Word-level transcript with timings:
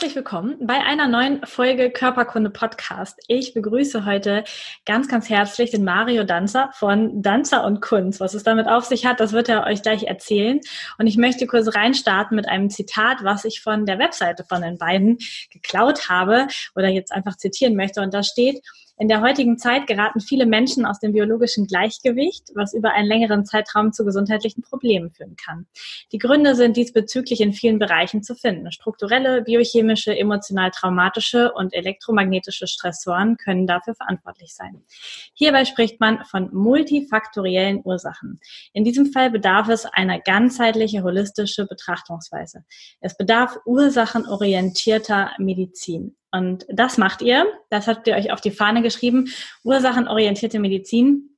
Herzlich 0.00 0.16
willkommen 0.16 0.56
bei 0.66 0.82
einer 0.82 1.08
neuen 1.08 1.44
Folge 1.44 1.90
Körperkunde 1.90 2.48
Podcast. 2.48 3.20
Ich 3.28 3.52
begrüße 3.52 4.06
heute 4.06 4.44
ganz, 4.86 5.08
ganz 5.08 5.28
herzlich 5.28 5.72
den 5.72 5.84
Mario 5.84 6.24
Danzer 6.24 6.70
von 6.72 7.20
Danzer 7.20 7.66
und 7.66 7.82
Kunst. 7.82 8.18
Was 8.18 8.32
es 8.32 8.42
damit 8.42 8.66
auf 8.66 8.86
sich 8.86 9.04
hat, 9.04 9.20
das 9.20 9.34
wird 9.34 9.50
er 9.50 9.66
euch 9.66 9.82
gleich 9.82 10.04
erzählen. 10.04 10.58
Und 10.96 11.06
ich 11.06 11.18
möchte 11.18 11.46
kurz 11.46 11.76
reinstarten 11.76 12.34
mit 12.34 12.48
einem 12.48 12.70
Zitat, 12.70 13.18
was 13.24 13.44
ich 13.44 13.60
von 13.60 13.84
der 13.84 13.98
Webseite 13.98 14.42
von 14.42 14.62
den 14.62 14.78
beiden 14.78 15.18
geklaut 15.50 16.08
habe 16.08 16.46
oder 16.74 16.88
jetzt 16.88 17.12
einfach 17.12 17.36
zitieren 17.36 17.76
möchte. 17.76 18.00
Und 18.00 18.14
da 18.14 18.22
steht, 18.22 18.62
in 19.00 19.08
der 19.08 19.22
heutigen 19.22 19.56
Zeit 19.56 19.86
geraten 19.86 20.20
viele 20.20 20.44
Menschen 20.44 20.84
aus 20.84 21.00
dem 21.00 21.12
biologischen 21.12 21.66
Gleichgewicht, 21.66 22.50
was 22.54 22.74
über 22.74 22.92
einen 22.92 23.08
längeren 23.08 23.46
Zeitraum 23.46 23.94
zu 23.94 24.04
gesundheitlichen 24.04 24.60
Problemen 24.60 25.10
führen 25.10 25.36
kann. 25.36 25.66
Die 26.12 26.18
Gründe 26.18 26.54
sind 26.54 26.76
diesbezüglich 26.76 27.40
in 27.40 27.54
vielen 27.54 27.78
Bereichen 27.78 28.22
zu 28.22 28.34
finden. 28.34 28.70
Strukturelle, 28.70 29.40
biochemische, 29.40 30.14
emotional 30.14 30.70
traumatische 30.70 31.50
und 31.50 31.72
elektromagnetische 31.72 32.66
Stressoren 32.66 33.38
können 33.38 33.66
dafür 33.66 33.94
verantwortlich 33.94 34.54
sein. 34.54 34.84
Hierbei 35.32 35.64
spricht 35.64 35.98
man 35.98 36.22
von 36.26 36.54
multifaktoriellen 36.54 37.80
Ursachen. 37.82 38.38
In 38.74 38.84
diesem 38.84 39.06
Fall 39.06 39.30
bedarf 39.30 39.70
es 39.70 39.86
einer 39.86 40.20
ganzheitliche, 40.20 41.02
holistische 41.02 41.66
Betrachtungsweise. 41.66 42.64
Es 43.00 43.16
bedarf 43.16 43.56
ursachenorientierter 43.64 45.30
Medizin. 45.38 46.16
Und 46.32 46.64
das 46.68 46.98
macht 46.98 47.22
ihr, 47.22 47.46
das 47.70 47.86
habt 47.86 48.06
ihr 48.06 48.14
euch 48.14 48.32
auf 48.32 48.40
die 48.40 48.50
Fahne 48.50 48.82
geschrieben, 48.82 49.28
ursachenorientierte 49.64 50.60
Medizin. 50.60 51.36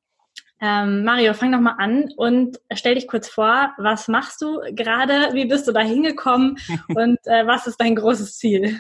Ähm, 0.61 1.05
Mario, 1.05 1.35
fang 1.35 1.51
doch 1.51 1.61
mal 1.61 1.77
an 1.79 2.11
und 2.17 2.61
stell 2.75 2.95
dich 2.95 3.09
kurz 3.09 3.29
vor, 3.29 3.73
was 3.79 4.07
machst 4.07 4.41
du 4.43 4.61
gerade, 4.73 5.35
wie 5.35 5.47
bist 5.47 5.67
du 5.67 5.73
da 5.73 5.81
hingekommen 5.81 6.57
und 6.89 7.19
äh, 7.25 7.47
was 7.47 7.67
ist 7.67 7.81
dein 7.81 7.97
großes 7.97 8.39
Ziel? 8.39 8.79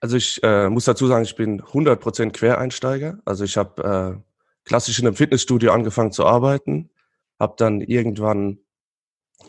Also 0.00 0.16
ich 0.16 0.42
äh, 0.42 0.68
muss 0.70 0.86
dazu 0.86 1.06
sagen, 1.06 1.24
ich 1.24 1.36
bin 1.36 1.60
100% 1.62 2.32
Quereinsteiger. 2.32 3.18
Also 3.24 3.44
ich 3.44 3.56
habe 3.56 4.18
äh, 4.18 4.22
klassisch 4.64 4.98
in 4.98 5.06
einem 5.06 5.16
Fitnessstudio 5.16 5.72
angefangen 5.72 6.10
zu 6.10 6.24
arbeiten, 6.24 6.90
habe 7.38 7.54
dann 7.58 7.80
irgendwann 7.80 8.58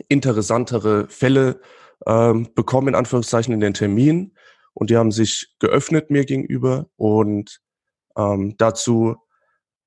interessantere 0.09 1.07
Fälle 1.07 1.61
ähm, 2.05 2.49
bekommen, 2.53 2.89
in 2.89 2.95
Anführungszeichen, 2.95 3.53
in 3.53 3.61
den 3.61 3.73
Termin 3.73 4.35
und 4.73 4.89
die 4.89 4.97
haben 4.97 5.11
sich 5.11 5.53
geöffnet 5.59 6.09
mir 6.09 6.25
gegenüber 6.25 6.87
und 6.95 7.59
ähm, 8.17 8.55
dazu 8.57 9.17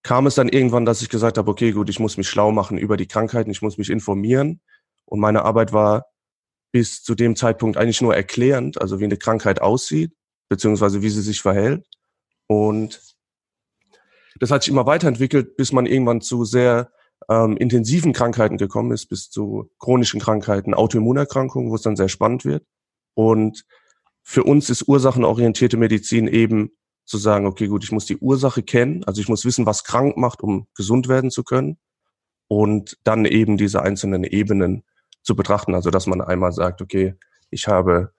kam 0.02 0.26
es 0.26 0.36
dann 0.36 0.48
irgendwann, 0.48 0.84
dass 0.84 1.02
ich 1.02 1.08
gesagt 1.08 1.38
habe, 1.38 1.50
okay, 1.50 1.72
gut, 1.72 1.88
ich 1.88 1.98
muss 1.98 2.16
mich 2.16 2.28
schlau 2.28 2.52
machen 2.52 2.78
über 2.78 2.96
die 2.96 3.08
Krankheiten, 3.08 3.50
ich 3.50 3.62
muss 3.62 3.78
mich 3.78 3.90
informieren 3.90 4.60
und 5.04 5.20
meine 5.20 5.44
Arbeit 5.44 5.72
war 5.72 6.06
bis 6.72 7.02
zu 7.02 7.14
dem 7.14 7.36
Zeitpunkt 7.36 7.76
eigentlich 7.76 8.02
nur 8.02 8.14
erklärend, 8.14 8.80
also 8.80 9.00
wie 9.00 9.04
eine 9.04 9.16
Krankheit 9.16 9.60
aussieht, 9.60 10.12
beziehungsweise 10.48 11.02
wie 11.02 11.10
sie 11.10 11.22
sich 11.22 11.40
verhält 11.40 11.84
und 12.46 13.00
das 14.38 14.50
hat 14.50 14.62
sich 14.62 14.70
immer 14.70 14.86
weiterentwickelt, 14.86 15.56
bis 15.56 15.72
man 15.72 15.86
irgendwann 15.86 16.20
zu 16.20 16.44
sehr 16.44 16.90
ähm, 17.28 17.56
intensiven 17.56 18.12
Krankheiten 18.12 18.58
gekommen 18.58 18.92
ist, 18.92 19.06
bis 19.06 19.30
zu 19.30 19.70
chronischen 19.78 20.20
Krankheiten, 20.20 20.74
Autoimmunerkrankungen, 20.74 21.70
wo 21.70 21.74
es 21.74 21.82
dann 21.82 21.96
sehr 21.96 22.08
spannend 22.08 22.44
wird. 22.44 22.64
Und 23.14 23.64
für 24.28 24.42
uns 24.42 24.70
ist 24.70 24.88
ursachenorientierte 24.88 25.76
Medizin 25.76 26.26
eben 26.26 26.72
zu 27.04 27.16
sagen, 27.16 27.46
okay, 27.46 27.68
gut, 27.68 27.84
ich 27.84 27.92
muss 27.92 28.06
die 28.06 28.16
Ursache 28.16 28.64
kennen, 28.64 29.04
also 29.04 29.20
ich 29.20 29.28
muss 29.28 29.44
wissen, 29.44 29.66
was 29.66 29.84
krank 29.84 30.16
macht, 30.16 30.42
um 30.42 30.66
gesund 30.74 31.06
werden 31.06 31.30
zu 31.30 31.44
können 31.44 31.78
und 32.48 32.98
dann 33.04 33.24
eben 33.24 33.56
diese 33.56 33.82
einzelnen 33.82 34.24
Ebenen 34.24 34.82
zu 35.22 35.36
betrachten, 35.36 35.76
also 35.76 35.90
dass 35.90 36.08
man 36.08 36.20
einmal 36.20 36.50
sagt, 36.50 36.82
okay, 36.82 37.14
ich 37.50 37.68
habe 37.68 38.12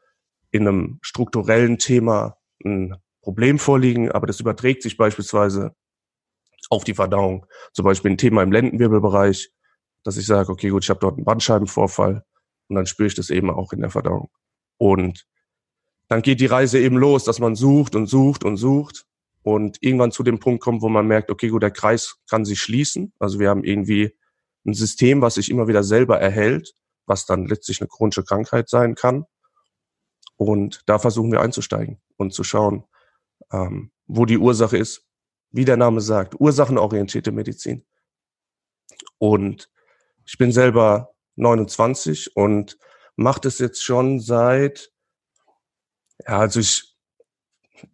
in 0.49 0.65
einem 0.65 0.99
strukturellen 1.01 1.77
Thema 1.77 2.37
ein 2.63 2.95
Problem 3.21 3.59
vorliegen, 3.59 4.09
aber 4.09 4.27
das 4.27 4.39
überträgt 4.39 4.83
sich 4.83 4.95
beispielsweise 4.95 5.75
auf 6.69 6.85
die 6.85 6.93
Verdauung. 6.93 7.45
Zum 7.73 7.83
Beispiel 7.83 8.11
ein 8.11 8.17
Thema 8.17 8.43
im 8.43 8.53
Lendenwirbelbereich, 8.53 9.51
dass 10.03 10.15
ich 10.15 10.25
sage, 10.25 10.53
okay, 10.53 10.69
gut, 10.69 10.85
ich 10.85 10.89
habe 10.89 11.01
dort 11.01 11.17
einen 11.17 11.25
Bandscheibenvorfall 11.25 12.23
und 12.69 12.75
dann 12.77 12.85
spüre 12.85 13.07
ich 13.07 13.15
das 13.15 13.29
eben 13.29 13.49
auch 13.49 13.73
in 13.73 13.81
der 13.81 13.89
Verdauung. 13.89 14.29
Und 14.77 15.27
dann 16.07 16.21
geht 16.21 16.39
die 16.39 16.45
Reise 16.45 16.79
eben 16.79 16.97
los, 16.97 17.23
dass 17.23 17.39
man 17.39 17.55
sucht 17.55 17.95
und 17.95 18.07
sucht 18.07 18.43
und 18.43 18.57
sucht 18.57 19.05
und 19.43 19.77
irgendwann 19.81 20.11
zu 20.11 20.23
dem 20.23 20.39
Punkt 20.39 20.61
kommt, 20.61 20.81
wo 20.81 20.89
man 20.89 21.07
merkt, 21.07 21.29
okay, 21.29 21.49
gut, 21.49 21.63
der 21.63 21.71
Kreis 21.71 22.17
kann 22.29 22.45
sich 22.45 22.59
schließen. 22.61 23.13
Also 23.19 23.39
wir 23.39 23.49
haben 23.49 23.63
irgendwie 23.63 24.15
ein 24.65 24.73
System, 24.73 25.21
was 25.21 25.35
sich 25.35 25.49
immer 25.49 25.67
wieder 25.67 25.83
selber 25.83 26.19
erhält, 26.19 26.73
was 27.05 27.25
dann 27.25 27.45
letztlich 27.45 27.81
eine 27.81 27.87
chronische 27.87 28.23
Krankheit 28.23 28.69
sein 28.69 28.95
kann. 28.95 29.25
Und 30.35 30.81
da 30.85 30.99
versuchen 30.99 31.31
wir 31.31 31.41
einzusteigen 31.41 31.99
und 32.17 32.33
zu 32.33 32.43
schauen, 32.43 32.83
ähm, 33.51 33.91
wo 34.05 34.25
die 34.25 34.37
Ursache 34.37 34.77
ist. 34.77 35.03
Wie 35.51 35.65
der 35.65 35.77
Name 35.77 36.01
sagt, 36.01 36.35
ursachenorientierte 36.39 37.31
Medizin. 37.31 37.85
Und 39.17 39.69
ich 40.25 40.37
bin 40.37 40.51
selber 40.51 41.13
29 41.35 42.35
und 42.35 42.77
mache 43.15 43.41
das 43.41 43.59
jetzt 43.59 43.83
schon 43.83 44.19
seit 44.19 44.91
ja, 46.25 46.39
also 46.39 46.59
ich 46.59 46.95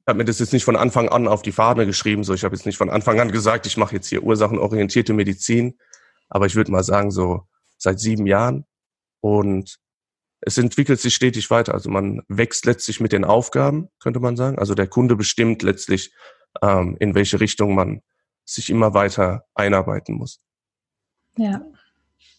habe 0.08 0.18
mir 0.18 0.26
das 0.26 0.40
jetzt 0.40 0.54
nicht 0.54 0.64
von 0.64 0.76
Anfang 0.76 1.10
an 1.10 1.28
auf 1.28 1.42
die 1.42 1.52
Fahne 1.52 1.86
geschrieben. 1.86 2.24
So, 2.24 2.34
ich 2.34 2.44
habe 2.44 2.56
jetzt 2.56 2.66
nicht 2.66 2.78
von 2.78 2.90
Anfang 2.90 3.20
an 3.20 3.32
gesagt, 3.32 3.66
ich 3.66 3.78
mache 3.78 3.96
jetzt 3.96 4.08
hier 4.08 4.24
ursachenorientierte 4.24 5.14
Medizin. 5.14 5.78
Aber 6.30 6.46
ich 6.46 6.56
würde 6.56 6.72
mal 6.72 6.84
sagen, 6.84 7.12
so 7.12 7.48
seit 7.78 8.00
sieben 8.00 8.26
Jahren. 8.26 8.66
Und 9.20 9.80
es 10.42 10.58
entwickelt 10.58 11.00
sich 11.00 11.16
stetig 11.16 11.50
weiter. 11.50 11.74
Also 11.74 11.90
man 11.90 12.22
wächst 12.28 12.66
letztlich 12.66 13.00
mit 13.00 13.12
den 13.12 13.26
Aufgaben, 13.26 13.90
könnte 14.00 14.20
man 14.20 14.36
sagen. 14.36 14.60
Also 14.60 14.74
der 14.74 14.88
Kunde 14.88 15.16
bestimmt 15.16 15.62
letztlich, 15.62 16.14
ähm, 16.62 16.98
in 17.00 17.16
welche 17.16 17.40
Richtung 17.40 17.76
man 17.76 18.02
sich 18.46 18.70
immer 18.70 18.94
weiter 18.94 19.46
einarbeiten 19.54 20.16
muss. 20.16 20.42
Ja, 21.38 21.62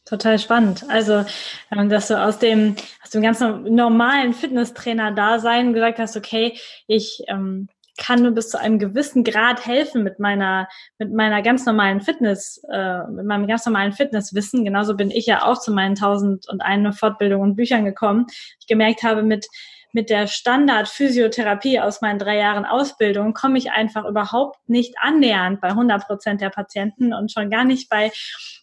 Total 0.05 0.39
spannend. 0.39 0.85
Also, 0.89 1.25
ähm, 1.71 1.89
dass 1.89 2.09
du 2.09 2.23
aus 2.23 2.39
dem, 2.39 2.77
aus 3.03 3.11
dem 3.11 3.23
ganz 3.23 3.41
normalen 3.41 4.35
Fitnesstrainer-Dasein 4.35 5.73
gesagt 5.73 5.99
hast, 5.99 6.17
okay, 6.17 6.59
ich 6.87 7.23
ähm, 7.29 7.69
kann 7.97 8.23
nur 8.23 8.33
bis 8.33 8.51
zu 8.51 8.61
einem 8.61 8.79
gewissen 8.79 9.25
Grad 9.25 9.65
helfen 9.67 10.03
mit 10.03 10.19
meiner, 10.19 10.69
mit 10.99 11.13
meiner 11.13 11.43
ganz 11.43 11.65
normalen 11.65 12.01
Fitness, 12.01 12.63
äh, 12.71 13.07
mit 13.07 13.25
meinem 13.25 13.47
ganz 13.47 13.65
normalen 13.65 13.93
Fitnesswissen. 13.93 14.65
Genauso 14.65 14.95
bin 14.95 15.11
ich 15.11 15.27
ja 15.27 15.47
auch 15.47 15.61
zu 15.61 15.73
meinen 15.73 15.95
tausend 15.95 16.49
und 16.49 16.61
eine 16.61 16.93
Fortbildungen 16.93 17.51
und 17.51 17.57
Büchern 17.57 17.85
gekommen. 17.85 18.27
Ich 18.61 18.67
gemerkt 18.67 19.05
habe, 19.05 19.23
mit 19.23 19.47
mit 19.95 20.11
der 20.11 20.27
Standard-Physiotherapie 20.27 21.79
aus 21.79 22.01
meinen 22.01 22.19
drei 22.19 22.37
Jahren 22.37 22.65
Ausbildung 22.65 23.33
komme 23.33 23.59
ich 23.59 23.71
einfach 23.71 24.05
überhaupt 24.05 24.69
nicht 24.69 24.97
annähernd 24.99 25.61
bei 25.61 25.69
100 25.69 26.07
Prozent 26.07 26.41
der 26.41 26.51
Patienten 26.51 27.15
und 27.15 27.31
schon 27.31 27.49
gar 27.49 27.65
nicht 27.65 27.89
bei, 27.89 28.11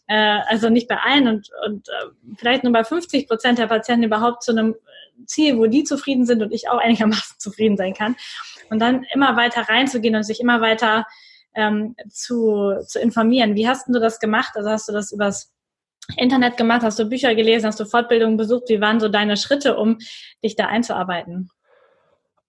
äh, 0.07 0.39
also 0.49 0.69
nicht 0.69 0.89
bei 0.89 0.97
allen 0.97 1.29
und, 1.29 1.49
und 1.65 1.87
äh, 1.87 2.35
vielleicht 2.37 2.65
nur 2.65 2.73
bei 2.73 2.83
50 2.83 3.29
Prozent 3.29 3.59
der 3.59 3.67
Patienten 3.67 4.03
überhaupt 4.03 4.43
zu 4.43 4.51
einem 4.51 4.75
Ziel, 5.25 5.57
wo 5.57 5.67
die 5.67 5.85
zufrieden 5.85 6.25
sind 6.25 6.43
und 6.43 6.51
ich 6.51 6.69
auch 6.69 6.79
einigermaßen 6.79 7.35
zufrieden 7.39 7.77
sein 7.77 7.93
kann. 7.93 8.17
Und 8.69 8.79
dann 8.79 9.05
immer 9.13 9.37
weiter 9.37 9.61
reinzugehen 9.61 10.15
und 10.15 10.23
sich 10.23 10.41
immer 10.41 10.59
weiter 10.59 11.05
ähm, 11.55 11.95
zu, 12.09 12.75
zu 12.85 12.99
informieren. 12.99 13.55
Wie 13.55 13.69
hast 13.69 13.87
du 13.87 13.99
das 13.99 14.19
gemacht? 14.19 14.51
Also 14.55 14.69
hast 14.69 14.89
du 14.89 14.93
das 14.93 15.13
übers 15.13 15.53
Internet 16.17 16.57
gemacht? 16.57 16.81
Hast 16.83 16.99
du 16.99 17.05
Bücher 17.05 17.35
gelesen? 17.35 17.67
Hast 17.67 17.79
du 17.79 17.85
Fortbildungen 17.85 18.37
besucht? 18.37 18.63
Wie 18.67 18.81
waren 18.81 18.99
so 18.99 19.07
deine 19.07 19.37
Schritte, 19.37 19.77
um 19.77 19.97
dich 20.43 20.55
da 20.55 20.67
einzuarbeiten? 20.67 21.49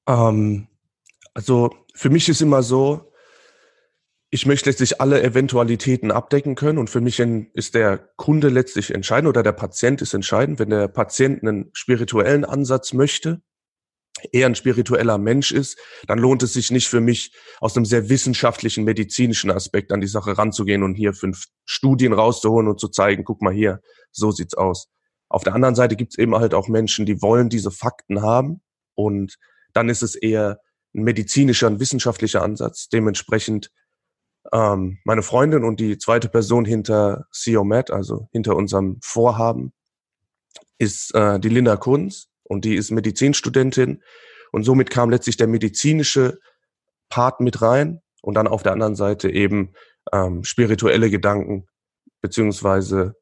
Ähm, 0.07 0.69
also 1.35 1.71
für 1.95 2.11
mich 2.11 2.29
ist 2.29 2.41
immer 2.41 2.63
so, 2.63 3.13
ich 4.31 4.47
möchte 4.47 4.71
letztlich 4.71 5.01
alle 5.01 5.23
Eventualitäten 5.23 6.11
abdecken 6.11 6.55
können 6.55 6.79
und 6.79 6.89
für 6.89 7.03
mich 7.03 7.21
ist 7.21 7.75
der 7.75 7.99
Kunde 8.17 8.49
letztlich 8.49 8.95
entscheidend 8.95 9.29
oder 9.29 9.43
der 9.43 9.53
Patient 9.53 10.01
ist 10.01 10.15
entscheidend. 10.15 10.59
Wenn 10.59 10.71
der 10.71 10.89
Patient 10.89 11.43
einen 11.43 11.71
spirituellen 11.75 12.47
Ansatz 12.47 12.95
möchte, 12.95 13.43
eher 14.31 14.47
ein 14.47 14.55
spiritueller 14.55 15.19
Mensch 15.19 15.51
ist, 15.53 15.79
dann 16.07 16.19
lohnt 16.19 16.43
es 16.43 16.53
sich 16.53 16.71
nicht 16.71 16.89
für 16.89 17.01
mich 17.01 17.33
aus 17.61 17.77
einem 17.77 17.85
sehr 17.85 18.09
wissenschaftlichen, 18.09 18.85
medizinischen 18.85 19.51
Aspekt 19.51 19.93
an 19.93 20.01
die 20.01 20.07
Sache 20.07 20.39
ranzugehen 20.39 20.83
und 20.83 20.95
hier 20.95 21.15
fünf 21.15 21.47
Studien 21.65 22.13
rauszuholen 22.13 22.69
und 22.69 22.79
zu 22.79 22.89
zeigen, 22.89 23.25
guck 23.25 23.43
mal 23.43 23.53
hier, 23.53 23.81
so 24.11 24.31
sieht's 24.31 24.55
aus. 24.55 24.89
Auf 25.29 25.43
der 25.43 25.55
anderen 25.55 25.75
Seite 25.75 25.97
gibt's 25.97 26.19
eben 26.19 26.37
halt 26.37 26.55
auch 26.55 26.69
Menschen, 26.69 27.07
die 27.07 27.21
wollen 27.23 27.49
diese 27.49 27.71
Fakten 27.71 28.23
haben 28.23 28.61
und 28.95 29.37
dann 29.73 29.89
ist 29.89 30.03
es 30.03 30.15
eher 30.15 30.59
ein 30.95 31.03
medizinischer, 31.03 31.67
ein 31.67 31.81
wissenschaftlicher 31.81 32.43
Ansatz. 32.43 32.89
Dementsprechend 32.89 33.71
Ähm, 34.53 34.99
meine 35.05 35.23
Freundin 35.23 35.63
und 35.63 35.79
die 35.79 35.99
zweite 35.99 36.29
Person 36.29 36.65
hinter 36.65 37.27
COMED, 37.31 37.93
also 37.93 38.27
hinter 38.33 38.57
unserem 38.57 38.99
Vorhaben, 39.01 39.73
ist 40.79 41.15
äh, 41.15 41.39
die 41.39 41.49
Linda 41.49 41.77
Kunz 41.77 42.27
und 42.53 42.65
die 42.65 42.77
ist 42.77 42.91
Medizinstudentin 42.91 44.03
und 44.53 44.65
somit 44.65 44.91
kam 44.91 45.11
letztlich 45.11 45.37
der 45.37 45.49
medizinische 45.49 46.39
Part 47.09 47.41
mit 47.41 47.63
rein 47.63 48.01
und 48.21 48.35
dann 48.35 48.47
auf 48.47 48.63
der 48.63 48.73
anderen 48.73 48.95
Seite 48.95 49.31
eben 49.31 49.73
ähm, 50.13 50.45
spirituelle 50.45 51.11
Gedanken 51.11 51.67
beziehungsweise 52.21 53.17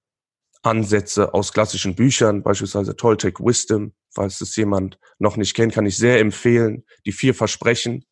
Ansätze 0.63 1.33
aus 1.33 1.53
klassischen 1.53 1.95
Büchern, 1.95 2.43
beispielsweise 2.43 2.97
Toltec 2.97 3.41
Wisdom, 3.41 3.95
falls 4.11 4.41
es 4.41 4.55
jemand 4.57 4.99
noch 5.19 5.37
nicht 5.37 5.55
kennt, 5.55 5.73
kann 5.73 5.87
ich 5.87 5.97
sehr 5.97 6.21
empfehlen. 6.21 6.85
Die 7.07 7.13
vier 7.13 7.35
Versprechen, 7.35 8.05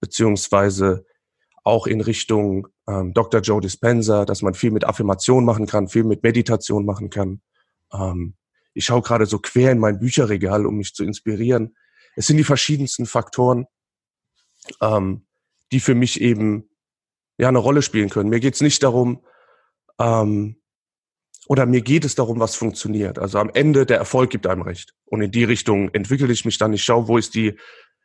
beziehungsweise 0.00 1.04
auch 1.64 1.86
in 1.86 2.00
Richtung 2.00 2.68
ähm, 2.86 3.12
Dr. 3.12 3.40
Joe 3.40 3.60
Dispenza, 3.60 4.24
dass 4.24 4.42
man 4.42 4.54
viel 4.54 4.70
mit 4.70 4.84
Affirmation 4.84 5.44
machen 5.44 5.66
kann, 5.66 5.88
viel 5.88 6.04
mit 6.04 6.22
Meditation 6.22 6.84
machen 6.84 7.10
kann. 7.10 7.40
Ähm, 7.92 8.34
ich 8.74 8.84
schaue 8.84 9.02
gerade 9.02 9.26
so 9.26 9.38
quer 9.38 9.72
in 9.72 9.78
mein 9.78 9.98
Bücherregal, 9.98 10.66
um 10.66 10.76
mich 10.76 10.94
zu 10.94 11.04
inspirieren. 11.04 11.76
Es 12.16 12.26
sind 12.26 12.36
die 12.36 12.44
verschiedensten 12.44 13.06
Faktoren, 13.06 13.66
ähm, 14.80 15.26
die 15.72 15.80
für 15.80 15.94
mich 15.94 16.20
eben 16.20 16.68
ja 17.38 17.48
eine 17.48 17.58
Rolle 17.58 17.82
spielen 17.82 18.10
können. 18.10 18.30
Mir 18.30 18.40
geht 18.40 18.54
es 18.54 18.60
nicht 18.60 18.82
darum, 18.82 19.24
ähm, 19.98 20.56
oder 21.46 21.66
mir 21.66 21.80
geht 21.80 22.04
es 22.04 22.14
darum, 22.14 22.38
was 22.38 22.54
funktioniert. 22.54 23.18
Also 23.18 23.38
am 23.38 23.50
Ende 23.52 23.84
der 23.84 23.98
Erfolg 23.98 24.30
gibt 24.30 24.46
einem 24.46 24.62
recht. 24.62 24.94
Und 25.04 25.20
in 25.20 25.32
die 25.32 25.44
Richtung 25.44 25.88
entwickle 25.90 26.32
ich 26.32 26.44
mich 26.44 26.58
dann. 26.58 26.72
Ich 26.72 26.84
schaue, 26.84 27.08
wo 27.08 27.18
ist 27.18 27.34
die, 27.34 27.58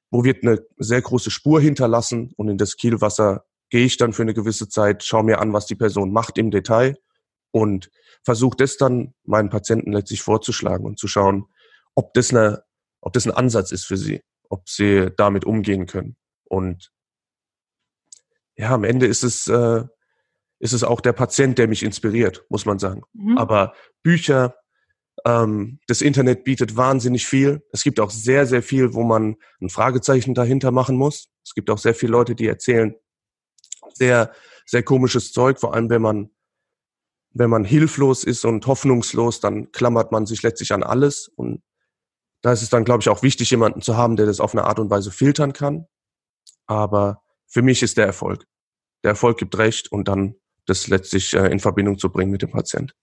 wo 0.09 0.23
wird 0.23 0.43
eine 0.43 0.65
sehr 0.77 1.01
große 1.01 1.29
Spur 1.29 1.61
hinterlassen 1.61 2.33
und 2.37 2.49
in 2.49 2.57
das 2.57 2.75
Kielwasser 2.75 3.45
gehe 3.69 3.85
ich 3.85 3.97
dann 3.97 4.13
für 4.13 4.23
eine 4.23 4.33
gewisse 4.33 4.67
Zeit, 4.67 5.03
schaue 5.03 5.23
mir 5.23 5.39
an, 5.39 5.53
was 5.53 5.65
die 5.65 5.75
Person 5.75 6.11
macht 6.11 6.37
im 6.37 6.49
Detail 6.49 6.97
und 7.55 7.89
versuche 8.25 8.57
das 8.57 8.75
dann 8.75 9.13
meinen 9.23 9.49
Patienten 9.49 9.93
letztlich 9.93 10.21
vorzuschlagen 10.21 10.85
und 10.85 10.99
zu 10.99 11.07
schauen, 11.07 11.45
ob 11.95 12.13
das 12.13 12.31
eine, 12.31 12.63
ob 12.99 13.13
das 13.13 13.25
ein 13.25 13.31
Ansatz 13.31 13.71
ist 13.71 13.85
für 13.85 13.95
sie, 13.95 14.21
ob 14.49 14.67
sie 14.67 15.09
damit 15.15 15.45
umgehen 15.45 15.85
können. 15.85 16.17
Und 16.43 16.91
ja, 18.57 18.71
am 18.71 18.83
Ende 18.83 19.05
ist 19.05 19.23
es, 19.23 19.47
äh, 19.47 19.85
ist 20.59 20.73
es 20.73 20.83
auch 20.83 20.99
der 20.99 21.13
Patient, 21.13 21.57
der 21.57 21.69
mich 21.69 21.81
inspiriert, 21.81 22.45
muss 22.49 22.65
man 22.65 22.77
sagen. 22.77 23.03
Mhm. 23.13 23.37
Aber 23.37 23.73
Bücher, 24.03 24.57
ähm, 25.25 25.79
das 25.87 26.01
Internet 26.01 26.43
bietet 26.43 26.75
wahnsinnig 26.75 27.25
viel. 27.25 27.65
Es 27.71 27.83
gibt 27.83 28.01
auch 28.01 28.11
sehr, 28.11 28.45
sehr 28.45 28.63
viel, 28.63 28.93
wo 28.93 29.03
man 29.03 29.37
ein 29.61 29.69
Fragezeichen 29.69 30.33
dahinter 30.33 30.71
machen 30.71 30.97
muss. 30.97 31.29
Es 31.45 31.53
gibt 31.53 31.69
auch 31.69 31.77
sehr 31.77 31.95
viele 31.95 32.11
Leute, 32.11 32.35
die 32.35 32.47
erzählen 32.47 32.95
sehr, 33.93 34.33
sehr 34.65 34.83
komisches 34.83 35.31
Zeug, 35.31 35.57
vor 35.57 35.73
allem 35.73 35.89
wenn 35.89 36.01
man, 36.01 36.34
wenn 37.35 37.49
man 37.49 37.65
hilflos 37.65 38.23
ist 38.23 38.45
und 38.45 38.65
hoffnungslos, 38.65 39.41
dann 39.41 39.71
klammert 39.73 40.11
man 40.11 40.25
sich 40.25 40.41
letztlich 40.41 40.71
an 40.71 40.83
alles. 40.83 41.27
Und 41.27 41.61
da 42.41 42.53
ist 42.53 42.61
es 42.61 42.69
dann, 42.69 42.85
glaube 42.85 43.01
ich, 43.01 43.09
auch 43.09 43.23
wichtig, 43.23 43.51
jemanden 43.51 43.81
zu 43.81 43.97
haben, 43.97 44.15
der 44.15 44.25
das 44.25 44.39
auf 44.39 44.53
eine 44.53 44.63
Art 44.63 44.79
und 44.79 44.89
Weise 44.89 45.11
filtern 45.11 45.51
kann. 45.51 45.85
Aber 46.65 47.21
für 47.45 47.61
mich 47.61 47.83
ist 47.83 47.97
der 47.97 48.05
Erfolg. 48.05 48.45
Der 49.03 49.11
Erfolg 49.11 49.37
gibt 49.37 49.57
recht 49.57 49.91
und 49.91 50.07
dann 50.07 50.35
das 50.65 50.87
letztlich 50.87 51.33
äh, 51.33 51.47
in 51.51 51.59
Verbindung 51.59 51.97
zu 51.97 52.09
bringen 52.09 52.31
mit 52.31 52.41
dem 52.41 52.51
Patient. 52.51 52.95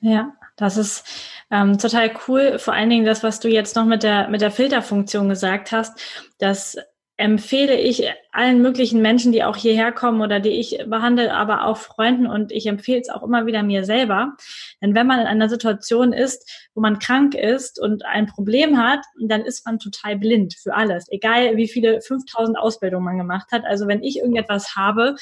Ja, 0.00 0.32
das 0.56 0.76
ist 0.76 1.04
ähm, 1.50 1.76
total 1.78 2.14
cool. 2.28 2.60
Vor 2.60 2.74
allen 2.74 2.90
Dingen 2.90 3.04
das, 3.04 3.24
was 3.24 3.40
du 3.40 3.48
jetzt 3.48 3.74
noch 3.74 3.86
mit 3.86 4.04
der 4.04 4.28
mit 4.28 4.40
der 4.40 4.52
Filterfunktion 4.52 5.28
gesagt 5.28 5.72
hast, 5.72 5.98
das 6.38 6.76
empfehle 7.16 7.78
ich 7.78 8.08
allen 8.32 8.60
möglichen 8.60 9.00
Menschen, 9.00 9.30
die 9.30 9.44
auch 9.44 9.56
hierher 9.56 9.92
kommen 9.92 10.20
oder 10.20 10.40
die 10.40 10.50
ich 10.50 10.78
behandle, 10.86 11.32
aber 11.32 11.66
auch 11.66 11.76
Freunden 11.76 12.26
und 12.26 12.50
ich 12.50 12.66
empfehle 12.66 13.00
es 13.00 13.08
auch 13.08 13.22
immer 13.22 13.46
wieder 13.46 13.62
mir 13.62 13.84
selber. 13.84 14.34
Denn 14.82 14.94
wenn 14.96 15.06
man 15.06 15.20
in 15.20 15.26
einer 15.26 15.48
Situation 15.48 16.12
ist, 16.12 16.68
wo 16.74 16.80
man 16.80 16.98
krank 16.98 17.34
ist 17.34 17.80
und 17.80 18.04
ein 18.04 18.26
Problem 18.26 18.78
hat, 18.78 19.00
dann 19.20 19.42
ist 19.42 19.64
man 19.64 19.78
total 19.78 20.18
blind 20.18 20.54
für 20.60 20.74
alles, 20.74 21.06
egal 21.10 21.56
wie 21.56 21.68
viele 21.68 22.00
5000 22.00 22.58
Ausbildungen 22.58 23.04
man 23.04 23.18
gemacht 23.18 23.52
hat. 23.52 23.64
Also 23.64 23.86
wenn 23.86 24.02
ich 24.02 24.18
irgendetwas 24.18 24.74
habe 24.74 25.14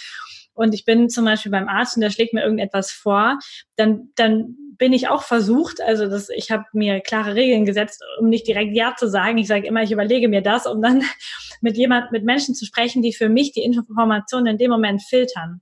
und 0.54 0.74
ich 0.74 0.84
bin 0.84 1.08
zum 1.08 1.24
Beispiel 1.24 1.52
beim 1.52 1.68
Arzt 1.68 1.96
und 1.96 2.02
der 2.02 2.10
schlägt 2.10 2.34
mir 2.34 2.42
irgendetwas 2.42 2.90
vor, 2.90 3.38
dann, 3.76 4.10
dann 4.16 4.56
bin 4.78 4.92
ich 4.92 5.08
auch 5.08 5.22
versucht, 5.22 5.80
also 5.80 6.08
das, 6.08 6.28
ich 6.28 6.50
habe 6.50 6.64
mir 6.72 7.00
klare 7.00 7.34
Regeln 7.34 7.64
gesetzt, 7.64 8.02
um 8.18 8.28
nicht 8.28 8.46
direkt 8.46 8.74
Ja 8.74 8.94
zu 8.96 9.08
sagen. 9.08 9.38
Ich 9.38 9.46
sage 9.46 9.66
immer, 9.66 9.82
ich 9.82 9.92
überlege 9.92 10.28
mir 10.28 10.42
das, 10.42 10.66
um 10.66 10.82
dann 10.82 11.04
mit 11.60 11.76
jemand, 11.76 12.12
mit 12.12 12.24
Menschen 12.24 12.54
zu 12.54 12.66
sprechen, 12.66 13.02
die 13.02 13.12
für 13.12 13.28
mich 13.28 13.52
die 13.52 13.62
Informationen 13.62 14.46
in 14.46 14.58
dem 14.58 14.70
Moment 14.70 15.02
filtern. 15.02 15.60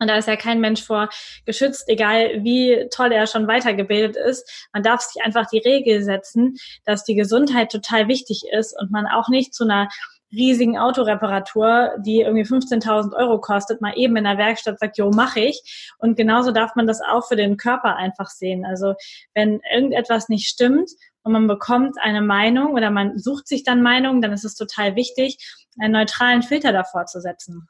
Und 0.00 0.08
da 0.08 0.16
ist 0.16 0.28
ja 0.28 0.36
kein 0.36 0.60
Mensch 0.60 0.82
vor 0.82 1.08
geschützt, 1.44 1.88
egal 1.88 2.44
wie 2.44 2.88
toll 2.90 3.10
er 3.10 3.26
schon 3.26 3.48
weitergebildet 3.48 4.16
ist. 4.16 4.68
Man 4.72 4.82
darf 4.82 5.00
sich 5.00 5.22
einfach 5.24 5.46
die 5.46 5.58
Regel 5.58 6.02
setzen, 6.02 6.56
dass 6.84 7.04
die 7.04 7.16
Gesundheit 7.16 7.72
total 7.72 8.06
wichtig 8.06 8.44
ist 8.52 8.78
und 8.78 8.92
man 8.92 9.06
auch 9.06 9.28
nicht 9.28 9.54
zu 9.54 9.64
einer 9.64 9.88
riesigen 10.32 10.78
Autoreparatur, 10.78 11.92
die 11.98 12.20
irgendwie 12.20 12.44
15.000 12.44 13.14
Euro 13.14 13.40
kostet, 13.40 13.80
mal 13.80 13.94
eben 13.96 14.16
in 14.16 14.24
der 14.24 14.38
Werkstatt 14.38 14.78
sagt, 14.78 14.98
jo, 14.98 15.10
mache 15.10 15.40
ich. 15.40 15.92
Und 15.98 16.16
genauso 16.16 16.52
darf 16.52 16.74
man 16.74 16.86
das 16.86 17.00
auch 17.00 17.26
für 17.26 17.36
den 17.36 17.56
Körper 17.56 17.96
einfach 17.96 18.28
sehen. 18.28 18.64
Also 18.64 18.94
wenn 19.34 19.60
irgendetwas 19.72 20.28
nicht 20.28 20.48
stimmt 20.48 20.90
und 21.22 21.32
man 21.32 21.46
bekommt 21.46 21.96
eine 22.00 22.20
Meinung 22.20 22.72
oder 22.72 22.90
man 22.90 23.18
sucht 23.18 23.48
sich 23.48 23.62
dann 23.64 23.82
Meinung, 23.82 24.20
dann 24.20 24.32
ist 24.32 24.44
es 24.44 24.54
total 24.54 24.96
wichtig, 24.96 25.38
einen 25.80 25.92
neutralen 25.92 26.42
Filter 26.42 26.72
davor 26.72 27.06
zu 27.06 27.20
setzen 27.20 27.68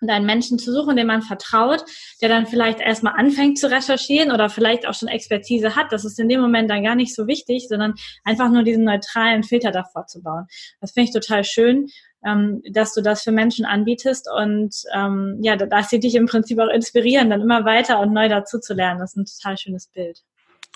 und 0.00 0.10
einen 0.10 0.26
Menschen 0.26 0.58
zu 0.58 0.72
suchen, 0.72 0.96
dem 0.96 1.06
man 1.06 1.22
vertraut, 1.22 1.84
der 2.20 2.28
dann 2.28 2.46
vielleicht 2.46 2.80
erstmal 2.80 3.14
anfängt 3.16 3.58
zu 3.58 3.70
recherchieren 3.70 4.32
oder 4.32 4.50
vielleicht 4.50 4.86
auch 4.86 4.94
schon 4.94 5.08
Expertise 5.08 5.76
hat. 5.76 5.92
Das 5.92 6.04
ist 6.04 6.18
in 6.18 6.28
dem 6.28 6.40
Moment 6.40 6.70
dann 6.70 6.84
gar 6.84 6.94
nicht 6.94 7.14
so 7.14 7.26
wichtig, 7.26 7.66
sondern 7.68 7.94
einfach 8.24 8.50
nur 8.50 8.62
diesen 8.62 8.84
neutralen 8.84 9.42
Filter 9.42 9.70
davor 9.70 10.06
zu 10.06 10.22
bauen. 10.22 10.46
Das 10.80 10.92
finde 10.92 11.08
ich 11.08 11.14
total 11.14 11.44
schön, 11.44 11.88
ähm, 12.24 12.62
dass 12.72 12.94
du 12.94 13.02
das 13.02 13.22
für 13.22 13.32
Menschen 13.32 13.64
anbietest 13.64 14.28
und 14.30 14.74
ähm, 14.94 15.38
ja, 15.42 15.56
dass 15.56 15.90
sie 15.90 16.00
dich 16.00 16.14
im 16.14 16.26
Prinzip 16.26 16.58
auch 16.58 16.68
inspirieren, 16.68 17.30
dann 17.30 17.42
immer 17.42 17.64
weiter 17.64 18.00
und 18.00 18.12
neu 18.12 18.28
dazu 18.28 18.58
zu 18.58 18.74
lernen. 18.74 19.00
Das 19.00 19.12
ist 19.12 19.16
ein 19.16 19.26
total 19.26 19.58
schönes 19.58 19.86
Bild. 19.86 20.22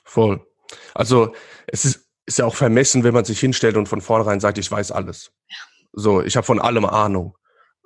Voll. 0.05 0.45
Also 0.95 1.35
es 1.67 1.85
ist, 1.85 2.09
ist 2.27 2.39
ja 2.39 2.45
auch 2.45 2.55
vermessen, 2.55 3.05
wenn 3.05 3.15
man 3.15 3.25
sich 3.25 3.41
hinstellt 3.41 3.77
und 3.77 3.89
von 3.89 4.01
vornherein 4.01 4.41
sagt, 4.41 4.59
ich 4.59 4.71
weiß 4.71 4.93
alles. 4.93 5.33
Ja. 5.49 5.57
So, 5.93 6.23
ich 6.23 6.37
habe 6.37 6.47
von 6.47 6.61
allem 6.61 6.85
Ahnung. 6.85 7.37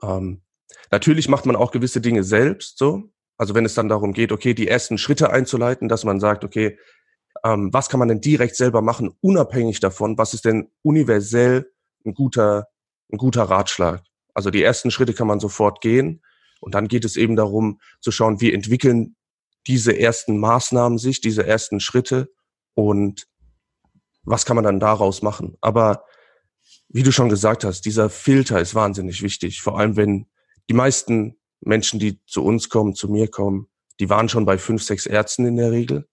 Ähm, 0.02 0.42
Natürlich 0.90 1.28
macht 1.28 1.46
man 1.46 1.56
auch 1.56 1.72
gewisse 1.72 2.00
Dinge 2.00 2.24
selbst 2.24 2.78
so. 2.78 3.10
Also 3.38 3.54
wenn 3.54 3.64
es 3.64 3.74
dann 3.74 3.88
darum 3.88 4.12
geht, 4.12 4.32
okay, 4.32 4.54
die 4.54 4.68
ersten 4.68 4.98
Schritte 4.98 5.30
einzuleiten, 5.30 5.88
dass 5.88 6.04
man 6.04 6.20
sagt, 6.20 6.44
okay, 6.44 6.78
ähm, 7.44 7.72
was 7.72 7.88
kann 7.88 7.98
man 7.98 8.08
denn 8.08 8.20
direkt 8.20 8.56
selber 8.56 8.82
machen, 8.82 9.14
unabhängig 9.20 9.80
davon, 9.80 10.16
was 10.16 10.32
ist 10.32 10.44
denn 10.44 10.70
universell 10.82 11.70
ein 12.04 12.14
guter, 12.14 12.68
ein 13.12 13.18
guter 13.18 13.44
Ratschlag. 13.44 14.02
Also 14.32 14.50
die 14.50 14.62
ersten 14.62 14.90
Schritte 14.90 15.12
kann 15.12 15.26
man 15.26 15.40
sofort 15.40 15.80
gehen. 15.80 16.22
Und 16.60 16.74
dann 16.74 16.88
geht 16.88 17.04
es 17.04 17.16
eben 17.16 17.36
darum 17.36 17.80
zu 18.00 18.10
schauen, 18.10 18.40
wie 18.40 18.52
entwickeln 18.52 19.16
diese 19.66 19.98
ersten 19.98 20.38
Maßnahmen 20.38 20.98
sich, 20.98 21.20
diese 21.20 21.46
ersten 21.46 21.80
Schritte 21.80 22.32
und 22.74 23.26
was 24.22 24.44
kann 24.44 24.56
man 24.56 24.64
dann 24.64 24.80
daraus 24.80 25.22
machen. 25.22 25.56
Aber 25.60 26.04
wie 26.88 27.02
du 27.02 27.12
schon 27.12 27.28
gesagt 27.28 27.64
hast, 27.64 27.82
dieser 27.82 28.10
Filter 28.10 28.60
ist 28.60 28.74
wahnsinnig 28.74 29.22
wichtig, 29.22 29.60
vor 29.60 29.78
allem 29.78 29.96
wenn 29.96 30.26
die 30.68 30.74
meisten 30.74 31.36
Menschen, 31.60 31.98
die 31.98 32.24
zu 32.26 32.44
uns 32.44 32.68
kommen, 32.68 32.94
zu 32.94 33.08
mir 33.08 33.28
kommen, 33.28 33.68
die 34.00 34.10
waren 34.10 34.28
schon 34.28 34.44
bei 34.44 34.58
fünf, 34.58 34.82
sechs 34.82 35.06
Ärzten 35.06 35.46
in 35.46 35.56
der 35.56 35.70
Regel, 35.72 36.08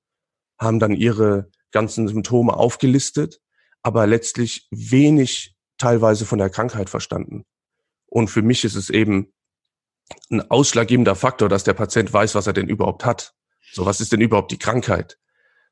haben 0.60 0.80
dann 0.80 0.94
ihre 0.94 1.52
ganzen 1.72 2.08
Symptome 2.08 2.56
aufgelistet, 2.56 3.42
aber 3.82 4.08
letztlich 4.08 4.68
wenig 4.72 5.56
teilweise 5.78 6.26
von 6.26 6.40
der 6.40 6.50
Krankheit 6.50 6.90
verstanden. 6.90 7.46
Und 8.06 8.30
für 8.30 8.42
mich 8.42 8.64
ist 8.64 8.76
es 8.76 8.90
eben 8.90 9.34
ein 10.30 10.50
ausschlaggebender 10.50 11.16
Faktor, 11.16 11.50
dass 11.50 11.64
der 11.64 11.74
Patient 11.74 12.14
weiß, 12.14 12.36
was 12.36 12.48
er 12.48 12.54
denn 12.54 12.70
überhaupt 12.70 13.06
hat. 13.06 13.34
So, 13.72 13.86
was 13.86 14.02
ist 14.02 14.12
denn 14.12 14.22
überhaupt 14.22 14.52
die 14.52 14.60
Krankheit? 14.60 15.18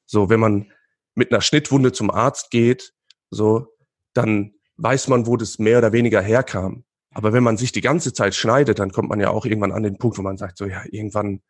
So, 0.06 0.30
wenn 0.30 0.40
man 0.40 0.72
mit 1.14 1.32
einer 1.32 1.42
Schnittwunde 1.42 1.92
zum 1.92 2.10
Arzt 2.10 2.50
geht, 2.50 2.94
so, 3.30 3.68
dann 4.14 4.56
weiß 4.78 5.08
man, 5.08 5.28
wo 5.28 5.38
das 5.38 5.60
mehr 5.60 5.78
oder 5.78 5.94
weniger 5.94 6.22
herkam. 6.22 6.84
Aber 7.14 7.34
wenn 7.34 7.44
man 7.44 7.58
sich 7.58 7.72
die 7.72 7.82
ganze 7.82 8.14
Zeit 8.14 8.36
schneidet, 8.36 8.80
dann 8.80 8.92
kommt 8.92 9.10
man 9.10 9.20
ja 9.20 9.30
auch 9.30 9.46
irgendwann 9.46 9.74
an 9.74 9.84
den 9.84 9.98
Punkt, 9.98 10.18
wo 10.18 10.22
man 10.22 10.38
sagt, 10.38 10.58
so 10.58 10.66
ja, 10.66 10.84
irgendwann, 10.90 11.42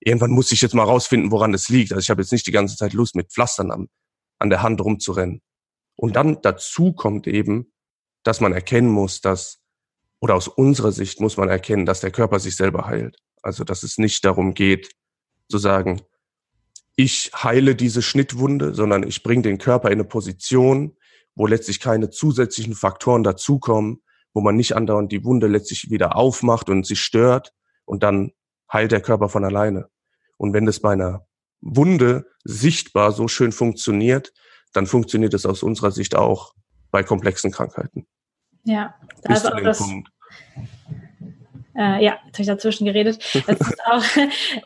irgendwann 0.00 0.30
muss 0.30 0.52
ich 0.52 0.60
jetzt 0.60 0.74
mal 0.74 0.84
rausfinden, 0.84 1.30
woran 1.30 1.52
das 1.52 1.68
liegt. 1.68 1.92
Also 1.92 2.02
ich 2.02 2.10
habe 2.10 2.22
jetzt 2.22 2.32
nicht 2.32 2.46
die 2.46 2.52
ganze 2.52 2.76
Zeit 2.76 2.92
Lust, 2.92 3.16
mit 3.16 3.32
Pflastern 3.32 3.70
am, 3.70 3.88
an 4.38 4.50
der 4.50 4.62
Hand 4.62 4.80
rumzurennen. 4.80 5.40
Und 5.96 6.16
dann 6.16 6.42
dazu 6.42 6.92
kommt 6.92 7.26
eben, 7.26 7.72
dass 8.22 8.40
man 8.40 8.52
erkennen 8.52 8.90
muss, 8.90 9.22
dass, 9.22 9.60
oder 10.20 10.34
aus 10.34 10.48
unserer 10.48 10.92
Sicht 10.92 11.20
muss 11.20 11.38
man 11.38 11.48
erkennen, 11.48 11.86
dass 11.86 12.00
der 12.00 12.10
Körper 12.10 12.38
sich 12.38 12.56
selber 12.56 12.86
heilt. 12.86 13.16
Also 13.42 13.64
dass 13.64 13.82
es 13.82 13.96
nicht 13.96 14.24
darum 14.24 14.52
geht, 14.52 14.90
zu 15.48 15.58
sagen, 15.58 16.02
ich 16.96 17.30
heile 17.34 17.74
diese 17.74 18.02
Schnittwunde, 18.02 18.74
sondern 18.74 19.06
ich 19.06 19.22
bringe 19.22 19.42
den 19.42 19.58
Körper 19.58 19.88
in 19.88 19.94
eine 19.94 20.04
Position, 20.04 20.96
wo 21.34 21.46
letztlich 21.46 21.80
keine 21.80 22.10
zusätzlichen 22.10 22.74
Faktoren 22.74 23.22
dazukommen, 23.22 24.02
wo 24.36 24.42
man 24.42 24.54
nicht 24.54 24.76
andauernd 24.76 25.10
die 25.10 25.24
Wunde 25.24 25.46
letztlich 25.46 25.90
wieder 25.90 26.14
aufmacht 26.14 26.68
und 26.68 26.84
sie 26.84 26.94
stört 26.94 27.54
und 27.86 28.02
dann 28.02 28.32
heilt 28.70 28.92
der 28.92 29.00
Körper 29.00 29.30
von 29.30 29.46
alleine. 29.46 29.88
Und 30.36 30.52
wenn 30.52 30.66
das 30.66 30.80
bei 30.80 30.92
einer 30.92 31.26
Wunde 31.62 32.26
sichtbar 32.44 33.12
so 33.12 33.28
schön 33.28 33.50
funktioniert, 33.50 34.34
dann 34.74 34.86
funktioniert 34.86 35.32
es 35.32 35.46
aus 35.46 35.62
unserer 35.62 35.90
Sicht 35.90 36.14
auch 36.14 36.52
bei 36.90 37.02
komplexen 37.02 37.50
Krankheiten. 37.50 38.06
Ja, 38.64 38.94
also 39.24 39.48
auch 39.48 39.60
das, 39.62 39.78
Punkt. 39.78 40.10
Äh, 41.74 42.04
ja, 42.04 42.18
jetzt 42.26 42.34
habe 42.34 42.42
ich 42.42 42.46
dazwischen 42.46 42.84
geredet. 42.84 43.24
Das 43.46 43.58
ist 43.58 43.86
auch, 43.86 44.04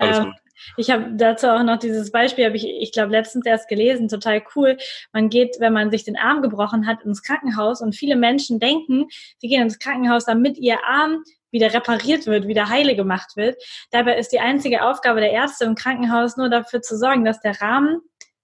ähm, 0.01 0.35
ich 0.77 0.91
habe 0.91 1.13
dazu 1.15 1.49
auch 1.49 1.63
noch 1.63 1.79
dieses 1.79 2.11
Beispiel, 2.11 2.45
habe 2.45 2.57
ich, 2.57 2.67
ich 2.67 2.93
glaube, 2.93 3.13
letztens 3.13 3.47
erst 3.47 3.69
gelesen, 3.69 4.09
total 4.09 4.43
cool. 4.55 4.77
Man 5.13 5.29
geht, 5.29 5.57
wenn 5.61 5.73
man 5.73 5.91
sich 5.91 6.05
den 6.05 6.17
Arm 6.17 6.43
gebrochen 6.43 6.87
hat, 6.87 7.03
ins 7.03 7.23
Krankenhaus 7.23 7.81
und 7.81 7.95
viele 7.95 8.17
Menschen 8.17 8.61
denken, 8.61 9.07
sie 9.39 9.49
gehen 9.49 9.63
ins 9.63 9.79
Krankenhaus, 9.79 10.25
damit 10.25 10.59
ihr 10.59 10.79
Arm 10.85 11.23
wieder 11.51 11.73
repariert 11.75 12.27
wird, 12.27 12.47
wieder 12.47 12.69
heile 12.69 12.95
gemacht 12.95 13.37
wird. 13.37 13.61
Dabei 13.91 14.19
ist 14.19 14.33
die 14.33 14.41
einzige 14.41 14.85
Aufgabe 14.85 15.21
der 15.21 15.33
Ärzte 15.33 15.65
im 15.65 15.75
Krankenhaus 15.75 16.37
nur 16.37 16.49
dafür 16.49 16.81
zu 16.81 16.97
sorgen, 16.97 17.25
dass 17.25 17.41
der 17.41 17.61
Rahmen 17.61 18.01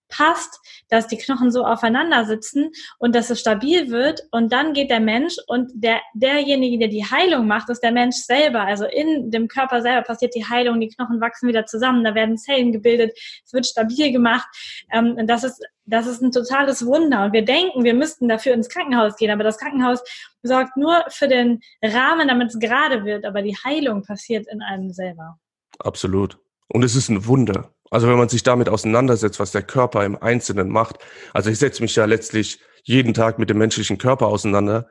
passt, 0.08 0.60
dass 0.88 1.06
die 1.06 1.16
Knochen 1.16 1.50
so 1.50 1.64
aufeinander 1.64 2.24
sitzen 2.24 2.70
und 2.98 3.14
dass 3.14 3.30
es 3.30 3.40
stabil 3.40 3.90
wird. 3.90 4.22
Und 4.30 4.52
dann 4.52 4.72
geht 4.72 4.90
der 4.90 5.00
Mensch 5.00 5.36
und 5.46 5.70
der, 5.74 6.00
derjenige, 6.14 6.78
der 6.78 6.88
die 6.88 7.04
Heilung 7.04 7.46
macht, 7.46 7.68
ist 7.70 7.82
der 7.82 7.92
Mensch 7.92 8.16
selber. 8.16 8.62
Also 8.62 8.84
in 8.84 9.30
dem 9.30 9.48
Körper 9.48 9.82
selber 9.82 10.02
passiert 10.02 10.34
die 10.34 10.46
Heilung, 10.46 10.80
die 10.80 10.88
Knochen 10.88 11.20
wachsen 11.20 11.48
wieder 11.48 11.66
zusammen, 11.66 12.04
da 12.04 12.14
werden 12.14 12.38
Zellen 12.38 12.72
gebildet, 12.72 13.18
es 13.44 13.52
wird 13.52 13.66
stabil 13.66 14.12
gemacht. 14.12 14.46
Ähm, 14.92 15.16
und 15.18 15.26
das 15.26 15.44
ist, 15.44 15.62
das 15.84 16.06
ist 16.06 16.22
ein 16.22 16.32
totales 16.32 16.84
Wunder. 16.84 17.24
Und 17.24 17.32
wir 17.32 17.44
denken, 17.44 17.84
wir 17.84 17.94
müssten 17.94 18.28
dafür 18.28 18.54
ins 18.54 18.68
Krankenhaus 18.68 19.16
gehen, 19.16 19.30
aber 19.30 19.44
das 19.44 19.58
Krankenhaus 19.58 20.02
sorgt 20.42 20.76
nur 20.76 21.04
für 21.08 21.28
den 21.28 21.60
Rahmen, 21.82 22.28
damit 22.28 22.48
es 22.48 22.58
gerade 22.58 23.04
wird, 23.04 23.24
aber 23.24 23.42
die 23.42 23.56
Heilung 23.64 24.02
passiert 24.02 24.46
in 24.48 24.62
einem 24.62 24.90
selber. 24.90 25.38
Absolut. 25.78 26.38
Und 26.68 26.84
es 26.84 26.96
ist 26.96 27.08
ein 27.08 27.26
Wunder. 27.26 27.74
Also 27.90 28.08
wenn 28.08 28.18
man 28.18 28.28
sich 28.28 28.42
damit 28.42 28.68
auseinandersetzt, 28.68 29.38
was 29.38 29.52
der 29.52 29.62
Körper 29.62 30.04
im 30.04 30.20
Einzelnen 30.20 30.68
macht. 30.68 30.98
Also 31.32 31.50
ich 31.50 31.58
setze 31.58 31.82
mich 31.82 31.94
ja 31.94 32.04
letztlich 32.04 32.60
jeden 32.82 33.14
Tag 33.14 33.38
mit 33.38 33.50
dem 33.50 33.58
menschlichen 33.58 33.98
Körper 33.98 34.26
auseinander 34.26 34.88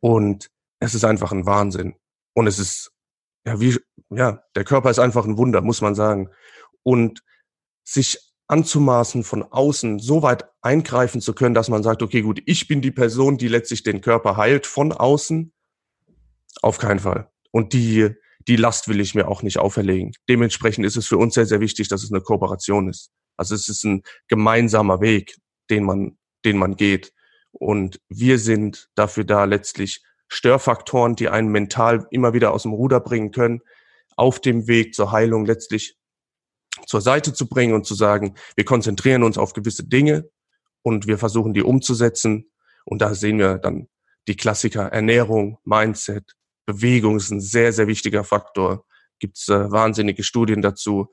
und 0.00 0.50
es 0.80 0.94
ist 0.94 1.04
einfach 1.04 1.32
ein 1.32 1.46
Wahnsinn. 1.46 1.94
Und 2.34 2.46
es 2.46 2.58
ist, 2.58 2.92
ja, 3.46 3.60
wie, 3.60 3.78
ja, 4.10 4.42
der 4.54 4.64
Körper 4.64 4.90
ist 4.90 4.98
einfach 4.98 5.24
ein 5.24 5.38
Wunder, 5.38 5.62
muss 5.62 5.80
man 5.80 5.94
sagen. 5.94 6.28
Und 6.82 7.22
sich 7.84 8.18
anzumaßen, 8.48 9.24
von 9.24 9.42
außen 9.42 9.98
so 9.98 10.22
weit 10.22 10.44
eingreifen 10.60 11.20
zu 11.20 11.34
können, 11.34 11.54
dass 11.54 11.68
man 11.68 11.82
sagt, 11.82 12.02
okay, 12.02 12.22
gut, 12.22 12.40
ich 12.46 12.68
bin 12.68 12.80
die 12.80 12.90
Person, 12.90 13.38
die 13.38 13.48
letztlich 13.48 13.82
den 13.82 14.00
Körper 14.00 14.36
heilt 14.36 14.66
von 14.66 14.92
außen, 14.92 15.52
auf 16.62 16.78
keinen 16.78 17.00
Fall. 17.00 17.30
Und 17.50 17.72
die, 17.72 18.14
die 18.48 18.56
Last 18.56 18.88
will 18.88 19.00
ich 19.00 19.14
mir 19.14 19.28
auch 19.28 19.42
nicht 19.42 19.58
auferlegen. 19.58 20.12
Dementsprechend 20.28 20.86
ist 20.86 20.96
es 20.96 21.06
für 21.06 21.18
uns 21.18 21.34
sehr, 21.34 21.46
sehr 21.46 21.60
wichtig, 21.60 21.88
dass 21.88 22.02
es 22.02 22.12
eine 22.12 22.20
Kooperation 22.20 22.88
ist. 22.88 23.10
Also 23.36 23.54
es 23.54 23.68
ist 23.68 23.84
ein 23.84 24.02
gemeinsamer 24.28 25.00
Weg, 25.00 25.36
den 25.68 25.84
man, 25.84 26.16
den 26.44 26.56
man 26.56 26.76
geht. 26.76 27.12
Und 27.52 28.00
wir 28.08 28.38
sind 28.38 28.88
dafür 28.94 29.24
da, 29.24 29.44
letztlich 29.44 30.02
Störfaktoren, 30.28 31.16
die 31.16 31.28
einen 31.28 31.48
mental 31.48 32.06
immer 32.10 32.34
wieder 32.34 32.52
aus 32.52 32.62
dem 32.62 32.72
Ruder 32.72 33.00
bringen 33.00 33.30
können, 33.30 33.60
auf 34.16 34.40
dem 34.40 34.66
Weg 34.66 34.94
zur 34.94 35.12
Heilung 35.12 35.46
letztlich 35.46 35.96
zur 36.86 37.00
Seite 37.00 37.32
zu 37.32 37.48
bringen 37.48 37.74
und 37.74 37.86
zu 37.86 37.94
sagen, 37.94 38.34
wir 38.54 38.64
konzentrieren 38.64 39.22
uns 39.22 39.38
auf 39.38 39.54
gewisse 39.54 39.84
Dinge 39.84 40.28
und 40.82 41.06
wir 41.06 41.18
versuchen 41.18 41.54
die 41.54 41.62
umzusetzen. 41.62 42.50
Und 42.84 43.02
da 43.02 43.14
sehen 43.14 43.38
wir 43.38 43.58
dann 43.58 43.88
die 44.28 44.36
Klassiker 44.36 44.92
Ernährung, 44.92 45.58
Mindset, 45.64 46.35
Bewegung 46.66 47.16
ist 47.16 47.30
ein 47.30 47.40
sehr, 47.40 47.72
sehr 47.72 47.86
wichtiger 47.86 48.24
Faktor. 48.24 48.84
Gibt 49.18 49.38
es 49.38 49.48
äh, 49.48 49.70
wahnsinnige 49.70 50.22
Studien 50.22 50.62
dazu. 50.62 51.08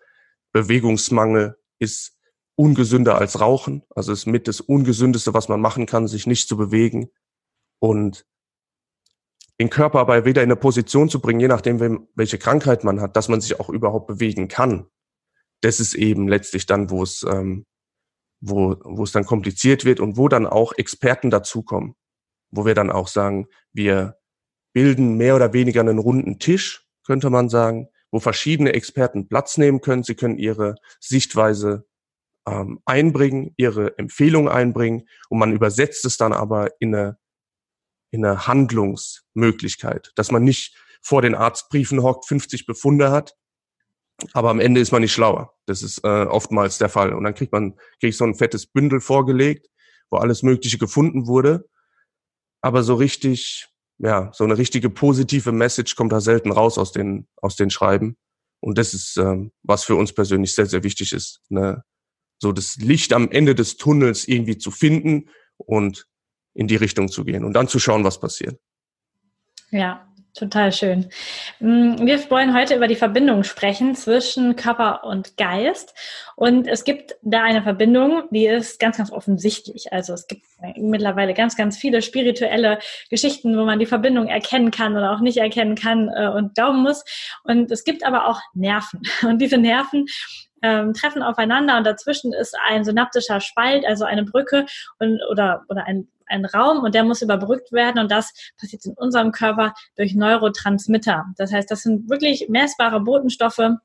Bewegungsmangel 0.52 1.58
ist 1.80 2.18
ungesünder 2.56 3.18
als 3.18 3.40
Rauchen. 3.40 3.84
Also 3.96 4.12
ist 4.12 4.26
mit 4.26 4.48
das 4.48 4.62
Ungesündeste, 4.62 5.34
was 5.34 5.48
man 5.48 5.62
machen 5.62 5.86
kann, 5.86 6.08
sich 6.08 6.28
nicht 6.28 6.48
zu 6.48 6.58
bewegen. 6.58 7.10
Und 7.80 8.26
den 9.60 9.70
Körper 9.70 10.00
aber 10.00 10.26
wieder 10.26 10.42
in 10.42 10.48
eine 10.48 10.56
Position 10.56 11.10
zu 11.10 11.20
bringen, 11.22 11.40
je 11.40 11.48
nachdem, 11.48 12.08
welche 12.16 12.38
Krankheit 12.38 12.84
man 12.84 13.00
hat, 13.00 13.16
dass 13.16 13.30
man 13.30 13.40
sich 13.40 13.60
auch 13.60 13.70
überhaupt 13.70 14.08
bewegen 14.08 14.48
kann. 14.48 14.88
Das 15.62 15.80
ist 15.80 15.94
eben 15.94 16.28
letztlich 16.28 16.66
dann, 16.66 16.90
wo 16.90 17.04
es, 17.04 17.24
ähm, 17.24 17.66
wo, 18.42 18.76
wo 18.84 19.04
es 19.04 19.12
dann 19.12 19.26
kompliziert 19.26 19.86
wird 19.86 20.00
und 20.00 20.18
wo 20.18 20.28
dann 20.28 20.48
auch 20.48 20.74
Experten 20.74 21.30
dazukommen. 21.30 21.96
Wo 22.52 22.66
wir 22.66 22.76
dann 22.76 22.92
auch 22.92 23.08
sagen, 23.08 23.48
wir 23.72 24.18
bilden 24.74 25.16
mehr 25.16 25.36
oder 25.36 25.54
weniger 25.54 25.82
einen 25.82 26.00
runden 26.00 26.40
Tisch, 26.40 26.88
könnte 27.06 27.30
man 27.30 27.50
sagen, 27.50 27.88
wo 28.12 28.20
verschiedene 28.20 28.74
Experten 28.74 29.28
Platz 29.28 29.58
nehmen 29.58 29.82
können. 29.82 30.04
Sie 30.04 30.16
können 30.16 30.38
ihre 30.38 30.76
Sichtweise 31.00 31.86
ähm, 32.48 32.80
einbringen, 32.86 33.54
ihre 33.58 33.98
Empfehlung 33.98 34.50
einbringen 34.50 35.08
und 35.30 35.40
man 35.40 35.54
übersetzt 35.54 36.06
es 36.06 36.18
dann 36.18 36.34
aber 36.34 36.70
in 36.80 36.94
eine, 36.94 37.18
in 38.12 38.26
eine 38.26 38.48
Handlungsmöglichkeit, 38.48 40.12
dass 40.16 40.32
man 40.32 40.44
nicht 40.44 40.76
vor 41.02 41.22
den 41.22 41.36
Arztbriefen 41.36 42.02
hockt, 42.02 42.26
50 42.26 42.66
Befunde 42.66 43.12
hat, 43.12 43.36
aber 44.34 44.50
am 44.50 44.60
Ende 44.60 44.80
ist 44.80 44.92
man 44.92 45.02
nicht 45.02 45.14
schlauer. 45.14 45.54
Das 45.66 45.82
ist 45.82 46.04
äh, 46.04 46.26
oftmals 46.26 46.78
der 46.78 46.90
Fall. 46.90 47.14
Und 47.14 47.24
dann 47.24 47.34
kriegt 47.34 47.52
man 47.52 47.78
kriegt 48.00 48.16
so 48.16 48.26
ein 48.26 48.36
fettes 48.36 48.68
Bündel 48.68 49.02
vorgelegt, 49.02 49.70
wo 50.10 50.18
alles 50.18 50.44
Mögliche 50.44 50.78
gefunden 50.78 51.28
wurde, 51.28 51.68
aber 52.62 52.84
so 52.84 52.96
richtig 52.96 53.73
ja, 54.00 54.32
so 54.34 54.44
eine 54.44 54.58
richtige 54.58 54.90
positive 54.90 55.52
Message 55.52 55.96
kommt 55.96 56.12
da 56.12 56.22
selten 56.22 56.52
raus 56.52 56.78
aus 56.78 56.92
den, 56.92 57.28
aus 57.38 57.56
den 57.56 57.70
Schreiben. 57.70 58.18
Und 58.60 58.78
das 58.78 58.94
ist, 58.94 59.18
ähm, 59.18 59.52
was 59.62 59.84
für 59.84 59.96
uns 59.96 60.14
persönlich 60.14 60.56
sehr, 60.56 60.66
sehr 60.66 60.84
wichtig 60.84 61.12
ist. 61.12 61.42
Ne? 61.50 61.84
So 62.40 62.52
das 62.52 62.78
Licht 62.78 63.14
am 63.14 63.30
Ende 63.30 63.56
des 63.56 63.78
Tunnels 63.78 64.28
irgendwie 64.28 64.58
zu 64.58 64.72
finden 64.72 65.30
und 65.58 66.08
in 66.54 66.68
die 66.68 66.76
Richtung 66.76 67.10
zu 67.10 67.24
gehen 67.26 67.44
und 67.44 67.54
dann 67.54 67.68
zu 67.68 67.80
schauen, 67.80 68.04
was 68.04 68.20
passiert. 68.20 68.60
Ja, 69.72 70.08
Total 70.36 70.72
schön. 70.72 71.10
Mm, 71.60 72.08
wir 72.08 72.28
wollen 72.32 72.56
heute 72.56 72.76
über 72.76 72.88
die 72.88 72.96
Verbindung 72.96 73.44
sprechen 73.44 73.94
zwischen 73.94 74.56
Körper 74.56 75.04
und 75.04 75.38
Geist. 75.38 75.94
Und 76.36 76.68
es 76.68 76.84
gibt 76.86 77.16
da 77.22 77.44
eine 77.44 77.62
Verbindung, 77.62 78.24
die 78.32 78.48
ist 78.48 78.80
ganz, 78.80 78.98
ganz 78.98 79.12
offensichtlich. 79.12 79.94
Also 79.94 80.14
es 80.14 80.26
gibt 80.26 80.44
mittlerweile 80.76 81.36
ganz, 81.36 81.56
ganz 81.56 81.78
viele 81.78 82.02
spirituelle 82.02 82.80
Geschichten, 83.12 83.56
wo 83.56 83.64
man 83.66 83.78
die 83.78 83.86
Verbindung 83.86 84.28
erkennen 84.28 84.72
kann 84.72 84.98
oder 84.98 85.12
auch 85.12 85.20
nicht 85.20 85.38
erkennen 85.38 85.76
kann 85.76 86.10
äh, 86.10 86.30
und 86.30 86.56
glauben 86.56 86.82
muss. 86.82 87.06
Und 87.44 87.72
es 87.72 87.84
gibt 87.84 88.04
aber 88.04 88.28
auch 88.28 88.42
Nerven. 88.56 89.04
Und 89.22 89.40
diese 89.40 89.60
Nerven 89.60 90.08
ähm, 90.64 90.94
treffen 90.94 91.22
aufeinander 91.22 91.78
und 91.78 91.86
dazwischen 91.86 92.32
ist 92.34 92.56
ein 92.68 92.86
synaptischer 92.86 93.42
Spalt, 93.42 93.86
also 93.86 94.06
eine 94.06 94.24
Brücke 94.24 94.66
und, 94.98 95.20
oder, 95.30 95.64
oder 95.68 95.86
ein 95.86 96.08
ein 96.28 96.46
Raum 96.46 96.80
und 96.80 96.96
der 96.96 97.04
muss 97.04 97.22
überbrückt 97.22 97.72
werden 97.72 98.00
und 98.00 98.12
das 98.12 98.34
passiert 98.60 98.86
in 98.86 98.94
unserem 98.94 99.32
Körper 99.32 99.74
durch 99.96 100.16
Neurotransmitter. 100.16 101.26
Das 101.38 101.52
heißt, 101.52 101.70
das 101.70 101.84
sind 101.84 102.10
wirklich 102.10 102.48
messbare 102.50 103.00
Botenstoffe, 103.02 103.78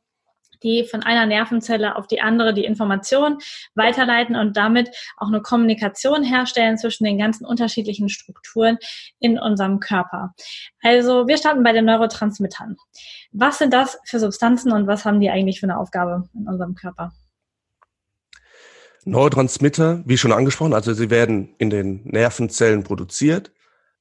die 0.62 0.84
von 0.84 1.02
einer 1.02 1.26
Nervenzelle 1.26 1.96
auf 1.96 2.06
die 2.06 2.20
andere 2.20 2.54
die 2.54 2.64
Information 2.64 3.38
weiterleiten 3.74 4.36
und 4.36 4.56
damit 4.56 4.90
auch 5.16 5.28
eine 5.28 5.40
Kommunikation 5.40 6.24
herstellen 6.24 6.78
zwischen 6.78 7.04
den 7.04 7.18
ganzen 7.18 7.44
unterschiedlichen 7.44 8.08
Strukturen 8.08 8.78
in 9.20 9.38
unserem 9.38 9.80
Körper. 9.80 10.34
Also 10.82 11.26
wir 11.26 11.36
starten 11.36 11.62
bei 11.62 11.72
den 11.72 11.84
Neurotransmittern. 11.84 12.76
Was 13.32 13.58
sind 13.58 13.72
das 13.72 13.98
für 14.04 14.18
Substanzen 14.18 14.72
und 14.72 14.86
was 14.86 15.04
haben 15.04 15.20
die 15.20 15.30
eigentlich 15.30 15.60
für 15.60 15.66
eine 15.66 15.78
Aufgabe 15.78 16.28
in 16.34 16.48
unserem 16.48 16.74
Körper? 16.74 17.12
Neurotransmitter, 19.10 20.02
wie 20.04 20.18
schon 20.18 20.32
angesprochen, 20.32 20.74
also 20.74 20.92
sie 20.92 21.10
werden 21.10 21.54
in 21.58 21.70
den 21.70 22.04
Nervenzellen 22.04 22.82
produziert. 22.84 23.52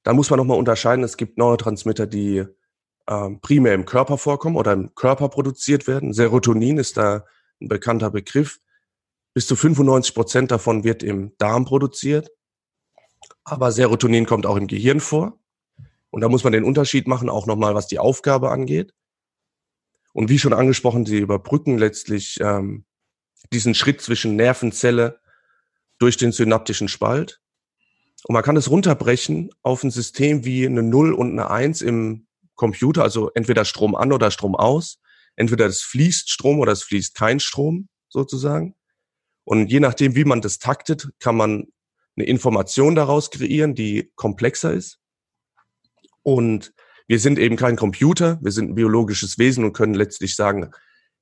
Da 0.04 0.14
muss 0.14 0.30
man 0.30 0.38
nochmal 0.38 0.58
unterscheiden, 0.58 1.04
es 1.04 1.18
gibt 1.18 1.38
Neurotransmitter, 1.38 2.08
die 2.08 2.46
äh, 3.08 3.30
primär 3.42 3.74
im 3.74 3.86
Körper 3.86 4.18
vorkommen 4.18 4.56
oder 4.56 4.74
im 4.74 4.94
Körper 4.96 5.30
produziert 5.30 5.88
werden. 5.88 6.14
Serotonin 6.14 6.78
ist 6.78 6.98
da 6.98 7.26
ein 7.62 7.68
bekannter 7.68 8.12
Begriff. 8.12 8.60
Bis 9.34 9.48
zu 9.48 9.56
95 9.56 10.14
Prozent 10.14 10.52
davon 10.52 10.84
wird 10.84 11.04
im 11.04 11.34
Darm 11.38 11.66
produziert. 11.66 12.32
Aber 13.44 13.72
Serotonin 13.72 14.26
kommt 14.26 14.46
auch 14.46 14.58
im 14.58 14.68
Gehirn 14.68 15.00
vor. 15.00 15.40
Und 16.10 16.22
da 16.22 16.30
muss 16.30 16.44
man 16.44 16.54
den 16.54 16.64
Unterschied 16.64 17.08
machen, 17.08 17.30
auch 17.30 17.46
nochmal, 17.46 17.76
was 17.76 17.88
die 17.88 18.00
Aufgabe 18.00 18.50
angeht. 18.50 18.94
Und 20.14 20.30
wie 20.30 20.40
schon 20.40 20.54
angesprochen, 20.54 21.06
sie 21.06 21.20
überbrücken 21.20 21.78
letztlich 21.78 22.40
ähm, 22.42 22.86
diesen 23.54 23.76
Schritt 23.76 24.02
zwischen 24.02 24.36
Nervenzelle 24.36 25.20
durch 26.00 26.18
den 26.18 26.32
synaptischen 26.32 26.88
Spalt. 26.88 27.42
Und 28.24 28.34
man 28.34 28.44
kann 28.44 28.58
es 28.58 28.70
runterbrechen 28.70 29.50
auf 29.62 29.84
ein 29.84 29.92
System 29.92 30.44
wie 30.46 30.66
eine 30.66 30.84
0 30.84 31.14
und 31.14 31.32
eine 31.32 31.50
1 31.50 31.82
im 31.82 32.28
Computer, 32.56 33.04
also 33.04 33.32
entweder 33.34 33.66
Strom 33.66 33.96
an 33.96 34.12
oder 34.12 34.32
Strom 34.32 34.56
aus. 34.56 35.00
Entweder 35.36 35.68
es 35.68 35.82
fließt 35.82 36.30
Strom 36.30 36.60
oder 36.60 36.72
es 36.72 36.84
fließt 36.84 37.16
kein 37.16 37.40
Strom 37.40 37.90
sozusagen. 38.10 38.76
Und 39.44 39.72
je 39.72 39.80
nachdem, 39.80 40.16
wie 40.16 40.26
man 40.26 40.42
das 40.42 40.58
taktet, 40.58 41.10
kann 41.20 41.38
man 41.38 41.68
eine 42.18 42.26
Information 42.26 42.96
daraus 42.96 43.30
kreieren, 43.30 43.76
die 43.76 44.12
komplexer 44.16 44.74
ist. 44.74 45.00
Und 46.24 46.74
wir 47.08 47.20
sind 47.20 47.40
eben 47.40 47.56
kein 47.56 47.78
Computer, 47.78 48.40
wir 48.42 48.52
sind 48.52 48.72
ein 48.72 48.76
biologisches 48.76 49.38
Wesen 49.38 49.64
und 49.64 49.74
können 49.74 49.94
letztlich 49.94 50.36
sagen, 50.36 50.72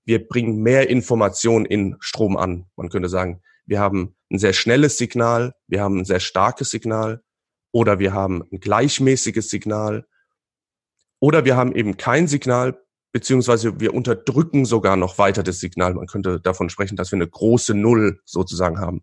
wir 0.05 0.27
bringen 0.27 0.61
mehr 0.61 0.89
Information 0.89 1.65
in 1.65 1.97
Strom 1.99 2.37
an. 2.37 2.65
Man 2.75 2.89
könnte 2.89 3.09
sagen, 3.09 3.41
wir 3.65 3.79
haben 3.79 4.15
ein 4.31 4.37
sehr 4.37 4.53
schnelles 4.53 4.97
Signal, 4.97 5.55
wir 5.67 5.81
haben 5.81 5.99
ein 5.99 6.05
sehr 6.05 6.19
starkes 6.19 6.69
Signal 6.69 7.23
oder 7.71 7.99
wir 7.99 8.13
haben 8.13 8.43
ein 8.51 8.59
gleichmäßiges 8.59 9.49
Signal 9.49 10.07
oder 11.19 11.45
wir 11.45 11.57
haben 11.57 11.75
eben 11.75 11.97
kein 11.97 12.27
Signal, 12.27 12.79
beziehungsweise 13.11 13.79
wir 13.79 13.93
unterdrücken 13.93 14.65
sogar 14.65 14.95
noch 14.95 15.17
weiter 15.17 15.41
das 15.41 15.59
Signal. 15.59 15.95
Man 15.95 16.07
könnte 16.07 16.39
davon 16.39 16.69
sprechen, 16.69 16.95
dass 16.95 17.11
wir 17.11 17.17
eine 17.17 17.27
große 17.27 17.73
Null 17.73 18.21
sozusagen 18.25 18.79
haben. 18.79 19.01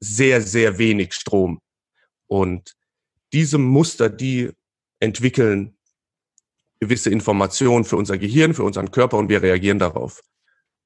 Sehr, 0.00 0.40
sehr 0.40 0.78
wenig 0.78 1.12
Strom. 1.12 1.60
Und 2.26 2.74
diese 3.32 3.58
Muster, 3.58 4.08
die 4.08 4.50
entwickeln 5.00 5.77
gewisse 6.80 7.10
Informationen 7.10 7.84
für 7.84 7.96
unser 7.96 8.18
Gehirn, 8.18 8.54
für 8.54 8.64
unseren 8.64 8.90
Körper 8.90 9.18
und 9.18 9.28
wir 9.28 9.42
reagieren 9.42 9.78
darauf. 9.78 10.22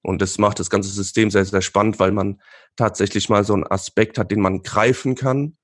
Und 0.02 0.20
das 0.20 0.38
macht 0.38 0.58
das 0.58 0.70
ganze 0.70 0.88
System 0.88 1.30
sehr, 1.30 1.44
sehr 1.44 1.62
spannend, 1.62 1.98
weil 1.98 2.12
man 2.12 2.40
tatsächlich 2.76 3.28
mal 3.28 3.44
so 3.44 3.54
einen 3.54 3.66
Aspekt 3.66 4.18
hat, 4.18 4.30
den 4.30 4.40
man 4.40 4.62
greifen 4.62 5.14
kann, 5.14 5.56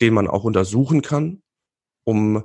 den 0.00 0.14
man 0.14 0.28
auch 0.28 0.44
untersuchen 0.44 1.02
kann, 1.02 1.42
um 2.04 2.44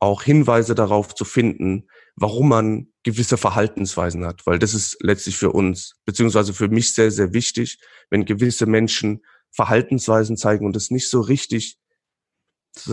auch 0.00 0.22
Hinweise 0.22 0.74
darauf 0.74 1.14
zu 1.14 1.24
finden, 1.24 1.88
warum 2.16 2.48
man 2.48 2.92
gewisse 3.02 3.36
Verhaltensweisen 3.36 4.24
hat. 4.26 4.46
Weil 4.46 4.58
das 4.58 4.74
ist 4.74 4.98
letztlich 5.00 5.36
für 5.36 5.52
uns, 5.52 5.94
beziehungsweise 6.04 6.52
für 6.52 6.68
mich 6.68 6.94
sehr, 6.94 7.10
sehr 7.10 7.32
wichtig, 7.32 7.78
wenn 8.10 8.24
gewisse 8.24 8.66
Menschen 8.66 9.24
Verhaltensweisen 9.52 10.36
zeigen 10.36 10.66
und 10.66 10.76
es 10.76 10.90
nicht 10.90 11.08
so 11.08 11.20
richtig, 11.20 11.78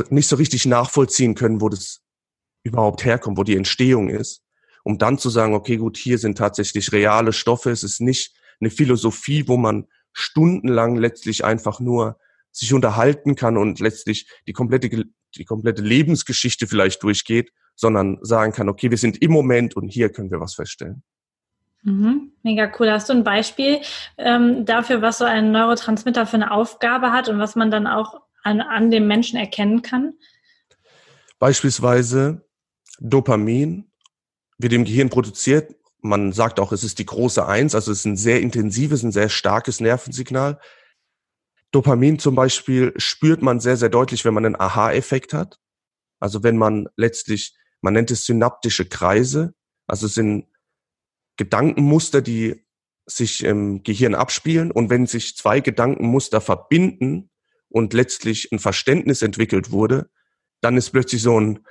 nicht 0.09 0.27
so 0.27 0.35
richtig 0.37 0.65
nachvollziehen 0.65 1.35
können, 1.35 1.59
wo 1.59 1.67
das 1.67 2.02
überhaupt 2.63 3.05
herkommt, 3.05 3.37
wo 3.37 3.43
die 3.43 3.55
Entstehung 3.55 4.09
ist, 4.09 4.41
um 4.83 4.97
dann 4.97 5.17
zu 5.17 5.29
sagen, 5.29 5.53
okay, 5.53 5.77
gut, 5.77 5.97
hier 5.97 6.17
sind 6.17 6.37
tatsächlich 6.37 6.91
reale 6.91 7.33
Stoffe, 7.33 7.71
es 7.71 7.83
ist 7.83 8.01
nicht 8.01 8.35
eine 8.59 8.69
Philosophie, 8.69 9.47
wo 9.47 9.57
man 9.57 9.87
stundenlang 10.13 10.95
letztlich 10.95 11.43
einfach 11.43 11.79
nur 11.79 12.17
sich 12.51 12.73
unterhalten 12.73 13.35
kann 13.35 13.57
und 13.57 13.79
letztlich 13.79 14.27
die 14.47 14.53
komplette, 14.53 15.05
die 15.35 15.45
komplette 15.45 15.81
Lebensgeschichte 15.81 16.67
vielleicht 16.67 17.01
durchgeht, 17.03 17.51
sondern 17.75 18.19
sagen 18.21 18.53
kann, 18.53 18.69
okay, 18.69 18.91
wir 18.91 18.97
sind 18.97 19.21
im 19.21 19.31
Moment 19.31 19.75
und 19.75 19.89
hier 19.89 20.09
können 20.09 20.31
wir 20.31 20.39
was 20.39 20.53
feststellen. 20.53 21.03
Mhm, 21.81 22.31
mega 22.43 22.71
cool. 22.79 22.91
Hast 22.91 23.09
du 23.09 23.13
ein 23.13 23.23
Beispiel 23.23 23.81
ähm, 24.17 24.65
dafür, 24.65 25.01
was 25.01 25.17
so 25.17 25.25
ein 25.25 25.51
Neurotransmitter 25.51 26.25
für 26.25 26.35
eine 26.35 26.51
Aufgabe 26.51 27.11
hat 27.11 27.27
und 27.27 27.39
was 27.39 27.55
man 27.55 27.71
dann 27.71 27.87
auch 27.87 28.21
an, 28.43 28.61
an 28.61 28.89
dem 28.89 29.07
Menschen 29.07 29.37
erkennen 29.37 29.81
kann? 29.81 30.13
Beispielsweise 31.39 32.45
Dopamin 32.99 33.91
wird 34.57 34.73
im 34.73 34.85
Gehirn 34.85 35.09
produziert. 35.09 35.75
Man 36.01 36.33
sagt 36.33 36.59
auch, 36.59 36.71
es 36.71 36.83
ist 36.83 36.99
die 36.99 37.05
große 37.05 37.45
Eins, 37.45 37.75
also 37.75 37.91
es 37.91 37.99
ist 37.99 38.05
ein 38.05 38.17
sehr 38.17 38.41
intensives, 38.41 39.03
ein 39.03 39.11
sehr 39.11 39.29
starkes 39.29 39.79
Nervensignal. 39.79 40.59
Dopamin 41.71 42.19
zum 42.19 42.35
Beispiel 42.35 42.93
spürt 42.97 43.41
man 43.41 43.59
sehr, 43.59 43.77
sehr 43.77 43.89
deutlich, 43.89 44.25
wenn 44.25 44.33
man 44.33 44.45
einen 44.45 44.59
Aha-Effekt 44.59 45.33
hat. 45.33 45.59
Also 46.19 46.43
wenn 46.43 46.57
man 46.57 46.87
letztlich, 46.95 47.55
man 47.81 47.93
nennt 47.93 48.11
es 48.11 48.25
synaptische 48.25 48.85
Kreise, 48.85 49.53
also 49.87 50.05
es 50.05 50.13
sind 50.13 50.45
Gedankenmuster, 51.37 52.21
die 52.21 52.63
sich 53.05 53.43
im 53.43 53.83
Gehirn 53.83 54.15
abspielen. 54.15 54.71
Und 54.71 54.89
wenn 54.89 55.07
sich 55.07 55.35
zwei 55.35 55.59
Gedankenmuster 55.59 56.41
verbinden 56.41 57.29
und 57.69 57.93
letztlich 57.93 58.51
ein 58.51 58.59
Verständnis 58.59 59.21
entwickelt 59.21 59.71
wurde, 59.71 60.09
dann 60.61 60.77
ist 60.77 60.91
plötzlich 60.91 61.21
so 61.21 61.39
ein, 61.39 61.65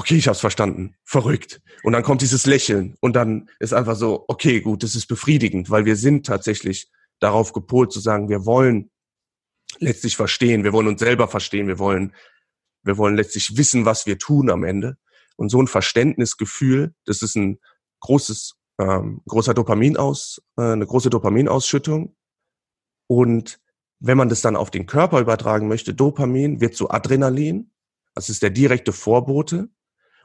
okay, 0.00 0.16
ich 0.16 0.28
hab's 0.28 0.40
verstanden, 0.40 0.94
verrückt. 1.04 1.60
Und 1.82 1.92
dann 1.92 2.02
kommt 2.02 2.22
dieses 2.22 2.46
Lächeln 2.46 2.96
und 3.00 3.14
dann 3.16 3.50
ist 3.58 3.74
einfach 3.74 3.96
so, 3.96 4.24
okay, 4.28 4.62
gut, 4.62 4.82
das 4.82 4.94
ist 4.94 5.08
befriedigend, 5.08 5.68
weil 5.68 5.84
wir 5.84 5.96
sind 5.96 6.24
tatsächlich 6.24 6.90
darauf 7.18 7.52
gepolt 7.52 7.92
zu 7.92 8.00
sagen, 8.00 8.30
wir 8.30 8.46
wollen 8.46 8.90
letztlich 9.78 10.16
verstehen. 10.16 10.64
Wir 10.64 10.72
wollen 10.72 10.88
uns 10.88 11.00
selber 11.00 11.28
verstehen. 11.28 11.68
Wir 11.68 11.78
wollen, 11.78 12.14
wir 12.82 12.96
wollen 12.96 13.14
letztlich 13.14 13.58
wissen, 13.58 13.84
was 13.84 14.06
wir 14.06 14.18
tun 14.18 14.48
am 14.50 14.64
Ende. 14.64 14.96
Und 15.36 15.50
so 15.50 15.60
ein 15.60 15.68
Verständnisgefühl, 15.68 16.94
das 17.04 17.20
ist 17.20 17.36
ein 17.36 17.60
großes, 18.00 18.54
ähm, 18.80 19.20
großer 19.28 19.52
Dopaminaus, 19.52 20.40
äh, 20.56 20.62
eine 20.62 20.86
große 20.86 21.10
Dopaminausschüttung. 21.10 22.16
Und 23.06 23.60
wenn 23.98 24.16
man 24.16 24.30
das 24.30 24.40
dann 24.40 24.56
auf 24.56 24.70
den 24.70 24.86
Körper 24.86 25.20
übertragen 25.20 25.68
möchte, 25.68 25.92
Dopamin 25.92 26.62
wird 26.62 26.74
zu 26.74 26.90
Adrenalin. 26.90 27.70
Das 28.14 28.30
ist 28.30 28.42
der 28.42 28.50
direkte 28.50 28.92
Vorbote. 28.92 29.68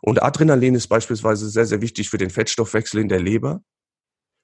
Und 0.06 0.22
Adrenalin 0.22 0.76
ist 0.76 0.88
beispielsweise 0.88 1.50
sehr, 1.50 1.66
sehr 1.66 1.82
wichtig 1.82 2.12
für 2.12 2.20
den 2.20 2.30
Fettstoffwechsel 2.30 3.02
in 3.02 3.10
der 3.10 3.20
Leber. 3.20 3.62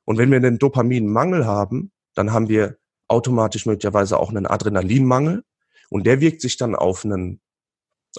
Und 0.06 0.18
wenn 0.18 0.32
wir 0.32 0.38
einen 0.38 0.58
Dopaminmangel 0.58 1.46
haben, 1.46 1.92
dann 2.16 2.34
haben 2.34 2.50
wir 2.50 2.78
automatisch 3.08 3.68
möglicherweise 3.68 4.18
auch 4.18 4.32
einen 4.32 4.48
Adrenalinmangel 4.48 5.44
und 5.90 6.08
der 6.08 6.20
wirkt 6.20 6.42
sich 6.42 6.58
dann 6.58 6.76
auf 6.76 7.06
einen 7.06 7.42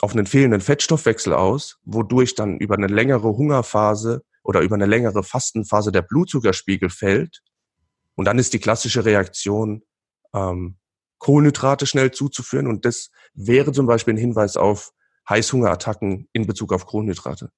auf 0.00 0.12
einen 0.12 0.26
fehlenden 0.26 0.61
Fettstoffwechsel 0.61 1.35
aus, 1.35 1.78
wodurch 1.83 2.37
dann 2.37 2.59
über 2.59 2.76
eine 2.76 2.87
längere 2.87 3.37
Hungerphase 3.37 4.22
oder 4.44 4.61
über 4.61 4.76
eine 4.76 4.87
längere 4.87 5.24
Fastenphase 5.24 5.90
der 5.90 6.02
Blutzuckerspiegel 6.02 6.90
fällt. 6.90 7.42
Und 8.14 8.26
dann 8.26 8.38
ist 8.38 8.52
die 8.52 8.61
klassische 8.61 9.05
Reaktion, 9.05 9.83
ähm, 10.33 10.76
Kohlenhydrate 11.18 11.87
schnell 11.87 12.12
zuzuführen. 12.12 12.68
Und 12.68 12.85
das 12.85 13.11
wäre 13.35 13.72
zum 13.72 13.87
Beispiel 13.87 14.14
ein 14.14 14.18
Hinweis 14.18 14.57
auf 14.57 14.92
Heißhungerattacken 15.28 16.28
in 16.32 16.46
Bezug 16.46 16.72
auf 16.72 16.87
Kohlenhydrate. 16.87 17.50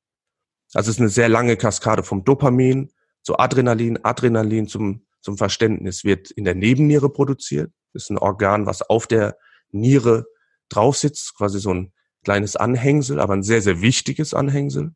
Also 0.73 0.91
es 0.91 0.97
ist 0.97 1.01
eine 1.01 1.09
sehr 1.09 1.29
lange 1.29 1.57
Kaskade 1.57 2.03
vom 2.03 2.25
Dopamin 2.25 2.91
zu 3.23 3.39
Adrenalin, 3.39 4.05
Adrenalin 4.05 4.67
zum 4.67 5.05
zum 5.25 5.39
Verständnis, 5.39 6.05
wird 6.05 6.31
in 6.31 6.45
der 6.45 6.55
Nebenniere 6.55 7.11
produziert. 7.11 7.73
Das 7.93 8.05
ist 8.05 8.11
ein 8.11 8.19
Organ, 8.19 8.67
was 8.67 8.83
auf 8.83 9.07
der 9.07 9.37
Niere 9.71 10.27
drauf 10.69 10.97
sitzt, 10.99 11.35
quasi 11.35 11.59
so 11.59 11.73
ein 11.73 11.93
kleines 12.23 12.57
Anhängsel, 12.57 13.19
aber 13.19 13.33
ein 13.33 13.43
sehr, 13.43 13.63
sehr 13.63 13.81
wichtiges 13.81 14.35
Anhängsel. 14.35 14.95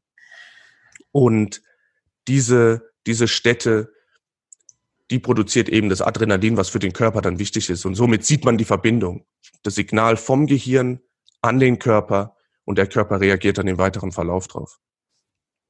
Und 1.13 1.63
diese, 2.29 2.91
diese 3.07 3.27
Stätte, 3.27 3.91
die 5.11 5.19
produziert 5.19 5.71
eben 5.71 5.89
das 5.89 6.03
Adrenalin, 6.03 6.59
was 6.59 6.69
für 6.69 6.79
den 6.79 6.93
Körper 6.93 7.23
dann 7.23 7.39
wichtig 7.39 7.71
ist. 7.71 7.87
Und 7.87 7.95
somit 7.95 8.25
sieht 8.25 8.45
man 8.45 8.59
die 8.59 8.67
Verbindung. 8.67 9.25
Das 9.63 9.77
Signal 9.77 10.19
vom 10.19 10.47
Gehirn 10.47 11.01
an 11.41 11.59
den 11.59 11.79
Körper 11.79 12.37
und 12.69 12.77
der 12.77 12.87
Körper 12.87 13.21
reagiert 13.21 13.59
dann 13.59 13.67
im 13.67 13.79
weiteren 13.79 14.13
Verlauf 14.13 14.47
drauf. 14.47 14.79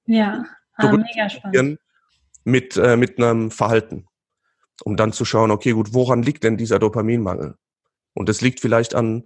Ja, 0.07 0.45
ah, 0.75 0.97
mega 0.97 1.31
spannend. 1.31 1.79
Mit, 2.45 2.77
äh, 2.77 2.97
mit 2.97 3.19
einem 3.19 3.51
Verhalten 3.51 4.09
um 4.85 4.97
dann 4.97 5.13
zu 5.13 5.25
schauen, 5.25 5.51
okay, 5.51 5.73
gut, 5.73 5.93
woran 5.93 6.23
liegt 6.23 6.45
denn 6.45 6.57
dieser 6.57 6.79
Dopaminmangel? 6.79 7.57
Und 8.15 8.29
es 8.29 8.41
liegt 8.41 8.61
vielleicht 8.61 8.95
an 8.95 9.25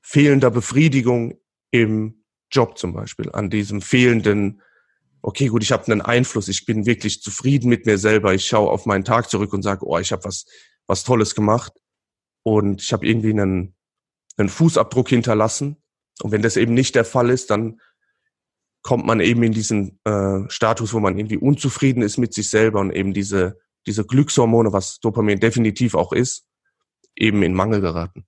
fehlender 0.00 0.50
Befriedigung 0.50 1.40
im 1.70 2.24
Job 2.50 2.78
zum 2.78 2.92
Beispiel, 2.92 3.30
an 3.32 3.50
diesem 3.50 3.82
fehlenden, 3.82 4.62
okay, 5.22 5.48
gut, 5.48 5.62
ich 5.62 5.72
habe 5.72 5.90
einen 5.90 6.00
Einfluss, 6.00 6.48
ich 6.48 6.64
bin 6.64 6.86
wirklich 6.86 7.20
zufrieden 7.20 7.68
mit 7.68 7.86
mir 7.86 7.98
selber, 7.98 8.34
ich 8.34 8.46
schaue 8.46 8.70
auf 8.70 8.86
meinen 8.86 9.04
Tag 9.04 9.28
zurück 9.28 9.52
und 9.52 9.62
sage, 9.62 9.84
oh, 9.84 9.98
ich 9.98 10.12
habe 10.12 10.24
was, 10.24 10.46
was 10.86 11.02
Tolles 11.02 11.34
gemacht 11.34 11.72
und 12.44 12.82
ich 12.82 12.92
habe 12.92 13.06
irgendwie 13.06 13.30
einen, 13.30 13.74
einen 14.36 14.48
Fußabdruck 14.48 15.08
hinterlassen. 15.08 15.82
Und 16.22 16.32
wenn 16.32 16.42
das 16.42 16.56
eben 16.56 16.74
nicht 16.74 16.94
der 16.94 17.04
Fall 17.04 17.30
ist, 17.30 17.50
dann 17.50 17.80
kommt 18.82 19.06
man 19.06 19.20
eben 19.20 19.42
in 19.42 19.52
diesen 19.52 19.98
äh, 20.04 20.48
Status, 20.48 20.94
wo 20.94 21.00
man 21.00 21.18
irgendwie 21.18 21.38
unzufrieden 21.38 22.02
ist 22.02 22.18
mit 22.18 22.32
sich 22.34 22.48
selber 22.50 22.80
und 22.80 22.92
eben 22.92 23.12
diese 23.12 23.58
diese 23.86 24.04
Glückshormone, 24.04 24.72
was 24.72 25.00
Dopamin 25.00 25.40
definitiv 25.40 25.94
auch 25.94 26.12
ist, 26.12 26.44
eben 27.14 27.42
in 27.42 27.54
Mangel 27.54 27.80
geraten. 27.80 28.26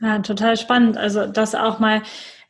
Ja, 0.00 0.18
total 0.20 0.56
spannend. 0.56 0.96
Also 0.96 1.26
das 1.26 1.54
auch 1.54 1.78
mal 1.78 2.02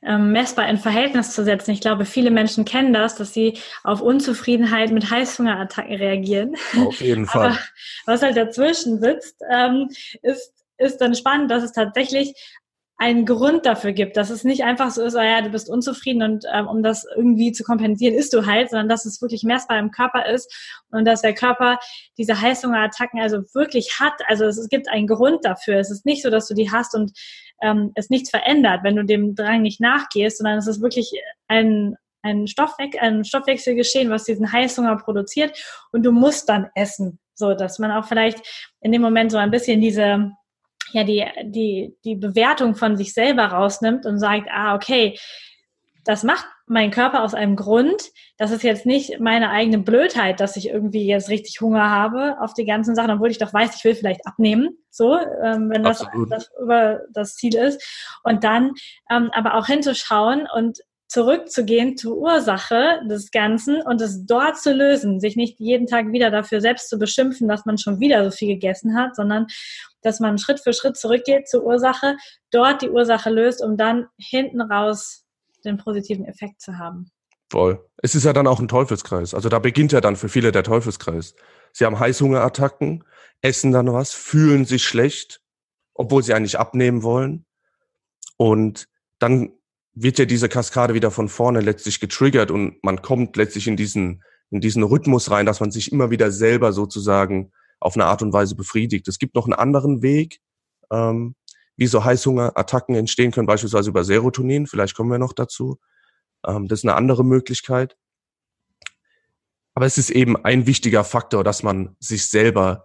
ähm, 0.02 0.32
messbar 0.32 0.68
in 0.68 0.78
Verhältnis 0.78 1.32
zu 1.32 1.44
setzen. 1.44 1.70
Ich 1.70 1.80
glaube, 1.80 2.04
viele 2.04 2.30
Menschen 2.30 2.64
kennen 2.64 2.92
das, 2.92 3.16
dass 3.16 3.32
sie 3.32 3.58
auf 3.84 4.00
Unzufriedenheit 4.00 4.90
mit 4.92 5.10
Heißhungerattacken 5.10 5.96
reagieren. 5.96 6.56
Auf 6.78 7.00
jeden 7.00 7.26
Fall. 7.26 7.50
Aber 7.50 7.58
was 8.06 8.22
halt 8.22 8.36
dazwischen 8.36 9.00
sitzt, 9.00 9.36
ähm, 9.50 9.88
ist, 10.22 10.52
ist 10.78 10.98
dann 10.98 11.14
spannend, 11.14 11.50
dass 11.50 11.62
es 11.62 11.72
tatsächlich 11.72 12.34
einen 12.96 13.26
Grund 13.26 13.66
dafür 13.66 13.92
gibt, 13.92 14.16
dass 14.16 14.30
es 14.30 14.44
nicht 14.44 14.62
einfach 14.62 14.90
so 14.90 15.02
ist, 15.02 15.16
oh 15.16 15.20
ja, 15.20 15.42
du 15.42 15.50
bist 15.50 15.68
unzufrieden 15.68 16.22
und 16.22 16.44
ähm, 16.52 16.68
um 16.68 16.82
das 16.82 17.04
irgendwie 17.16 17.52
zu 17.52 17.64
kompensieren, 17.64 18.14
isst 18.14 18.32
du 18.32 18.46
halt, 18.46 18.70
sondern 18.70 18.88
dass 18.88 19.04
es 19.04 19.20
wirklich 19.20 19.42
messbar 19.42 19.78
im 19.78 19.90
Körper 19.90 20.26
ist 20.26 20.82
und 20.90 21.04
dass 21.04 21.22
der 21.22 21.34
Körper 21.34 21.78
diese 22.18 22.40
Heißhungerattacken 22.40 23.20
also 23.20 23.38
wirklich 23.52 23.98
hat. 23.98 24.14
Also 24.28 24.44
es, 24.44 24.58
es, 24.58 24.68
gibt 24.68 24.88
einen 24.88 25.08
Grund 25.08 25.44
dafür. 25.44 25.78
Es 25.78 25.90
ist 25.90 26.06
nicht 26.06 26.22
so, 26.22 26.30
dass 26.30 26.46
du 26.46 26.54
die 26.54 26.70
hast 26.70 26.94
und 26.94 27.12
ähm, 27.62 27.90
es 27.96 28.10
nichts 28.10 28.30
verändert, 28.30 28.80
wenn 28.84 28.96
du 28.96 29.04
dem 29.04 29.34
Drang 29.34 29.62
nicht 29.62 29.80
nachgehst, 29.80 30.38
sondern 30.38 30.58
es 30.58 30.68
ist 30.68 30.80
wirklich 30.80 31.12
ein 31.48 31.96
ein, 32.22 32.46
Stoffwe 32.46 32.88
ein 33.00 33.22
Stoffwechselgeschehen, 33.24 34.08
was 34.08 34.24
diesen 34.24 34.50
Heißhunger 34.50 34.96
produziert 34.96 35.62
und 35.92 36.04
du 36.04 36.10
musst 36.10 36.48
dann 36.48 36.70
essen. 36.74 37.20
So, 37.34 37.52
dass 37.52 37.78
man 37.78 37.90
auch 37.90 38.06
vielleicht 38.06 38.74
in 38.80 38.92
dem 38.92 39.02
Moment 39.02 39.30
so 39.30 39.36
ein 39.36 39.50
bisschen 39.50 39.80
diese 39.80 40.32
ja 40.94 41.04
die, 41.04 41.24
die, 41.44 41.96
die 42.04 42.16
Bewertung 42.16 42.74
von 42.74 42.96
sich 42.96 43.12
selber 43.12 43.46
rausnimmt 43.46 44.06
und 44.06 44.18
sagt, 44.18 44.48
ah, 44.50 44.74
okay, 44.74 45.18
das 46.04 46.22
macht 46.22 46.46
mein 46.66 46.90
Körper 46.90 47.22
aus 47.22 47.34
einem 47.34 47.56
Grund. 47.56 48.10
Das 48.38 48.50
ist 48.50 48.62
jetzt 48.62 48.86
nicht 48.86 49.20
meine 49.20 49.50
eigene 49.50 49.78
Blödheit, 49.78 50.40
dass 50.40 50.56
ich 50.56 50.68
irgendwie 50.68 51.06
jetzt 51.06 51.28
richtig 51.28 51.60
Hunger 51.60 51.90
habe 51.90 52.36
auf 52.40 52.54
die 52.54 52.64
ganzen 52.64 52.94
Sachen, 52.94 53.10
obwohl 53.10 53.30
ich 53.30 53.38
doch 53.38 53.52
weiß, 53.52 53.76
ich 53.76 53.84
will 53.84 53.94
vielleicht 53.94 54.26
abnehmen, 54.26 54.78
so, 54.90 55.16
ähm, 55.16 55.70
wenn 55.70 55.82
das, 55.82 56.06
das, 56.30 56.50
über 56.60 57.00
das 57.12 57.36
Ziel 57.36 57.54
ist. 57.56 57.82
Und 58.22 58.44
dann 58.44 58.72
ähm, 59.10 59.30
aber 59.32 59.54
auch 59.54 59.66
hinzuschauen 59.66 60.46
und 60.54 60.78
zurückzugehen 61.14 61.96
zur 61.96 62.16
Ursache 62.16 63.00
des 63.08 63.30
Ganzen 63.30 63.80
und 63.82 64.00
es 64.00 64.26
dort 64.26 64.58
zu 64.58 64.72
lösen, 64.72 65.20
sich 65.20 65.36
nicht 65.36 65.60
jeden 65.60 65.86
Tag 65.86 66.10
wieder 66.10 66.32
dafür 66.32 66.60
selbst 66.60 66.88
zu 66.88 66.98
beschimpfen, 66.98 67.46
dass 67.46 67.64
man 67.64 67.78
schon 67.78 68.00
wieder 68.00 68.24
so 68.24 68.36
viel 68.36 68.48
gegessen 68.48 68.96
hat, 68.98 69.14
sondern 69.14 69.46
dass 70.02 70.18
man 70.18 70.38
Schritt 70.38 70.58
für 70.58 70.72
Schritt 70.72 70.96
zurückgeht 70.96 71.48
zur 71.48 71.64
Ursache, 71.64 72.16
dort 72.50 72.82
die 72.82 72.90
Ursache 72.90 73.30
löst, 73.30 73.62
um 73.62 73.76
dann 73.76 74.08
hinten 74.18 74.60
raus 74.60 75.24
den 75.64 75.76
positiven 75.76 76.24
Effekt 76.24 76.60
zu 76.60 76.78
haben. 76.78 77.12
Voll. 77.48 77.88
Es 78.02 78.16
ist 78.16 78.24
ja 78.24 78.32
dann 78.32 78.48
auch 78.48 78.58
ein 78.58 78.66
Teufelskreis. 78.66 79.34
Also 79.34 79.48
da 79.48 79.60
beginnt 79.60 79.92
ja 79.92 80.00
dann 80.00 80.16
für 80.16 80.28
viele 80.28 80.50
der 80.50 80.64
Teufelskreis. 80.64 81.36
Sie 81.72 81.84
haben 81.84 82.00
Heißhungerattacken, 82.00 83.04
essen 83.40 83.70
dann 83.70 83.92
was, 83.92 84.12
fühlen 84.12 84.64
sich 84.64 84.84
schlecht, 84.84 85.40
obwohl 85.94 86.24
sie 86.24 86.34
eigentlich 86.34 86.58
abnehmen 86.58 87.04
wollen. 87.04 87.46
Und 88.36 88.88
dann 89.20 89.52
wird 89.94 90.18
ja 90.18 90.24
diese 90.24 90.48
Kaskade 90.48 90.94
wieder 90.94 91.10
von 91.10 91.28
vorne 91.28 91.60
letztlich 91.60 92.00
getriggert 92.00 92.50
und 92.50 92.82
man 92.82 93.02
kommt 93.02 93.36
letztlich 93.36 93.68
in 93.68 93.76
diesen, 93.76 94.22
in 94.50 94.60
diesen 94.60 94.82
Rhythmus 94.82 95.30
rein, 95.30 95.46
dass 95.46 95.60
man 95.60 95.70
sich 95.70 95.92
immer 95.92 96.10
wieder 96.10 96.30
selber 96.30 96.72
sozusagen 96.72 97.52
auf 97.80 97.94
eine 97.94 98.06
Art 98.06 98.22
und 98.22 98.32
Weise 98.32 98.56
befriedigt. 98.56 99.06
Es 99.08 99.18
gibt 99.18 99.34
noch 99.34 99.44
einen 99.44 99.54
anderen 99.54 100.02
Weg, 100.02 100.40
ähm, 100.90 101.36
wie 101.76 101.86
so 101.86 102.04
Heißhungerattacken 102.04 102.94
entstehen 102.94 103.30
können, 103.30 103.46
beispielsweise 103.46 103.90
über 103.90 104.04
Serotonin. 104.04 104.66
Vielleicht 104.66 104.94
kommen 104.94 105.10
wir 105.10 105.18
noch 105.18 105.32
dazu. 105.32 105.78
Ähm, 106.46 106.66
das 106.68 106.80
ist 106.80 106.84
eine 106.84 106.96
andere 106.96 107.24
Möglichkeit. 107.24 107.96
Aber 109.74 109.86
es 109.86 109.98
ist 109.98 110.10
eben 110.10 110.36
ein 110.44 110.66
wichtiger 110.66 111.04
Faktor, 111.04 111.44
dass 111.44 111.62
man 111.62 111.96
sich 111.98 112.26
selber 112.26 112.84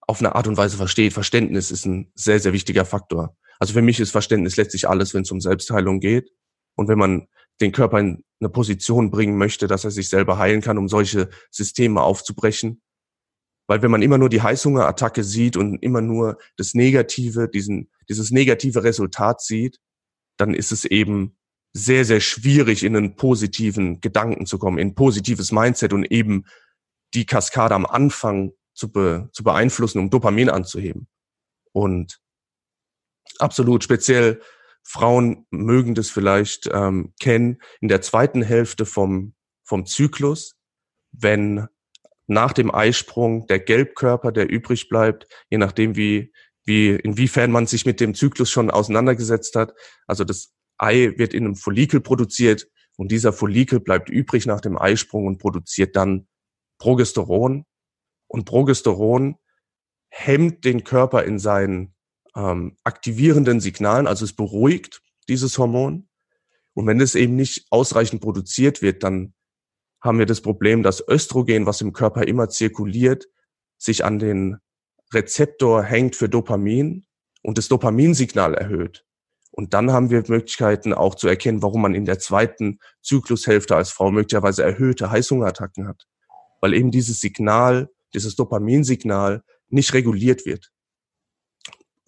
auf 0.00 0.20
eine 0.20 0.34
Art 0.34 0.46
und 0.46 0.56
Weise 0.56 0.76
versteht. 0.76 1.12
Verständnis 1.12 1.70
ist 1.70 1.84
ein 1.86 2.10
sehr, 2.14 2.40
sehr 2.40 2.52
wichtiger 2.52 2.84
Faktor. 2.84 3.36
Also 3.58 3.74
für 3.74 3.82
mich 3.82 4.00
ist 4.00 4.10
Verständnis 4.10 4.56
letztlich 4.56 4.88
alles, 4.88 5.14
wenn 5.14 5.22
es 5.22 5.30
um 5.30 5.40
Selbstheilung 5.40 6.00
geht. 6.00 6.32
Und 6.76 6.88
wenn 6.88 6.98
man 6.98 7.28
den 7.60 7.72
Körper 7.72 7.98
in 7.98 8.24
eine 8.40 8.48
Position 8.48 9.10
bringen 9.10 9.36
möchte, 9.36 9.66
dass 9.66 9.84
er 9.84 9.90
sich 9.90 10.08
selber 10.08 10.38
heilen 10.38 10.62
kann, 10.62 10.78
um 10.78 10.88
solche 10.88 11.28
Systeme 11.50 12.00
aufzubrechen. 12.00 12.80
Weil 13.68 13.82
wenn 13.82 13.90
man 13.90 14.02
immer 14.02 14.18
nur 14.18 14.30
die 14.30 14.42
Heißhungerattacke 14.42 15.22
sieht 15.22 15.56
und 15.56 15.76
immer 15.82 16.00
nur 16.00 16.38
das 16.56 16.74
Negative, 16.74 17.48
diesen, 17.48 17.90
dieses 18.08 18.30
negative 18.30 18.82
Resultat 18.82 19.42
sieht, 19.42 19.78
dann 20.38 20.54
ist 20.54 20.72
es 20.72 20.84
eben 20.84 21.36
sehr, 21.72 22.04
sehr 22.04 22.20
schwierig, 22.20 22.82
in 22.82 22.96
einen 22.96 23.14
positiven 23.14 24.00
Gedanken 24.00 24.46
zu 24.46 24.58
kommen, 24.58 24.78
in 24.78 24.88
ein 24.88 24.94
positives 24.94 25.52
Mindset 25.52 25.92
und 25.92 26.10
eben 26.10 26.46
die 27.14 27.26
Kaskade 27.26 27.74
am 27.74 27.86
Anfang 27.86 28.52
zu, 28.74 28.90
be, 28.90 29.28
zu 29.32 29.44
beeinflussen, 29.44 29.98
um 29.98 30.10
Dopamin 30.10 30.48
anzuheben. 30.48 31.06
Und 31.72 32.20
absolut 33.38 33.84
speziell 33.84 34.40
Frauen 34.82 35.46
mögen 35.50 35.94
das 35.94 36.10
vielleicht 36.10 36.68
ähm, 36.72 37.12
kennen, 37.20 37.58
in 37.80 37.88
der 37.88 38.02
zweiten 38.02 38.42
Hälfte 38.42 38.86
vom, 38.86 39.34
vom 39.64 39.86
Zyklus, 39.86 40.56
wenn 41.12 41.66
nach 42.26 42.52
dem 42.52 42.72
Eisprung 42.72 43.46
der 43.46 43.58
Gelbkörper, 43.58 44.32
der 44.32 44.48
übrig 44.48 44.88
bleibt, 44.88 45.26
je 45.48 45.58
nachdem 45.58 45.96
wie, 45.96 46.32
wie, 46.64 46.90
inwiefern 46.90 47.50
man 47.50 47.66
sich 47.66 47.86
mit 47.86 48.00
dem 48.00 48.14
Zyklus 48.14 48.50
schon 48.50 48.70
auseinandergesetzt 48.70 49.56
hat. 49.56 49.74
Also 50.06 50.24
das 50.24 50.52
Ei 50.78 51.12
wird 51.16 51.34
in 51.34 51.44
einem 51.44 51.56
Follikel 51.56 52.00
produziert 52.00 52.68
und 52.96 53.10
dieser 53.10 53.32
Follikel 53.32 53.80
bleibt 53.80 54.08
übrig 54.10 54.46
nach 54.46 54.60
dem 54.60 54.78
Eisprung 54.78 55.26
und 55.26 55.38
produziert 55.38 55.96
dann 55.96 56.28
Progesteron. 56.78 57.64
Und 58.28 58.44
Progesteron 58.44 59.36
hemmt 60.10 60.64
den 60.64 60.84
Körper 60.84 61.24
in 61.24 61.38
seinen 61.38 61.94
ähm, 62.36 62.76
aktivierenden 62.84 63.60
Signalen, 63.60 64.06
also 64.06 64.24
es 64.24 64.32
beruhigt 64.32 65.02
dieses 65.28 65.58
Hormon. 65.58 66.08
Und 66.74 66.86
wenn 66.86 67.00
es 67.00 67.14
eben 67.14 67.36
nicht 67.36 67.66
ausreichend 67.70 68.22
produziert 68.22 68.82
wird, 68.82 69.02
dann 69.02 69.34
haben 70.00 70.18
wir 70.18 70.26
das 70.26 70.40
Problem, 70.40 70.82
dass 70.82 71.06
Östrogen, 71.06 71.66
was 71.66 71.80
im 71.80 71.92
Körper 71.92 72.26
immer 72.26 72.48
zirkuliert, 72.48 73.26
sich 73.76 74.04
an 74.04 74.18
den 74.18 74.58
Rezeptor 75.12 75.82
hängt 75.82 76.16
für 76.16 76.28
Dopamin 76.28 77.04
und 77.42 77.58
das 77.58 77.68
Dopaminsignal 77.68 78.54
erhöht. 78.54 79.04
Und 79.50 79.74
dann 79.74 79.90
haben 79.90 80.10
wir 80.10 80.22
Möglichkeiten 80.28 80.94
auch 80.94 81.16
zu 81.16 81.26
erkennen, 81.26 81.62
warum 81.62 81.82
man 81.82 81.94
in 81.94 82.04
der 82.04 82.18
zweiten 82.18 82.78
Zyklushälfte 83.02 83.74
als 83.74 83.90
Frau 83.90 84.10
möglicherweise 84.10 84.62
erhöhte 84.62 85.10
Heißhungerattacken 85.10 85.88
hat. 85.88 86.06
Weil 86.60 86.74
eben 86.74 86.90
dieses 86.90 87.20
Signal, 87.20 87.90
dieses 88.14 88.36
Dopaminsignal 88.36 89.42
nicht 89.68 89.92
reguliert 89.92 90.46
wird. 90.46 90.70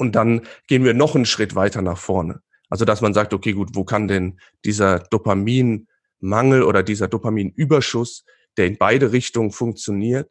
Und 0.03 0.17
dann 0.17 0.41
gehen 0.67 0.83
wir 0.83 0.95
noch 0.95 1.15
einen 1.15 1.27
Schritt 1.27 1.55
weiter 1.55 1.81
nach 1.81 1.97
vorne. 1.97 2.43
Also, 2.69 2.85
dass 2.85 3.03
man 3.03 3.15
sagt, 3.15 3.33
okay, 3.33 3.53
gut, 3.53 3.71
wo 3.75 3.85
kann 3.85 4.09
denn 4.09 4.41
dieser 4.65 4.99
Dopaminmangel 4.99 6.65
oder 6.65 6.83
dieser 6.83 7.07
Dopaminüberschuss, 7.07 8.25
der 8.57 8.67
in 8.67 8.79
beide 8.79 9.13
Richtungen 9.13 9.53
funktioniert 9.53 10.29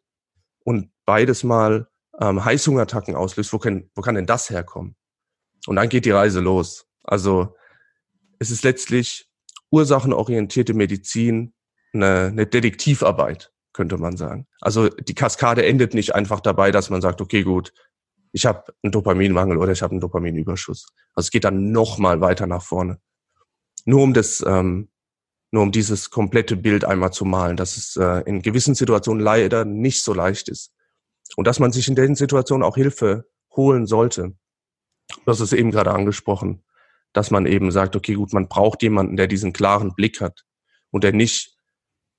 und 0.65 0.91
beides 1.05 1.45
mal 1.45 1.87
ähm, 2.19 2.43
Heißhungerattacken 2.43 3.15
auslöst, 3.15 3.53
wo 3.53 3.59
kann, 3.59 3.89
wo 3.95 4.01
kann 4.01 4.15
denn 4.15 4.25
das 4.25 4.49
herkommen? 4.49 4.97
Und 5.67 5.77
dann 5.77 5.87
geht 5.87 6.03
die 6.03 6.11
Reise 6.11 6.41
los. 6.41 6.85
Also, 7.05 7.55
es 8.39 8.51
ist 8.51 8.65
letztlich 8.65 9.29
ursachenorientierte 9.69 10.73
Medizin, 10.73 11.53
eine, 11.93 12.25
eine 12.25 12.45
Detektivarbeit, 12.45 13.53
könnte 13.71 13.97
man 13.97 14.17
sagen. 14.17 14.47
Also 14.59 14.89
die 14.89 15.15
Kaskade 15.15 15.65
endet 15.65 15.93
nicht 15.93 16.13
einfach 16.13 16.41
dabei, 16.41 16.71
dass 16.71 16.89
man 16.89 16.99
sagt, 16.99 17.21
okay, 17.21 17.43
gut, 17.43 17.71
ich 18.31 18.45
habe 18.45 18.73
einen 18.81 18.91
Dopaminmangel 18.91 19.57
oder 19.57 19.71
ich 19.71 19.81
habe 19.81 19.91
einen 19.91 19.99
Dopaminüberschuss. 19.99 20.87
Also 21.13 21.27
es 21.27 21.31
geht 21.31 21.43
dann 21.43 21.71
noch 21.71 21.97
mal 21.97 22.21
weiter 22.21 22.47
nach 22.47 22.63
vorne. 22.63 22.99
Nur 23.85 24.03
um 24.03 24.13
das, 24.13 24.43
ähm, 24.47 24.89
nur 25.51 25.63
um 25.63 25.71
dieses 25.71 26.09
komplette 26.09 26.55
Bild 26.55 26.85
einmal 26.85 27.11
zu 27.11 27.25
malen, 27.25 27.57
dass 27.57 27.75
es 27.75 27.97
äh, 27.97 28.21
in 28.25 28.41
gewissen 28.41 28.75
Situationen 28.75 29.21
leider 29.21 29.65
nicht 29.65 30.03
so 30.03 30.13
leicht 30.13 30.47
ist. 30.47 30.73
Und 31.35 31.45
dass 31.45 31.59
man 31.59 31.71
sich 31.71 31.87
in 31.87 31.95
den 31.95 32.15
Situationen 32.15 32.63
auch 32.63 32.75
Hilfe 32.75 33.29
holen 33.55 33.85
sollte. 33.85 34.33
Das 35.25 35.41
ist 35.41 35.53
eben 35.53 35.71
gerade 35.71 35.91
angesprochen, 35.91 36.63
dass 37.11 37.31
man 37.31 37.45
eben 37.45 37.71
sagt, 37.71 37.95
okay, 37.95 38.13
gut, 38.13 38.31
man 38.31 38.47
braucht 38.47 38.81
jemanden, 38.81 39.17
der 39.17 39.27
diesen 39.27 39.51
klaren 39.51 39.93
Blick 39.93 40.21
hat 40.21 40.45
und 40.89 41.03
der 41.03 41.11
nicht 41.11 41.57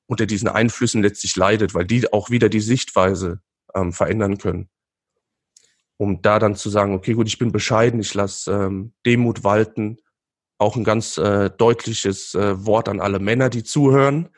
unter 0.06 0.26
diesen 0.26 0.48
Einflüssen 0.48 1.02
letztlich 1.02 1.36
leidet, 1.36 1.74
weil 1.74 1.86
die 1.86 2.12
auch 2.12 2.28
wieder 2.28 2.50
die 2.50 2.60
Sichtweise 2.60 3.40
ähm, 3.74 3.92
verändern 3.94 4.36
können 4.36 4.68
um 6.02 6.20
da 6.20 6.40
dann 6.40 6.56
zu 6.56 6.68
sagen, 6.68 6.94
okay, 6.94 7.12
gut, 7.14 7.28
ich 7.28 7.38
bin 7.38 7.52
bescheiden, 7.52 8.00
ich 8.00 8.12
lasse 8.12 8.50
ähm, 8.50 8.92
Demut 9.06 9.44
walten. 9.44 9.98
Auch 10.58 10.74
ein 10.74 10.82
ganz 10.82 11.16
äh, 11.16 11.48
deutliches 11.48 12.34
äh, 12.34 12.66
Wort 12.66 12.88
an 12.88 13.00
alle 13.00 13.20
Männer, 13.20 13.50
die 13.50 13.62
zuhören, 13.62 14.28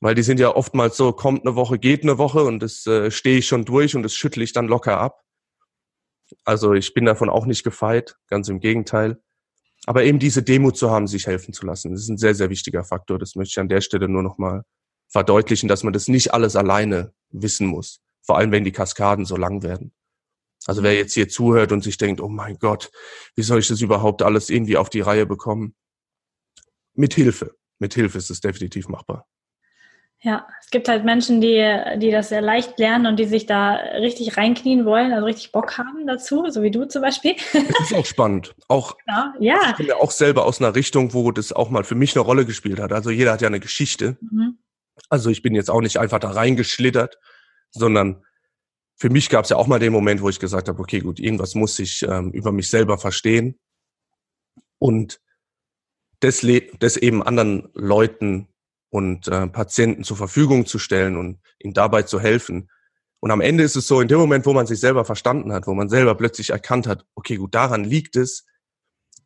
weil 0.00 0.16
die 0.16 0.24
sind 0.24 0.40
ja 0.40 0.56
oftmals 0.56 0.96
so, 0.96 1.12
kommt 1.12 1.46
eine 1.46 1.54
Woche, 1.54 1.78
geht 1.78 2.02
eine 2.02 2.18
Woche 2.18 2.42
und 2.42 2.60
das 2.60 2.88
äh, 2.88 3.12
stehe 3.12 3.38
ich 3.38 3.46
schon 3.46 3.64
durch 3.64 3.94
und 3.94 4.02
das 4.02 4.14
schüttle 4.14 4.42
ich 4.42 4.52
dann 4.52 4.66
locker 4.66 4.98
ab. 4.98 5.22
Also 6.44 6.74
ich 6.74 6.92
bin 6.92 7.04
davon 7.04 7.30
auch 7.30 7.46
nicht 7.46 7.62
gefeit, 7.62 8.16
ganz 8.26 8.48
im 8.48 8.58
Gegenteil. 8.58 9.20
Aber 9.86 10.02
eben 10.02 10.18
diese 10.18 10.42
Demut 10.42 10.76
zu 10.76 10.90
haben, 10.90 11.06
sich 11.06 11.28
helfen 11.28 11.54
zu 11.54 11.66
lassen, 11.66 11.92
das 11.92 12.00
ist 12.00 12.08
ein 12.08 12.18
sehr, 12.18 12.34
sehr 12.34 12.50
wichtiger 12.50 12.82
Faktor. 12.82 13.20
Das 13.20 13.36
möchte 13.36 13.52
ich 13.52 13.60
an 13.60 13.68
der 13.68 13.80
Stelle 13.80 14.08
nur 14.08 14.24
nochmal 14.24 14.64
verdeutlichen, 15.06 15.68
dass 15.68 15.84
man 15.84 15.92
das 15.92 16.08
nicht 16.08 16.34
alles 16.34 16.56
alleine 16.56 17.12
wissen 17.30 17.68
muss. 17.68 18.00
Vor 18.22 18.38
allem, 18.38 18.50
wenn 18.50 18.64
die 18.64 18.72
Kaskaden 18.72 19.24
so 19.24 19.36
lang 19.36 19.62
werden. 19.62 19.92
Also 20.66 20.82
wer 20.82 20.94
jetzt 20.94 21.14
hier 21.14 21.28
zuhört 21.28 21.72
und 21.72 21.82
sich 21.82 21.96
denkt, 21.96 22.20
oh 22.20 22.28
mein 22.28 22.58
Gott, 22.58 22.90
wie 23.34 23.42
soll 23.42 23.60
ich 23.60 23.68
das 23.68 23.80
überhaupt 23.80 24.22
alles 24.22 24.50
irgendwie 24.50 24.76
auf 24.76 24.90
die 24.90 25.00
Reihe 25.00 25.26
bekommen? 25.26 25.74
Mit 26.94 27.14
Hilfe. 27.14 27.54
Mit 27.78 27.94
Hilfe 27.94 28.18
ist 28.18 28.30
es 28.30 28.40
definitiv 28.40 28.88
machbar. 28.88 29.26
Ja, 30.22 30.46
es 30.60 30.68
gibt 30.68 30.86
halt 30.88 31.06
Menschen, 31.06 31.40
die, 31.40 31.64
die 31.96 32.10
das 32.10 32.28
sehr 32.28 32.42
leicht 32.42 32.78
lernen 32.78 33.06
und 33.06 33.16
die 33.16 33.24
sich 33.24 33.46
da 33.46 33.76
richtig 33.76 34.36
reinknien 34.36 34.84
wollen, 34.84 35.14
also 35.14 35.24
richtig 35.24 35.50
Bock 35.50 35.78
haben 35.78 36.06
dazu, 36.06 36.44
so 36.50 36.62
wie 36.62 36.70
du 36.70 36.84
zum 36.84 37.00
Beispiel. 37.00 37.36
Das 37.54 37.90
ist 37.90 37.94
auch 37.94 38.04
spannend. 38.04 38.54
Auch, 38.68 38.98
ja, 39.08 39.32
ja. 39.40 39.56
Ich 39.70 39.76
komme 39.76 39.88
ja 39.88 39.96
auch 39.96 40.10
selber 40.10 40.44
aus 40.44 40.60
einer 40.60 40.74
Richtung, 40.74 41.14
wo 41.14 41.32
das 41.32 41.54
auch 41.54 41.70
mal 41.70 41.84
für 41.84 41.94
mich 41.94 42.14
eine 42.14 42.22
Rolle 42.22 42.44
gespielt 42.44 42.80
hat. 42.80 42.92
Also 42.92 43.08
jeder 43.08 43.32
hat 43.32 43.40
ja 43.40 43.48
eine 43.48 43.60
Geschichte. 43.60 44.18
Mhm. 44.20 44.58
Also 45.08 45.30
ich 45.30 45.40
bin 45.40 45.54
jetzt 45.54 45.70
auch 45.70 45.80
nicht 45.80 45.96
einfach 45.96 46.18
da 46.18 46.32
reingeschlittert, 46.32 47.16
sondern 47.70 48.22
für 49.00 49.08
mich 49.08 49.30
gab 49.30 49.44
es 49.44 49.50
ja 49.50 49.56
auch 49.56 49.66
mal 49.66 49.78
den 49.78 49.94
Moment, 49.94 50.20
wo 50.20 50.28
ich 50.28 50.38
gesagt 50.38 50.68
habe, 50.68 50.78
okay, 50.78 51.00
gut, 51.00 51.18
irgendwas 51.18 51.54
muss 51.54 51.78
ich 51.78 52.02
ähm, 52.02 52.32
über 52.32 52.52
mich 52.52 52.68
selber 52.68 52.98
verstehen 52.98 53.58
und 54.78 55.22
das, 56.20 56.46
das 56.78 56.98
eben 56.98 57.22
anderen 57.22 57.70
Leuten 57.72 58.48
und 58.90 59.26
äh, 59.28 59.46
Patienten 59.46 60.04
zur 60.04 60.18
Verfügung 60.18 60.66
zu 60.66 60.78
stellen 60.78 61.16
und 61.16 61.40
ihnen 61.60 61.72
dabei 61.72 62.02
zu 62.02 62.20
helfen. 62.20 62.68
Und 63.20 63.30
am 63.30 63.40
Ende 63.40 63.64
ist 63.64 63.74
es 63.74 63.86
so, 63.86 64.02
in 64.02 64.08
dem 64.08 64.18
Moment, 64.18 64.44
wo 64.44 64.52
man 64.52 64.66
sich 64.66 64.80
selber 64.80 65.06
verstanden 65.06 65.54
hat, 65.54 65.66
wo 65.66 65.72
man 65.72 65.88
selber 65.88 66.14
plötzlich 66.14 66.50
erkannt 66.50 66.86
hat, 66.86 67.06
okay, 67.14 67.36
gut, 67.36 67.54
daran 67.54 67.84
liegt 67.84 68.16
es, 68.16 68.44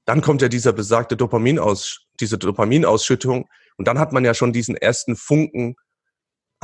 dann 0.04 0.20
kommt 0.20 0.40
ja 0.40 0.48
dieser 0.48 0.72
besagte 0.72 1.16
Dopaminaus, 1.16 2.06
diese 2.20 2.38
Dopaminausschüttung 2.38 3.48
Und 3.76 3.88
dann 3.88 3.98
hat 3.98 4.12
man 4.12 4.24
ja 4.24 4.34
schon 4.34 4.52
diesen 4.52 4.76
ersten 4.76 5.16
Funken, 5.16 5.74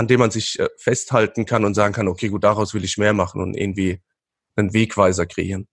an 0.00 0.06
dem 0.06 0.20
man 0.20 0.30
sich 0.30 0.58
äh, 0.58 0.66
festhalten 0.78 1.44
kann 1.44 1.66
und 1.66 1.74
sagen 1.74 1.92
kann, 1.92 2.08
okay, 2.08 2.28
gut, 2.28 2.42
daraus 2.42 2.72
will 2.72 2.84
ich 2.84 2.96
mehr 2.96 3.12
machen 3.12 3.42
und 3.42 3.54
irgendwie 3.54 4.00
einen 4.56 4.72
Wegweiser 4.72 5.26
kreieren. 5.26 5.68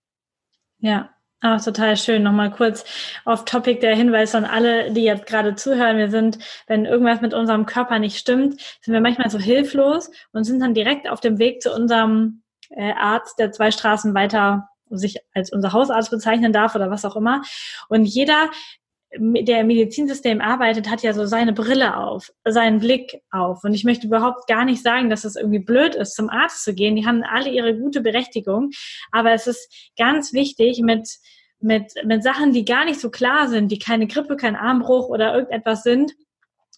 Ja, 0.79 1.09
Ach, 1.39 1.63
total 1.63 1.95
schön. 1.97 2.23
Nochmal 2.23 2.49
kurz 2.49 2.83
auf 3.23 3.45
Topic 3.45 3.79
der 3.79 3.95
Hinweis 3.95 4.33
an 4.33 4.43
alle, 4.43 4.91
die 4.91 5.03
jetzt 5.03 5.27
gerade 5.27 5.53
zuhören. 5.53 5.97
Wir 5.97 6.09
sind, 6.09 6.39
wenn 6.65 6.85
irgendwas 6.85 7.21
mit 7.21 7.35
unserem 7.35 7.67
Körper 7.67 7.99
nicht 7.99 8.17
stimmt, 8.17 8.59
sind 8.81 8.91
wir 8.91 9.01
manchmal 9.01 9.29
so 9.29 9.37
hilflos 9.37 10.09
und 10.31 10.45
sind 10.45 10.59
dann 10.59 10.73
direkt 10.73 11.07
auf 11.07 11.19
dem 11.19 11.37
Weg 11.37 11.61
zu 11.61 11.71
unserem 11.71 12.41
äh, 12.71 12.91
Arzt, 12.91 13.37
der 13.37 13.51
zwei 13.51 13.69
Straßen 13.69 14.15
weiter 14.15 14.67
sich 14.89 15.17
als 15.35 15.51
unser 15.53 15.73
Hausarzt 15.73 16.09
bezeichnen 16.09 16.53
darf 16.53 16.73
oder 16.73 16.89
was 16.89 17.05
auch 17.05 17.15
immer. 17.15 17.43
Und 17.87 18.05
jeder, 18.05 18.49
der 19.15 19.61
im 19.61 19.67
Medizinsystem 19.67 20.41
arbeitet, 20.41 20.89
hat 20.89 21.01
ja 21.01 21.13
so 21.13 21.25
seine 21.25 21.53
Brille 21.53 21.97
auf, 21.97 22.31
seinen 22.45 22.79
Blick 22.79 23.21
auf. 23.31 23.63
Und 23.63 23.73
ich 23.73 23.83
möchte 23.83 24.07
überhaupt 24.07 24.47
gar 24.47 24.65
nicht 24.65 24.83
sagen, 24.83 25.09
dass 25.09 25.23
es 25.23 25.35
irgendwie 25.35 25.59
blöd 25.59 25.95
ist, 25.95 26.15
zum 26.15 26.29
Arzt 26.29 26.63
zu 26.63 26.73
gehen. 26.73 26.95
Die 26.95 27.05
haben 27.05 27.23
alle 27.23 27.49
ihre 27.49 27.77
gute 27.77 28.01
Berechtigung. 28.01 28.71
Aber 29.11 29.31
es 29.31 29.47
ist 29.47 29.91
ganz 29.97 30.33
wichtig, 30.33 30.81
mit, 30.81 31.09
mit, 31.59 31.93
mit 32.03 32.21
Sachen, 32.21 32.51
die 32.51 32.65
gar 32.65 32.85
nicht 32.85 32.99
so 32.99 33.09
klar 33.09 33.47
sind, 33.47 33.71
die 33.71 33.79
keine 33.79 34.07
Grippe, 34.07 34.35
kein 34.35 34.57
Armbruch 34.57 35.07
oder 35.07 35.33
irgendetwas 35.33 35.83
sind, 35.83 36.13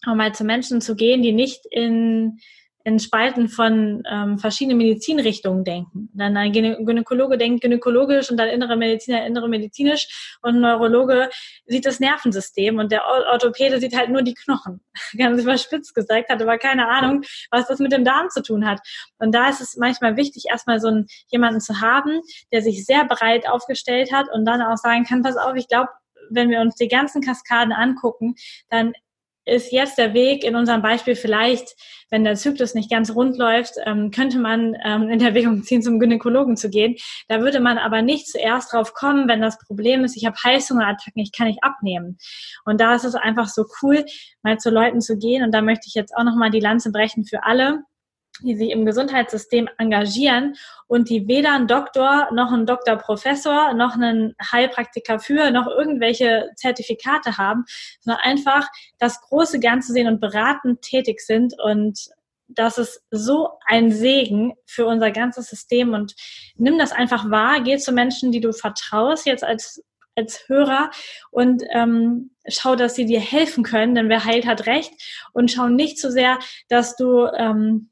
auch 0.06 0.14
mal 0.14 0.32
zu 0.32 0.44
Menschen 0.44 0.80
zu 0.80 0.94
gehen, 0.94 1.22
die 1.22 1.32
nicht 1.32 1.66
in, 1.70 2.38
in 2.84 2.98
Spalten 2.98 3.48
von 3.48 4.02
ähm, 4.10 4.38
verschiedenen 4.38 4.78
Medizinrichtungen 4.78 5.64
denken. 5.64 6.08
Dann 6.14 6.36
ein 6.36 6.52
Gynäkologe 6.52 7.36
denkt 7.36 7.62
gynäkologisch 7.62 8.30
und 8.30 8.38
dann 8.38 8.48
innere 8.48 8.76
Mediziner 8.76 9.26
innere 9.26 9.48
medizinisch 9.48 10.38
und 10.42 10.56
ein 10.56 10.60
Neurologe 10.60 11.28
sieht 11.66 11.84
das 11.84 12.00
Nervensystem 12.00 12.78
und 12.78 12.90
der 12.90 13.04
Orthopäde 13.06 13.80
sieht 13.80 13.96
halt 13.96 14.10
nur 14.10 14.22
die 14.22 14.34
Knochen. 14.34 14.80
Ganz 15.18 15.42
überspitzt 15.42 15.94
gesagt, 15.94 16.30
hat 16.30 16.40
aber 16.40 16.58
keine 16.58 16.88
Ahnung, 16.88 17.22
was 17.50 17.66
das 17.68 17.80
mit 17.80 17.92
dem 17.92 18.04
Darm 18.04 18.30
zu 18.30 18.42
tun 18.42 18.66
hat. 18.66 18.80
Und 19.18 19.34
da 19.34 19.48
ist 19.48 19.60
es 19.60 19.76
manchmal 19.76 20.16
wichtig, 20.16 20.44
erstmal 20.50 20.80
so 20.80 20.88
einen, 20.88 21.06
jemanden 21.28 21.60
zu 21.60 21.80
haben, 21.80 22.20
der 22.52 22.62
sich 22.62 22.86
sehr 22.86 23.04
breit 23.04 23.48
aufgestellt 23.48 24.12
hat 24.12 24.26
und 24.32 24.44
dann 24.46 24.62
auch 24.62 24.76
sagen 24.76 25.04
kann, 25.04 25.22
pass 25.22 25.36
auf, 25.36 25.54
ich 25.54 25.68
glaube, 25.68 25.88
wenn 26.30 26.48
wir 26.48 26.60
uns 26.60 26.76
die 26.76 26.88
ganzen 26.88 27.22
Kaskaden 27.22 27.72
angucken, 27.72 28.36
dann 28.70 28.92
ist 29.44 29.72
jetzt 29.72 29.98
der 29.98 30.14
Weg 30.14 30.44
in 30.44 30.56
unserem 30.56 30.82
Beispiel 30.82 31.16
vielleicht, 31.16 31.74
wenn 32.10 32.24
der 32.24 32.34
Zyklus 32.34 32.74
nicht 32.74 32.90
ganz 32.90 33.14
rund 33.14 33.36
läuft, 33.36 33.74
ähm, 33.86 34.10
könnte 34.10 34.38
man 34.38 34.76
ähm, 34.84 35.08
in 35.08 35.20
Erwägung 35.20 35.62
ziehen, 35.62 35.82
zum 35.82 35.98
Gynäkologen 35.98 36.56
zu 36.56 36.70
gehen. 36.70 36.96
Da 37.28 37.40
würde 37.40 37.60
man 37.60 37.78
aber 37.78 38.02
nicht 38.02 38.28
zuerst 38.28 38.72
drauf 38.72 38.94
kommen, 38.94 39.28
wenn 39.28 39.40
das 39.40 39.58
Problem 39.58 40.04
ist, 40.04 40.16
ich 40.16 40.26
habe 40.26 40.36
Heißhungerattacken, 40.42 41.22
ich 41.22 41.32
kann 41.32 41.46
nicht 41.46 41.62
abnehmen. 41.62 42.18
Und 42.64 42.80
da 42.80 42.94
ist 42.94 43.04
es 43.04 43.14
einfach 43.14 43.48
so 43.48 43.64
cool, 43.82 44.04
mal 44.42 44.58
zu 44.58 44.70
Leuten 44.70 45.00
zu 45.00 45.16
gehen. 45.16 45.44
Und 45.44 45.52
da 45.52 45.62
möchte 45.62 45.86
ich 45.86 45.94
jetzt 45.94 46.14
auch 46.16 46.24
nochmal 46.24 46.50
die 46.50 46.60
Lanze 46.60 46.90
brechen 46.90 47.24
für 47.24 47.44
alle, 47.44 47.84
die 48.42 48.56
sich 48.56 48.70
im 48.70 48.84
Gesundheitssystem 48.84 49.68
engagieren 49.78 50.54
und 50.86 51.08
die 51.08 51.28
weder 51.28 51.54
einen 51.54 51.66
Doktor 51.66 52.28
noch 52.32 52.52
einen 52.52 52.66
Doktorprofessor 52.66 53.74
noch 53.74 53.94
einen 53.94 54.34
Heilpraktiker 54.52 55.18
für 55.18 55.50
noch 55.50 55.66
irgendwelche 55.66 56.50
Zertifikate 56.56 57.38
haben, 57.38 57.64
sondern 58.00 58.22
einfach 58.22 58.68
das 58.98 59.20
große 59.20 59.60
Ganze 59.60 59.92
sehen 59.92 60.08
und 60.08 60.20
beratend 60.20 60.82
tätig 60.82 61.20
sind. 61.20 61.54
Und 61.62 62.08
das 62.48 62.78
ist 62.78 63.02
so 63.10 63.50
ein 63.66 63.92
Segen 63.92 64.54
für 64.66 64.86
unser 64.86 65.10
ganzes 65.10 65.48
System. 65.48 65.94
Und 65.94 66.14
nimm 66.56 66.78
das 66.78 66.92
einfach 66.92 67.30
wahr, 67.30 67.60
geh 67.62 67.78
zu 67.78 67.92
Menschen, 67.92 68.32
die 68.32 68.40
du 68.40 68.52
vertraust, 68.52 69.26
jetzt 69.26 69.44
als 69.44 69.82
als 70.16 70.48
Hörer 70.48 70.90
und 71.30 71.62
ähm, 71.70 72.30
schau, 72.48 72.76
dass 72.76 72.94
sie 72.94 73.06
dir 73.06 73.20
helfen 73.20 73.64
können, 73.64 73.94
denn 73.94 74.08
wer 74.08 74.24
heilt, 74.24 74.46
hat 74.46 74.66
recht. 74.66 74.92
Und 75.32 75.50
schau 75.50 75.68
nicht 75.68 75.98
so 75.98 76.10
sehr, 76.10 76.38
dass 76.68 76.96
du 76.96 77.26
ähm, 77.26 77.90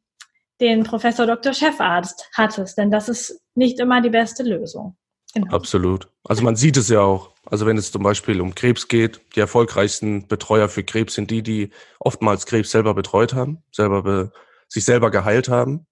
den 0.61 0.85
Professor 0.85 1.27
Dr. 1.27 1.53
Chefarzt 1.53 2.29
hattest, 2.35 2.79
denn 2.79 2.91
das 2.91 3.09
ist 3.09 3.41
nicht 3.55 3.79
immer 3.79 4.01
die 4.01 4.11
beste 4.11 4.43
Lösung. 4.43 4.97
Genau. 5.35 5.55
Absolut. 5.55 6.09
Also 6.25 6.43
man 6.43 6.57
sieht 6.57 6.77
es 6.77 6.89
ja 6.89 7.01
auch. 7.01 7.33
Also 7.45 7.67
wenn 7.67 7.77
es 7.77 7.93
zum 7.93 8.03
Beispiel 8.03 8.41
um 8.41 8.55
Krebs 8.55 8.89
geht, 8.89 9.21
die 9.35 9.41
erfolgreichsten 9.41 10.27
Betreuer 10.27 10.69
für 10.69 10.85
Krebs 10.85 11.15
sind 11.15 11.31
die, 11.31 11.43
die 11.43 11.71
oftmals 12.01 12.47
Krebs 12.47 12.71
selber 12.71 12.95
betreut 12.95 13.35
haben, 13.35 13.63
selber 13.71 14.03
be, 14.03 14.33
sich 14.69 14.85
selber 14.85 15.11
geheilt 15.11 15.49
haben, 15.49 15.87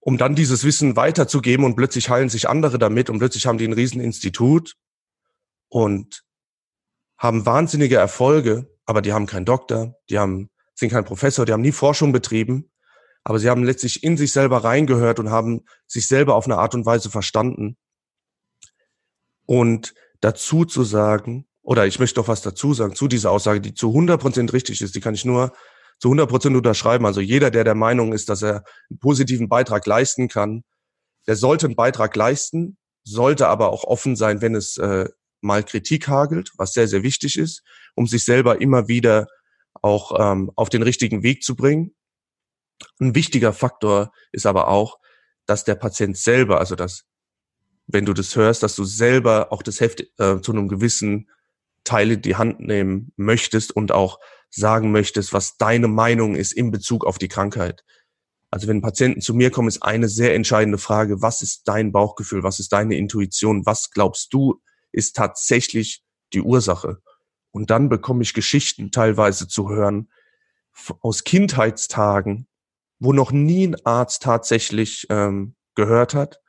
um 0.00 0.18
dann 0.18 0.34
dieses 0.34 0.64
Wissen 0.64 0.96
weiterzugeben 0.96 1.64
und 1.64 1.76
plötzlich 1.76 2.08
heilen 2.08 2.28
sich 2.28 2.48
andere 2.48 2.78
damit 2.78 3.10
und 3.10 3.18
plötzlich 3.18 3.46
haben 3.46 3.58
die 3.58 3.66
ein 3.66 3.72
Rieseninstitut 3.72 4.74
und 5.68 6.22
haben 7.18 7.44
wahnsinnige 7.44 7.96
Erfolge, 7.96 8.70
aber 8.86 9.02
die 9.02 9.12
haben 9.12 9.26
keinen 9.26 9.44
Doktor, 9.44 9.94
die 10.08 10.18
haben, 10.18 10.48
sind 10.74 10.90
kein 10.90 11.04
Professor, 11.04 11.44
die 11.44 11.52
haben 11.52 11.60
nie 11.60 11.72
Forschung 11.72 12.12
betrieben 12.12 12.69
aber 13.24 13.38
sie 13.38 13.48
haben 13.48 13.64
letztlich 13.64 14.02
in 14.02 14.16
sich 14.16 14.32
selber 14.32 14.64
reingehört 14.64 15.18
und 15.18 15.30
haben 15.30 15.64
sich 15.86 16.08
selber 16.08 16.34
auf 16.34 16.46
eine 16.46 16.58
Art 16.58 16.74
und 16.74 16.86
Weise 16.86 17.10
verstanden. 17.10 17.76
Und 19.46 19.94
dazu 20.20 20.64
zu 20.64 20.84
sagen, 20.84 21.46
oder 21.62 21.86
ich 21.86 21.98
möchte 21.98 22.20
noch 22.20 22.28
was 22.28 22.42
dazu 22.42 22.72
sagen, 22.72 22.94
zu 22.94 23.08
dieser 23.08 23.30
Aussage, 23.30 23.60
die 23.60 23.74
zu 23.74 23.88
100 23.88 24.20
Prozent 24.20 24.52
richtig 24.52 24.80
ist, 24.80 24.94
die 24.94 25.00
kann 25.00 25.14
ich 25.14 25.24
nur 25.24 25.52
zu 25.98 26.08
100 26.08 26.28
Prozent 26.28 26.56
unterschreiben. 26.56 27.04
Also 27.04 27.20
jeder, 27.20 27.50
der 27.50 27.64
der 27.64 27.74
Meinung 27.74 28.12
ist, 28.12 28.28
dass 28.28 28.42
er 28.42 28.64
einen 28.88 28.98
positiven 29.00 29.48
Beitrag 29.48 29.86
leisten 29.86 30.28
kann, 30.28 30.64
der 31.26 31.36
sollte 31.36 31.66
einen 31.66 31.76
Beitrag 31.76 32.16
leisten, 32.16 32.78
sollte 33.04 33.48
aber 33.48 33.70
auch 33.70 33.84
offen 33.84 34.16
sein, 34.16 34.40
wenn 34.40 34.54
es 34.54 34.78
äh, 34.78 35.08
mal 35.42 35.62
Kritik 35.62 36.08
hagelt, 36.08 36.52
was 36.56 36.72
sehr, 36.72 36.88
sehr 36.88 37.02
wichtig 37.02 37.38
ist, 37.38 37.62
um 37.94 38.06
sich 38.06 38.24
selber 38.24 38.60
immer 38.60 38.88
wieder 38.88 39.26
auch 39.82 40.18
ähm, 40.18 40.50
auf 40.56 40.68
den 40.68 40.82
richtigen 40.82 41.22
Weg 41.22 41.42
zu 41.42 41.54
bringen. 41.54 41.94
Ein 43.00 43.14
wichtiger 43.14 43.52
Faktor 43.52 44.12
ist 44.32 44.46
aber 44.46 44.68
auch, 44.68 44.98
dass 45.46 45.64
der 45.64 45.74
Patient 45.74 46.16
selber, 46.16 46.58
also 46.58 46.76
dass, 46.76 47.04
wenn 47.86 48.04
du 48.04 48.12
das 48.12 48.36
hörst, 48.36 48.62
dass 48.62 48.76
du 48.76 48.84
selber 48.84 49.52
auch 49.52 49.62
das 49.62 49.80
Heft 49.80 50.00
äh, 50.18 50.40
zu 50.40 50.52
einem 50.52 50.68
gewissen 50.68 51.28
Teil 51.84 52.12
in 52.12 52.22
die 52.22 52.36
Hand 52.36 52.60
nehmen 52.60 53.12
möchtest 53.16 53.74
und 53.74 53.92
auch 53.92 54.18
sagen 54.50 54.92
möchtest, 54.92 55.32
was 55.32 55.56
deine 55.56 55.88
Meinung 55.88 56.34
ist 56.34 56.52
in 56.52 56.70
Bezug 56.70 57.04
auf 57.04 57.18
die 57.18 57.28
Krankheit. 57.28 57.84
Also 58.50 58.66
wenn 58.66 58.82
Patienten 58.82 59.20
zu 59.20 59.32
mir 59.34 59.50
kommen, 59.50 59.68
ist 59.68 59.82
eine 59.82 60.08
sehr 60.08 60.34
entscheidende 60.34 60.78
Frage, 60.78 61.22
was 61.22 61.40
ist 61.40 61.68
dein 61.68 61.92
Bauchgefühl, 61.92 62.42
was 62.42 62.58
ist 62.58 62.72
deine 62.72 62.96
Intuition, 62.96 63.64
was 63.64 63.90
glaubst 63.90 64.32
du 64.32 64.60
ist 64.92 65.14
tatsächlich 65.14 66.02
die 66.32 66.42
Ursache? 66.42 67.00
Und 67.52 67.70
dann 67.70 67.88
bekomme 67.88 68.22
ich 68.22 68.34
Geschichten 68.34 68.90
teilweise 68.90 69.46
zu 69.46 69.70
hören 69.70 70.10
aus 71.00 71.24
Kindheitstagen, 71.24 72.48
wo 73.00 73.12
noch 73.12 73.32
nie 73.32 73.66
ein 73.66 73.76
Arzt 73.84 74.22
tatsächlich 74.22 75.06
ähm, 75.10 75.54
gehört 75.74 76.14
hat 76.14 76.40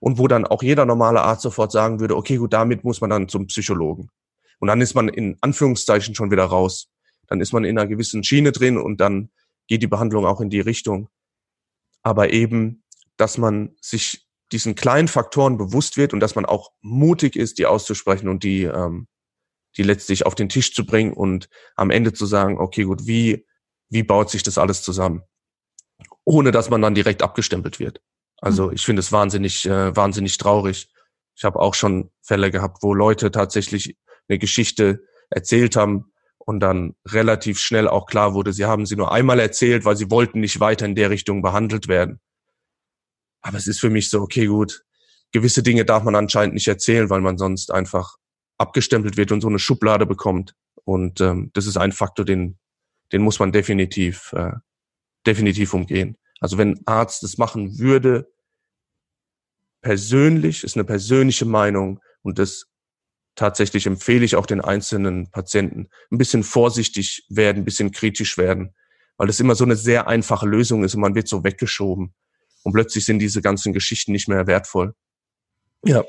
und 0.00 0.18
wo 0.18 0.26
dann 0.26 0.44
auch 0.44 0.62
jeder 0.62 0.84
normale 0.84 1.22
Arzt 1.22 1.42
sofort 1.42 1.72
sagen 1.72 2.00
würde, 2.00 2.16
okay, 2.16 2.36
gut, 2.36 2.52
damit 2.52 2.84
muss 2.84 3.00
man 3.00 3.08
dann 3.08 3.28
zum 3.28 3.46
Psychologen. 3.46 4.10
Und 4.58 4.68
dann 4.68 4.80
ist 4.80 4.94
man 4.94 5.08
in 5.08 5.38
Anführungszeichen 5.40 6.14
schon 6.14 6.30
wieder 6.30 6.44
raus. 6.44 6.88
Dann 7.28 7.40
ist 7.40 7.52
man 7.52 7.64
in 7.64 7.78
einer 7.78 7.88
gewissen 7.88 8.22
Schiene 8.24 8.52
drin 8.52 8.76
und 8.76 9.00
dann 9.00 9.30
geht 9.68 9.82
die 9.82 9.88
Behandlung 9.88 10.26
auch 10.26 10.40
in 10.40 10.50
die 10.50 10.60
Richtung. 10.60 11.08
Aber 12.02 12.32
eben, 12.32 12.82
dass 13.16 13.38
man 13.38 13.76
sich 13.80 14.26
diesen 14.50 14.74
kleinen 14.74 15.08
Faktoren 15.08 15.56
bewusst 15.56 15.96
wird 15.96 16.12
und 16.12 16.20
dass 16.20 16.34
man 16.34 16.44
auch 16.44 16.72
mutig 16.80 17.36
ist, 17.36 17.58
die 17.58 17.66
auszusprechen 17.66 18.28
und 18.28 18.42
die, 18.42 18.64
ähm, 18.64 19.06
die 19.76 19.82
letztlich 19.82 20.26
auf 20.26 20.34
den 20.34 20.48
Tisch 20.48 20.74
zu 20.74 20.84
bringen 20.84 21.12
und 21.12 21.48
am 21.76 21.90
Ende 21.90 22.12
zu 22.12 22.26
sagen, 22.26 22.58
okay, 22.58 22.82
gut, 22.82 23.06
wie, 23.06 23.46
wie 23.88 24.02
baut 24.02 24.30
sich 24.30 24.42
das 24.42 24.58
alles 24.58 24.82
zusammen? 24.82 25.22
Ohne 26.24 26.50
dass 26.50 26.70
man 26.70 26.82
dann 26.82 26.94
direkt 26.94 27.22
abgestempelt 27.22 27.80
wird. 27.80 28.00
Also 28.40 28.68
mhm. 28.68 28.74
ich 28.74 28.84
finde 28.84 29.00
es 29.00 29.12
wahnsinnig, 29.12 29.66
äh, 29.66 29.94
wahnsinnig 29.94 30.38
traurig. 30.38 30.88
Ich 31.34 31.44
habe 31.44 31.60
auch 31.60 31.74
schon 31.74 32.10
Fälle 32.22 32.50
gehabt, 32.50 32.82
wo 32.82 32.94
Leute 32.94 33.30
tatsächlich 33.30 33.96
eine 34.28 34.38
Geschichte 34.38 35.04
erzählt 35.30 35.76
haben 35.76 36.12
und 36.38 36.60
dann 36.60 36.94
relativ 37.06 37.58
schnell 37.58 37.88
auch 37.88 38.06
klar 38.06 38.34
wurde, 38.34 38.52
sie 38.52 38.64
haben 38.64 38.86
sie 38.86 38.96
nur 38.96 39.12
einmal 39.12 39.38
erzählt, 39.38 39.84
weil 39.84 39.96
sie 39.96 40.10
wollten 40.10 40.40
nicht 40.40 40.60
weiter 40.60 40.86
in 40.86 40.94
der 40.94 41.10
Richtung 41.10 41.40
behandelt 41.40 41.88
werden. 41.88 42.20
Aber 43.42 43.58
es 43.58 43.66
ist 43.66 43.80
für 43.80 43.90
mich 43.90 44.10
so, 44.10 44.20
okay, 44.20 44.46
gut, 44.46 44.84
gewisse 45.32 45.62
Dinge 45.62 45.84
darf 45.84 46.02
man 46.02 46.14
anscheinend 46.14 46.54
nicht 46.54 46.68
erzählen, 46.68 47.10
weil 47.10 47.20
man 47.20 47.38
sonst 47.38 47.72
einfach 47.72 48.16
abgestempelt 48.58 49.16
wird 49.16 49.32
und 49.32 49.40
so 49.40 49.48
eine 49.48 49.58
Schublade 49.58 50.06
bekommt. 50.06 50.54
Und 50.84 51.20
ähm, 51.20 51.50
das 51.54 51.66
ist 51.66 51.76
ein 51.76 51.92
Faktor, 51.92 52.24
den, 52.24 52.58
den 53.12 53.22
muss 53.22 53.38
man 53.38 53.52
definitiv 53.52 54.32
äh, 54.32 54.52
definitiv 55.26 55.74
umgehen. 55.74 56.16
Also 56.40 56.58
wenn 56.58 56.74
ein 56.74 56.86
Arzt 56.86 57.22
das 57.22 57.38
machen 57.38 57.78
würde, 57.78 58.32
persönlich, 59.80 60.64
ist 60.64 60.76
eine 60.76 60.84
persönliche 60.84 61.44
Meinung 61.44 62.00
und 62.22 62.38
das 62.38 62.66
tatsächlich 63.34 63.86
empfehle 63.86 64.24
ich 64.24 64.36
auch 64.36 64.46
den 64.46 64.60
einzelnen 64.60 65.30
Patienten, 65.30 65.88
ein 66.10 66.18
bisschen 66.18 66.42
vorsichtig 66.42 67.24
werden, 67.28 67.62
ein 67.62 67.64
bisschen 67.64 67.90
kritisch 67.90 68.38
werden, 68.38 68.74
weil 69.16 69.28
es 69.28 69.40
immer 69.40 69.54
so 69.54 69.64
eine 69.64 69.76
sehr 69.76 70.06
einfache 70.06 70.46
Lösung 70.46 70.84
ist 70.84 70.94
und 70.94 71.00
man 71.00 71.14
wird 71.14 71.28
so 71.28 71.44
weggeschoben 71.44 72.14
und 72.62 72.72
plötzlich 72.72 73.04
sind 73.04 73.18
diese 73.18 73.42
ganzen 73.42 73.72
Geschichten 73.72 74.12
nicht 74.12 74.28
mehr 74.28 74.46
wertvoll. 74.46 74.94
Ja. 75.84 76.04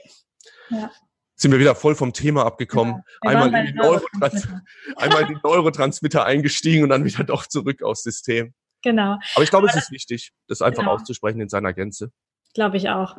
Ja. 0.70 0.92
sind 1.36 1.52
wir 1.52 1.60
wieder 1.60 1.76
voll 1.76 1.96
vom 1.96 2.14
Thema 2.14 2.46
abgekommen. 2.46 3.02
Ja, 3.24 3.32
einmal, 3.32 3.54
in 3.54 3.68
die 3.68 3.74
Neurotrans 3.74 4.48
einmal 4.96 5.26
die 5.26 5.38
Neurotransmitter 5.44 6.26
eingestiegen 6.26 6.84
und 6.84 6.90
dann 6.90 7.06
wieder 7.06 7.24
doch 7.24 7.48
zurück 7.48 7.82
aufs 7.84 8.04
System. 8.04 8.54
Genau. 8.84 9.18
Aber 9.34 9.44
ich 9.44 9.50
glaube, 9.50 9.68
Aber 9.68 9.78
es 9.78 9.86
ist 9.86 9.92
wichtig, 9.92 10.32
das 10.48 10.62
einfach 10.62 10.82
genau. 10.84 10.94
auszusprechen 10.94 11.42
in 11.42 11.50
seiner 11.50 11.74
Gänze. 11.74 12.12
Glaube 12.54 12.78
ich 12.78 12.90
auch. 12.90 13.18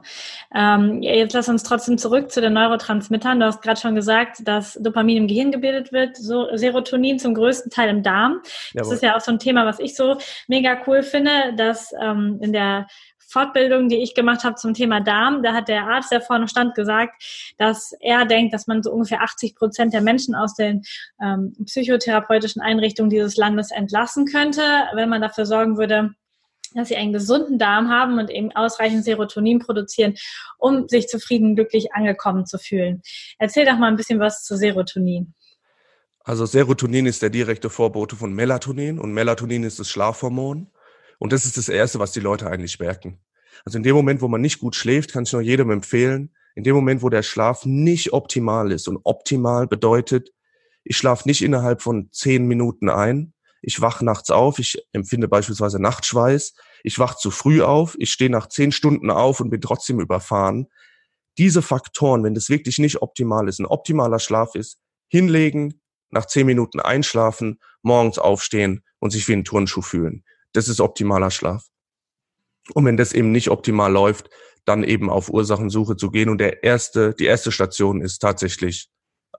Ähm, 0.54 1.02
jetzt 1.02 1.32
lass 1.32 1.48
uns 1.48 1.64
trotzdem 1.64 1.98
zurück 1.98 2.30
zu 2.30 2.40
den 2.40 2.52
Neurotransmittern. 2.52 3.40
Du 3.40 3.46
hast 3.46 3.62
gerade 3.62 3.80
schon 3.80 3.96
gesagt, 3.96 4.46
dass 4.46 4.74
Dopamin 4.74 5.16
im 5.16 5.26
Gehirn 5.26 5.50
gebildet 5.50 5.92
wird, 5.92 6.16
so 6.16 6.46
Serotonin 6.56 7.18
zum 7.18 7.34
größten 7.34 7.68
Teil 7.72 7.88
im 7.88 8.04
Darm. 8.04 8.42
Das 8.44 8.72
Jawohl. 8.74 8.94
ist 8.94 9.02
ja 9.02 9.16
auch 9.16 9.20
so 9.20 9.32
ein 9.32 9.40
Thema, 9.40 9.66
was 9.66 9.80
ich 9.80 9.96
so 9.96 10.18
mega 10.46 10.80
cool 10.86 11.02
finde, 11.02 11.52
dass 11.56 11.92
ähm, 12.00 12.38
in 12.42 12.52
der 12.52 12.86
Fortbildung, 13.28 13.88
die 13.88 14.02
ich 14.02 14.14
gemacht 14.14 14.44
habe 14.44 14.56
zum 14.56 14.74
Thema 14.74 15.00
Darm, 15.00 15.42
da 15.42 15.52
hat 15.52 15.68
der 15.68 15.86
Arzt, 15.86 16.12
der 16.12 16.20
vorne 16.20 16.48
stand, 16.48 16.74
gesagt, 16.74 17.22
dass 17.58 17.92
er 18.00 18.24
denkt, 18.26 18.54
dass 18.54 18.66
man 18.66 18.82
so 18.82 18.92
ungefähr 18.92 19.22
80 19.22 19.54
Prozent 19.54 19.92
der 19.92 20.00
Menschen 20.00 20.34
aus 20.34 20.54
den 20.54 20.82
ähm, 21.22 21.54
psychotherapeutischen 21.64 22.62
Einrichtungen 22.62 23.10
dieses 23.10 23.36
Landes 23.36 23.70
entlassen 23.70 24.26
könnte, 24.26 24.62
wenn 24.94 25.08
man 25.08 25.22
dafür 25.22 25.46
sorgen 25.46 25.76
würde, 25.78 26.14
dass 26.74 26.88
sie 26.88 26.96
einen 26.96 27.12
gesunden 27.12 27.58
Darm 27.58 27.88
haben 27.88 28.18
und 28.18 28.30
eben 28.30 28.52
ausreichend 28.52 29.04
Serotonin 29.04 29.60
produzieren, 29.60 30.14
um 30.58 30.88
sich 30.88 31.08
zufrieden, 31.08 31.54
glücklich 31.54 31.92
angekommen 31.94 32.46
zu 32.46 32.58
fühlen. 32.58 33.02
Erzähl 33.38 33.64
doch 33.64 33.78
mal 33.78 33.88
ein 33.88 33.96
bisschen 33.96 34.20
was 34.20 34.44
zu 34.44 34.56
Serotonin. 34.56 35.34
Also 36.24 36.46
Serotonin 36.46 37.06
ist 37.06 37.22
der 37.22 37.30
direkte 37.30 37.68
Vorbote 37.68 38.16
von 38.16 38.32
Melatonin 38.32 38.98
und 38.98 39.12
Melatonin 39.12 39.62
ist 39.62 39.78
das 39.78 39.88
Schlafhormon. 39.88 40.70
Und 41.18 41.32
das 41.32 41.44
ist 41.44 41.56
das 41.56 41.68
Erste, 41.68 41.98
was 41.98 42.12
die 42.12 42.20
Leute 42.20 42.48
eigentlich 42.48 42.78
merken. 42.78 43.20
Also 43.64 43.78
in 43.78 43.82
dem 43.82 43.94
Moment, 43.94 44.20
wo 44.20 44.28
man 44.28 44.40
nicht 44.40 44.58
gut 44.58 44.76
schläft, 44.76 45.12
kann 45.12 45.24
ich 45.24 45.32
nur 45.32 45.42
jedem 45.42 45.70
empfehlen, 45.70 46.34
in 46.54 46.64
dem 46.64 46.74
Moment, 46.74 47.02
wo 47.02 47.08
der 47.08 47.22
Schlaf 47.22 47.64
nicht 47.64 48.12
optimal 48.12 48.72
ist 48.72 48.88
und 48.88 49.00
optimal 49.04 49.66
bedeutet, 49.66 50.32
ich 50.84 50.96
schlafe 50.96 51.26
nicht 51.26 51.42
innerhalb 51.42 51.82
von 51.82 52.08
zehn 52.12 52.46
Minuten 52.46 52.88
ein, 52.88 53.32
ich 53.62 53.80
wache 53.80 54.04
nachts 54.04 54.30
auf, 54.30 54.58
ich 54.58 54.76
empfinde 54.92 55.26
beispielsweise 55.26 55.80
Nachtschweiß, 55.80 56.54
ich 56.82 56.98
wache 56.98 57.16
zu 57.16 57.30
früh 57.30 57.62
auf, 57.62 57.96
ich 57.98 58.12
stehe 58.12 58.30
nach 58.30 58.48
zehn 58.48 58.72
Stunden 58.72 59.10
auf 59.10 59.40
und 59.40 59.48
bin 59.48 59.62
trotzdem 59.62 60.00
überfahren. 60.00 60.68
Diese 61.38 61.62
Faktoren, 61.62 62.22
wenn 62.22 62.34
das 62.34 62.50
wirklich 62.50 62.78
nicht 62.78 63.00
optimal 63.00 63.48
ist, 63.48 63.58
ein 63.58 63.66
optimaler 63.66 64.18
Schlaf 64.18 64.54
ist, 64.54 64.78
hinlegen, 65.08 65.80
nach 66.10 66.26
zehn 66.26 66.46
Minuten 66.46 66.78
einschlafen, 66.78 67.58
morgens 67.82 68.18
aufstehen 68.18 68.84
und 68.98 69.10
sich 69.10 69.26
wie 69.28 69.32
ein 69.32 69.44
Turnschuh 69.44 69.82
fühlen. 69.82 70.24
Das 70.54 70.68
ist 70.68 70.80
optimaler 70.80 71.30
Schlaf. 71.30 71.66
Und 72.72 72.86
wenn 72.86 72.96
das 72.96 73.12
eben 73.12 73.30
nicht 73.30 73.50
optimal 73.50 73.92
läuft, 73.92 74.30
dann 74.64 74.82
eben 74.82 75.10
auf 75.10 75.28
Ursachensuche 75.28 75.96
zu 75.96 76.10
gehen. 76.10 76.30
Und 76.30 76.38
der 76.38 76.62
erste, 76.64 77.14
die 77.14 77.26
erste 77.26 77.52
Station 77.52 78.00
ist 78.00 78.20
tatsächlich 78.20 78.88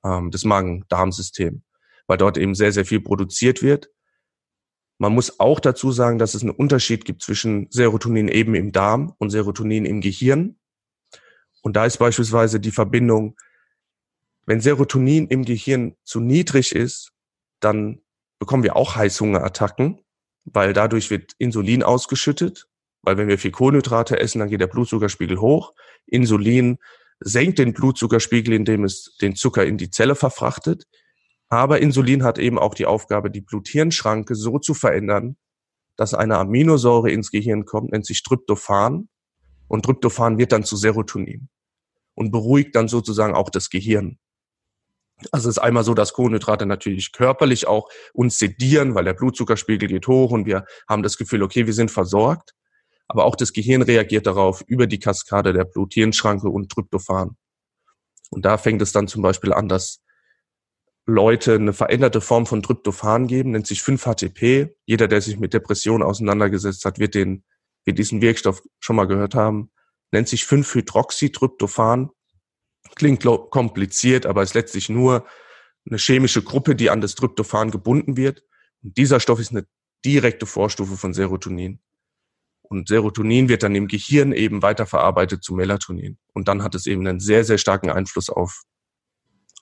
ähm, 0.03 0.29
das 0.29 0.45
Magen-Darm-System, 0.45 1.63
weil 2.05 2.17
dort 2.17 2.37
eben 2.37 2.53
sehr, 2.53 2.71
sehr 2.71 2.85
viel 2.85 3.01
produziert 3.01 3.63
wird. 3.63 3.89
Man 4.97 5.13
muss 5.13 5.39
auch 5.39 5.59
dazu 5.59 5.91
sagen, 5.91 6.19
dass 6.19 6.35
es 6.35 6.43
einen 6.43 6.51
Unterschied 6.51 7.03
gibt 7.03 7.23
zwischen 7.23 7.67
Serotonin 7.71 8.27
eben 8.27 8.55
im 8.55 8.71
Darm 8.71 9.13
und 9.17 9.31
Serotonin 9.31 9.85
im 9.85 10.01
Gehirn. 10.01 10.57
Und 11.63 11.75
da 11.75 11.85
ist 11.85 11.97
beispielsweise 11.97 12.59
die 12.59 12.71
Verbindung, 12.71 13.35
wenn 14.45 14.61
Serotonin 14.61 15.27
im 15.27 15.43
Gehirn 15.43 15.95
zu 16.03 16.19
niedrig 16.19 16.73
ist, 16.73 17.11
dann 17.59 18.01
bekommen 18.37 18.63
wir 18.63 18.75
auch 18.75 18.95
Heißhungerattacken, 18.95 20.04
weil 20.45 20.73
dadurch 20.73 21.09
wird 21.09 21.33
Insulin 21.37 21.83
ausgeschüttet, 21.83 22.67
weil 23.01 23.17
wenn 23.17 23.27
wir 23.27 23.37
viel 23.37 23.51
Kohlenhydrate 23.51 24.19
essen, 24.19 24.39
dann 24.39 24.49
geht 24.49 24.61
der 24.61 24.67
Blutzuckerspiegel 24.67 25.39
hoch. 25.39 25.73
Insulin 26.07 26.77
senkt 27.19 27.59
den 27.59 27.73
Blutzuckerspiegel, 27.73 28.53
indem 28.53 28.83
es 28.83 29.15
den 29.21 29.35
Zucker 29.35 29.65
in 29.65 29.77
die 29.77 29.89
Zelle 29.89 30.15
verfrachtet. 30.15 30.85
Aber 31.49 31.81
Insulin 31.81 32.23
hat 32.23 32.39
eben 32.39 32.57
auch 32.57 32.73
die 32.73 32.85
Aufgabe, 32.85 33.29
die 33.29 33.41
Blut-Hirn-Schranke 33.41 34.35
so 34.35 34.59
zu 34.59 34.73
verändern, 34.73 35.37
dass 35.95 36.13
eine 36.13 36.37
Aminosäure 36.37 37.11
ins 37.11 37.31
Gehirn 37.31 37.65
kommt, 37.65 37.91
nennt 37.91 38.05
sich 38.05 38.23
Tryptophan. 38.23 39.07
Und 39.67 39.85
Tryptophan 39.85 40.37
wird 40.37 40.51
dann 40.51 40.63
zu 40.63 40.75
Serotonin 40.75 41.49
und 42.13 42.31
beruhigt 42.31 42.75
dann 42.75 42.87
sozusagen 42.87 43.33
auch 43.33 43.49
das 43.49 43.69
Gehirn. 43.69 44.19
Also 45.31 45.49
es 45.49 45.57
ist 45.57 45.63
einmal 45.63 45.83
so, 45.83 45.93
dass 45.93 46.13
Kohlenhydrate 46.13 46.65
natürlich 46.65 47.11
körperlich 47.11 47.67
auch 47.67 47.89
uns 48.13 48.37
sedieren, 48.37 48.95
weil 48.95 49.05
der 49.05 49.13
Blutzuckerspiegel 49.13 49.87
geht 49.87 50.07
hoch 50.07 50.31
und 50.31 50.45
wir 50.45 50.65
haben 50.89 51.03
das 51.03 51.17
Gefühl, 51.17 51.41
okay, 51.41 51.65
wir 51.65 51.73
sind 51.73 51.89
versorgt. 51.89 52.53
Aber 53.07 53.25
auch 53.25 53.35
das 53.35 53.53
Gehirn 53.53 53.81
reagiert 53.81 54.25
darauf 54.25 54.61
über 54.67 54.87
die 54.87 54.99
Kaskade 54.99 55.53
der 55.53 55.63
Blut-Hirn-Schranke 55.63 56.49
und 56.49 56.71
Tryptophan. 56.71 57.37
Und 58.31 58.45
da 58.45 58.57
fängt 58.57 58.81
es 58.81 58.91
dann 58.91 59.07
zum 59.07 59.21
Beispiel 59.21 59.53
an, 59.53 59.69
dass 59.69 60.01
Leute 61.05 61.55
eine 61.55 61.73
veränderte 61.73 62.19
Form 62.19 62.47
von 62.47 62.63
Tryptophan 62.63 63.27
geben, 63.27 63.51
nennt 63.51 63.67
sich 63.67 63.79
5-HTP. 63.81 64.75
Jeder, 64.85 65.07
der 65.07 65.21
sich 65.21 65.37
mit 65.37 65.53
Depressionen 65.53 66.03
auseinandergesetzt 66.03 66.83
hat, 66.83 66.97
wird 66.97 67.13
den, 67.13 67.43
wird 67.85 67.99
diesen 67.99 68.21
Wirkstoff 68.21 68.63
schon 68.79 68.95
mal 68.95 69.05
gehört 69.05 69.35
haben. 69.35 69.71
Nennt 70.11 70.27
sich 70.27 70.43
5-Hydroxytryptophan. 70.43 72.09
Klingt 72.95 73.25
kompliziert, 73.49 74.25
aber 74.25 74.43
ist 74.43 74.53
letztlich 74.53 74.89
nur 74.89 75.25
eine 75.87 75.97
chemische 75.97 76.43
Gruppe, 76.43 76.75
die 76.75 76.89
an 76.89 77.01
das 77.01 77.15
Tryptophan 77.15 77.71
gebunden 77.71 78.17
wird. 78.17 78.43
Und 78.83 78.97
dieser 78.97 79.19
Stoff 79.19 79.39
ist 79.39 79.51
eine 79.51 79.65
direkte 80.05 80.45
Vorstufe 80.45 80.97
von 80.97 81.13
Serotonin. 81.13 81.79
Und 82.61 82.87
Serotonin 82.87 83.49
wird 83.49 83.63
dann 83.63 83.75
im 83.75 83.87
Gehirn 83.87 84.31
eben 84.31 84.61
weiterverarbeitet 84.61 85.43
zu 85.43 85.55
Melatonin. 85.55 86.17
Und 86.33 86.47
dann 86.47 86.63
hat 86.63 86.73
es 86.75 86.87
eben 86.87 87.05
einen 87.05 87.19
sehr, 87.19 87.43
sehr 87.43 87.57
starken 87.57 87.89
Einfluss 87.89 88.29
auf 88.29 88.63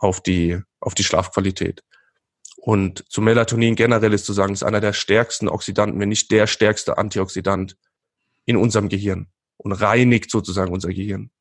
auf 0.03 0.21
die, 0.21 0.59
auf 0.79 0.93
die 0.93 1.03
Schlafqualität. 1.03 1.83
Und 2.57 3.05
zu 3.09 3.21
Melatonin 3.21 3.75
generell 3.75 4.13
ist 4.13 4.25
zu 4.25 4.33
sagen, 4.33 4.53
ist 4.53 4.63
einer 4.63 4.81
der 4.81 4.93
stärksten 4.93 5.47
Oxidanten, 5.47 5.99
wenn 5.99 6.09
nicht 6.09 6.29
der 6.29 6.45
stärkste 6.47 6.97
Antioxidant 6.97 7.77
in 8.45 8.57
unserem 8.57 8.89
Gehirn 8.89 9.27
und 9.57 9.71
reinigt 9.71 10.29
sozusagen 10.29 10.73
unser 10.73 10.89
Gehirn, 10.89 11.31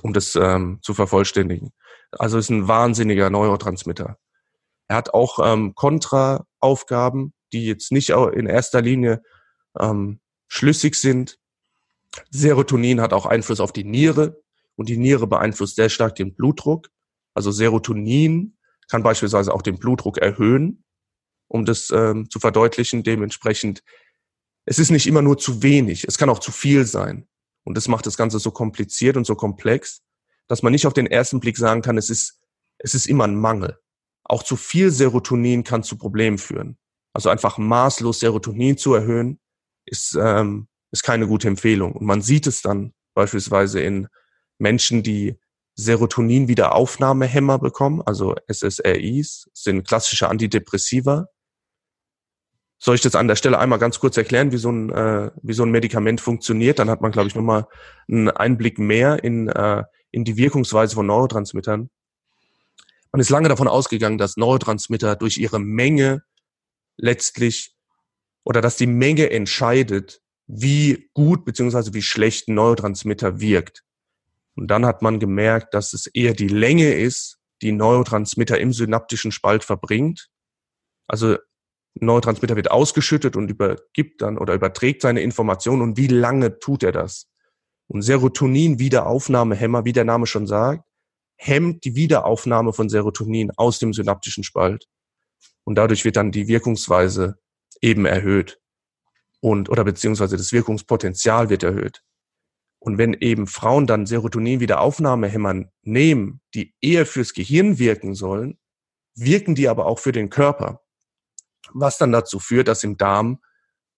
um 0.00 0.12
das 0.12 0.36
ähm, 0.36 0.78
zu 0.82 0.94
vervollständigen. 0.94 1.72
Also 2.12 2.38
ist 2.38 2.50
ein 2.50 2.68
wahnsinniger 2.68 3.30
Neurotransmitter. 3.30 4.18
Er 4.88 4.96
hat 4.96 5.14
auch 5.14 5.38
ähm, 5.42 5.74
Kontraaufgaben, 5.74 7.32
die 7.52 7.66
jetzt 7.66 7.92
nicht 7.92 8.10
in 8.10 8.46
erster 8.46 8.80
Linie 8.80 9.22
ähm, 9.78 10.20
schlüssig 10.48 10.94
sind. 10.96 11.38
Serotonin 12.30 13.00
hat 13.00 13.12
auch 13.12 13.26
Einfluss 13.26 13.60
auf 13.60 13.72
die 13.72 13.84
Niere 13.84 14.40
und 14.76 14.88
die 14.88 14.96
Niere 14.96 15.26
beeinflusst 15.26 15.76
sehr 15.76 15.88
stark 15.88 16.14
den 16.14 16.34
Blutdruck. 16.34 16.88
Also 17.34 17.50
Serotonin 17.50 18.56
kann 18.88 19.02
beispielsweise 19.02 19.52
auch 19.52 19.62
den 19.62 19.78
Blutdruck 19.78 20.18
erhöhen, 20.18 20.84
um 21.48 21.64
das 21.64 21.90
ähm, 21.90 22.30
zu 22.30 22.38
verdeutlichen. 22.38 23.02
Dementsprechend, 23.02 23.82
es 24.64 24.78
ist 24.78 24.90
nicht 24.90 25.06
immer 25.06 25.22
nur 25.22 25.38
zu 25.38 25.62
wenig, 25.62 26.04
es 26.04 26.18
kann 26.18 26.30
auch 26.30 26.38
zu 26.38 26.52
viel 26.52 26.86
sein. 26.86 27.26
Und 27.66 27.76
das 27.76 27.88
macht 27.88 28.06
das 28.06 28.16
Ganze 28.16 28.38
so 28.38 28.52
kompliziert 28.52 29.16
und 29.16 29.26
so 29.26 29.34
komplex, 29.34 30.02
dass 30.46 30.62
man 30.62 30.72
nicht 30.72 30.86
auf 30.86 30.94
den 30.94 31.06
ersten 31.06 31.40
Blick 31.40 31.56
sagen 31.56 31.82
kann, 31.82 31.98
es 31.98 32.10
ist, 32.10 32.40
es 32.78 32.94
ist 32.94 33.06
immer 33.06 33.24
ein 33.24 33.34
Mangel. 33.34 33.78
Auch 34.22 34.44
zu 34.44 34.56
viel 34.56 34.90
Serotonin 34.90 35.64
kann 35.64 35.82
zu 35.82 35.98
Problemen 35.98 36.38
führen. 36.38 36.78
Also 37.12 37.28
einfach 37.28 37.58
maßlos 37.58 38.20
Serotonin 38.20 38.78
zu 38.78 38.94
erhöhen, 38.94 39.40
ist, 39.84 40.16
ähm, 40.20 40.68
ist 40.92 41.02
keine 41.02 41.26
gute 41.26 41.48
Empfehlung. 41.48 41.92
Und 41.92 42.06
man 42.06 42.22
sieht 42.22 42.46
es 42.46 42.62
dann 42.62 42.92
beispielsweise 43.14 43.80
in 43.80 44.06
Menschen, 44.58 45.02
die 45.02 45.36
Serotonin-Wiederaufnahmehämmer 45.74 47.58
bekommen, 47.58 48.00
also 48.02 48.36
SSRIs, 48.48 49.50
sind 49.52 49.86
klassische 49.86 50.28
Antidepressiva. 50.28 51.26
Soll 52.78 52.94
ich 52.94 53.00
das 53.00 53.14
an 53.14 53.28
der 53.28 53.36
Stelle 53.36 53.58
einmal 53.58 53.78
ganz 53.78 53.98
kurz 53.98 54.16
erklären, 54.16 54.52
wie 54.52 54.58
so 54.58 54.70
ein, 54.70 54.90
äh, 54.90 55.30
wie 55.42 55.54
so 55.54 55.62
ein 55.62 55.70
Medikament 55.70 56.20
funktioniert? 56.20 56.78
Dann 56.78 56.90
hat 56.90 57.00
man, 57.00 57.10
glaube 57.10 57.28
ich, 57.28 57.34
nochmal 57.34 57.66
einen 58.08 58.28
Einblick 58.28 58.78
mehr 58.78 59.24
in, 59.24 59.48
äh, 59.48 59.84
in 60.10 60.24
die 60.24 60.36
Wirkungsweise 60.36 60.94
von 60.94 61.06
Neurotransmittern. 61.06 61.88
Man 63.12 63.20
ist 63.20 63.30
lange 63.30 63.48
davon 63.48 63.68
ausgegangen, 63.68 64.18
dass 64.18 64.36
Neurotransmitter 64.36 65.16
durch 65.16 65.38
ihre 65.38 65.58
Menge 65.58 66.22
letztlich 66.98 67.74
oder 68.44 68.60
dass 68.60 68.76
die 68.76 68.86
Menge 68.86 69.30
entscheidet, 69.30 70.20
wie 70.46 71.08
gut 71.14 71.44
beziehungsweise 71.44 71.94
wie 71.94 72.02
schlecht 72.02 72.48
ein 72.48 72.54
Neurotransmitter 72.54 73.40
wirkt. 73.40 73.82
Und 74.54 74.68
dann 74.68 74.86
hat 74.86 75.02
man 75.02 75.18
gemerkt, 75.18 75.74
dass 75.74 75.92
es 75.92 76.06
eher 76.06 76.34
die 76.34 76.48
Länge 76.48 76.94
ist, 76.94 77.38
die 77.62 77.72
Neurotransmitter 77.72 78.58
im 78.58 78.72
synaptischen 78.72 79.32
Spalt 79.32 79.64
verbringt. 79.64 80.28
Also 81.06 81.36
Neurotransmitter 82.04 82.56
wird 82.56 82.70
ausgeschüttet 82.70 83.36
und 83.36 83.50
übergibt 83.50 84.22
dann 84.22 84.38
oder 84.38 84.54
überträgt 84.54 85.02
seine 85.02 85.20
Informationen 85.20 85.82
und 85.82 85.96
wie 85.96 86.08
lange 86.08 86.58
tut 86.58 86.82
er 86.82 86.92
das? 86.92 87.28
Und 87.88 88.02
Serotonin 88.02 88.78
Wiederaufnahmehemmer, 88.78 89.84
wie 89.84 89.92
der 89.92 90.04
Name 90.04 90.26
schon 90.26 90.46
sagt, 90.46 90.84
hemmt 91.36 91.84
die 91.84 91.94
Wiederaufnahme 91.94 92.72
von 92.72 92.88
Serotonin 92.88 93.52
aus 93.56 93.78
dem 93.78 93.92
synaptischen 93.92 94.44
Spalt. 94.44 94.86
Und 95.64 95.76
dadurch 95.76 96.04
wird 96.04 96.16
dann 96.16 96.32
die 96.32 96.48
Wirkungsweise 96.48 97.38
eben 97.80 98.06
erhöht. 98.06 98.60
Und, 99.40 99.68
oder 99.68 99.84
beziehungsweise 99.84 100.36
das 100.36 100.52
Wirkungspotenzial 100.52 101.50
wird 101.50 101.62
erhöht. 101.62 102.02
Und 102.78 102.98
wenn 102.98 103.14
eben 103.14 103.46
Frauen 103.46 103.86
dann 103.86 104.06
Serotonin-Wiederaufnahmehämmern 104.06 105.70
nehmen, 105.82 106.40
die 106.54 106.74
eher 106.80 107.06
fürs 107.06 107.32
Gehirn 107.32 107.78
wirken 107.78 108.14
sollen, 108.14 108.58
wirken 109.14 109.54
die 109.54 109.68
aber 109.68 109.86
auch 109.86 109.98
für 109.98 110.12
den 110.12 110.30
Körper. 110.30 110.82
Was 111.72 111.98
dann 111.98 112.12
dazu 112.12 112.38
führt, 112.38 112.68
dass 112.68 112.84
im 112.84 112.96
Darm 112.96 113.40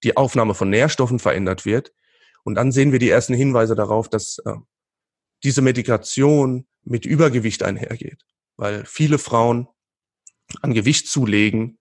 die 0.04 0.16
Aufnahme 0.16 0.54
von 0.54 0.70
Nährstoffen 0.70 1.18
verändert 1.18 1.64
wird. 1.64 1.92
Und 2.44 2.54
dann 2.54 2.72
sehen 2.72 2.92
wir 2.92 2.98
die 2.98 3.10
ersten 3.10 3.34
Hinweise 3.34 3.74
darauf, 3.74 4.08
dass 4.08 4.38
äh, 4.44 4.54
diese 5.44 5.62
Medikation 5.62 6.66
mit 6.84 7.04
Übergewicht 7.04 7.62
einhergeht. 7.62 8.24
Weil 8.56 8.84
viele 8.84 9.18
Frauen 9.18 9.68
an 10.62 10.72
Gewicht 10.72 11.08
zulegen, 11.08 11.78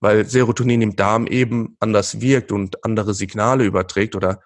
weil 0.00 0.26
Serotonin 0.26 0.82
im 0.82 0.96
Darm 0.96 1.26
eben 1.26 1.76
anders 1.80 2.20
wirkt 2.20 2.52
und 2.52 2.84
andere 2.84 3.14
Signale 3.14 3.64
überträgt 3.64 4.14
oder 4.14 4.40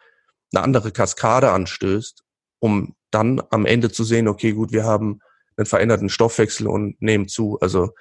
eine 0.52 0.62
andere 0.62 0.92
Kaskade 0.92 1.50
anstößt, 1.50 2.22
um 2.58 2.94
dann 3.10 3.42
am 3.50 3.66
Ende 3.66 3.90
zu 3.90 4.04
sehen, 4.04 4.28
okay, 4.28 4.52
gut, 4.52 4.72
wir 4.72 4.84
haben 4.84 5.20
einen 5.56 5.66
veränderten 5.66 6.08
Stoffwechsel 6.08 6.66
und 6.66 7.00
nehmen 7.00 7.28
zu. 7.28 7.58
Also 7.60 7.94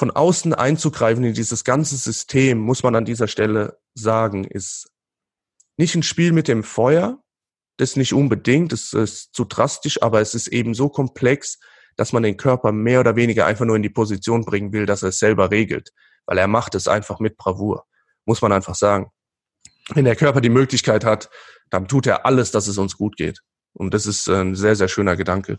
von 0.00 0.10
außen 0.10 0.54
einzugreifen 0.54 1.22
in 1.24 1.34
dieses 1.34 1.62
ganze 1.62 1.94
System, 1.98 2.58
muss 2.58 2.82
man 2.82 2.96
an 2.96 3.04
dieser 3.04 3.28
Stelle 3.28 3.78
sagen, 3.92 4.44
ist 4.44 4.90
nicht 5.76 5.94
ein 5.94 6.02
Spiel 6.02 6.32
mit 6.32 6.48
dem 6.48 6.62
Feuer, 6.62 7.22
das 7.76 7.96
nicht 7.96 8.14
unbedingt, 8.14 8.72
das 8.72 8.94
ist 8.94 9.34
zu 9.34 9.44
drastisch, 9.44 10.02
aber 10.02 10.22
es 10.22 10.34
ist 10.34 10.48
eben 10.48 10.72
so 10.72 10.88
komplex, 10.88 11.58
dass 11.96 12.14
man 12.14 12.22
den 12.22 12.38
Körper 12.38 12.72
mehr 12.72 13.00
oder 13.00 13.14
weniger 13.14 13.44
einfach 13.44 13.66
nur 13.66 13.76
in 13.76 13.82
die 13.82 13.90
Position 13.90 14.46
bringen 14.46 14.72
will, 14.72 14.86
dass 14.86 15.02
er 15.02 15.10
es 15.10 15.18
selber 15.18 15.50
regelt, 15.50 15.90
weil 16.24 16.38
er 16.38 16.48
macht 16.48 16.74
es 16.74 16.88
einfach 16.88 17.20
mit 17.20 17.36
Bravour, 17.36 17.84
muss 18.24 18.40
man 18.40 18.52
einfach 18.52 18.76
sagen. 18.76 19.10
Wenn 19.90 20.06
der 20.06 20.16
Körper 20.16 20.40
die 20.40 20.48
Möglichkeit 20.48 21.04
hat, 21.04 21.28
dann 21.68 21.88
tut 21.88 22.06
er 22.06 22.24
alles, 22.24 22.52
dass 22.52 22.68
es 22.68 22.78
uns 22.78 22.96
gut 22.96 23.18
geht. 23.18 23.40
Und 23.74 23.92
das 23.92 24.06
ist 24.06 24.30
ein 24.30 24.54
sehr, 24.54 24.76
sehr 24.76 24.88
schöner 24.88 25.16
Gedanke. 25.16 25.58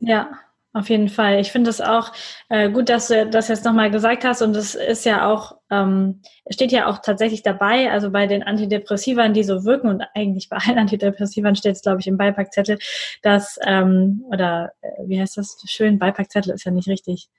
Ja, 0.00 0.38
auf 0.76 0.90
jeden 0.90 1.08
Fall. 1.08 1.40
Ich 1.40 1.52
finde 1.52 1.70
es 1.70 1.80
auch 1.80 2.12
äh, 2.50 2.70
gut, 2.70 2.90
dass 2.90 3.08
du 3.08 3.26
das 3.26 3.48
jetzt 3.48 3.64
nochmal 3.64 3.90
gesagt 3.90 4.24
hast. 4.24 4.42
Und 4.42 4.54
es 4.54 4.74
ist 4.74 5.06
ja 5.06 5.26
auch, 5.26 5.56
ähm, 5.70 6.20
steht 6.50 6.70
ja 6.70 6.86
auch 6.86 6.98
tatsächlich 6.98 7.42
dabei, 7.42 7.90
also 7.90 8.10
bei 8.10 8.26
den 8.26 8.42
Antidepressivern, 8.42 9.32
die 9.32 9.42
so 9.42 9.64
wirken, 9.64 9.88
und 9.88 10.02
eigentlich 10.14 10.50
bei 10.50 10.58
allen 10.58 10.78
Antidepressivern 10.78 11.56
steht 11.56 11.76
es, 11.76 11.82
glaube 11.82 12.00
ich, 12.00 12.06
im 12.06 12.18
Beipackzettel, 12.18 12.78
dass, 13.22 13.58
ähm, 13.64 14.22
oder 14.30 14.72
äh, 14.82 14.88
wie 15.06 15.18
heißt 15.18 15.38
das? 15.38 15.56
Schön, 15.66 15.98
Beipackzettel 15.98 16.52
ist 16.52 16.64
ja 16.64 16.72
nicht 16.72 16.88
richtig 16.88 17.30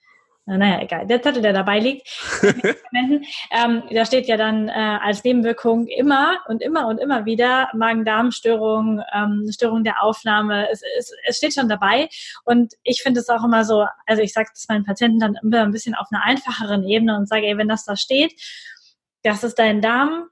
naja, 0.47 0.81
egal, 0.81 1.05
der 1.05 1.21
Zettel, 1.21 1.41
der 1.41 1.51
dabei 1.51 1.79
liegt, 1.79 2.07
ähm, 3.51 3.83
da 3.91 4.05
steht 4.05 4.27
ja 4.27 4.37
dann 4.37 4.69
äh, 4.69 4.71
als 4.71 5.21
Nebenwirkung 5.25 5.87
immer 5.87 6.39
und 6.47 6.61
immer 6.61 6.87
und 6.87 6.99
immer 6.99 7.25
wieder 7.25 7.67
Magen-Darm-Störung, 7.73 9.01
ähm, 9.13 9.45
Störung 9.51 9.83
der 9.83 10.01
Aufnahme. 10.01 10.69
Es, 10.71 10.81
es, 10.97 11.11
es 11.25 11.37
steht 11.37 11.53
schon 11.53 11.67
dabei. 11.67 12.07
Und 12.45 12.73
ich 12.83 13.01
finde 13.03 13.19
es 13.19 13.27
auch 13.27 13.43
immer 13.43 13.65
so, 13.65 13.85
also 14.05 14.21
ich 14.21 14.31
sage 14.31 14.47
das 14.53 14.67
meinen 14.69 14.85
Patienten 14.85 15.19
dann 15.19 15.37
immer 15.43 15.63
ein 15.63 15.71
bisschen 15.71 15.95
auf 15.95 16.07
einer 16.11 16.23
einfacheren 16.23 16.83
Ebene 16.85 17.17
und 17.17 17.27
sage, 17.27 17.45
ey, 17.45 17.57
wenn 17.57 17.67
das 17.67 17.83
da 17.83 17.97
steht, 17.97 18.33
das 19.23 19.43
ist 19.43 19.59
dein 19.59 19.81
Darm, 19.81 20.29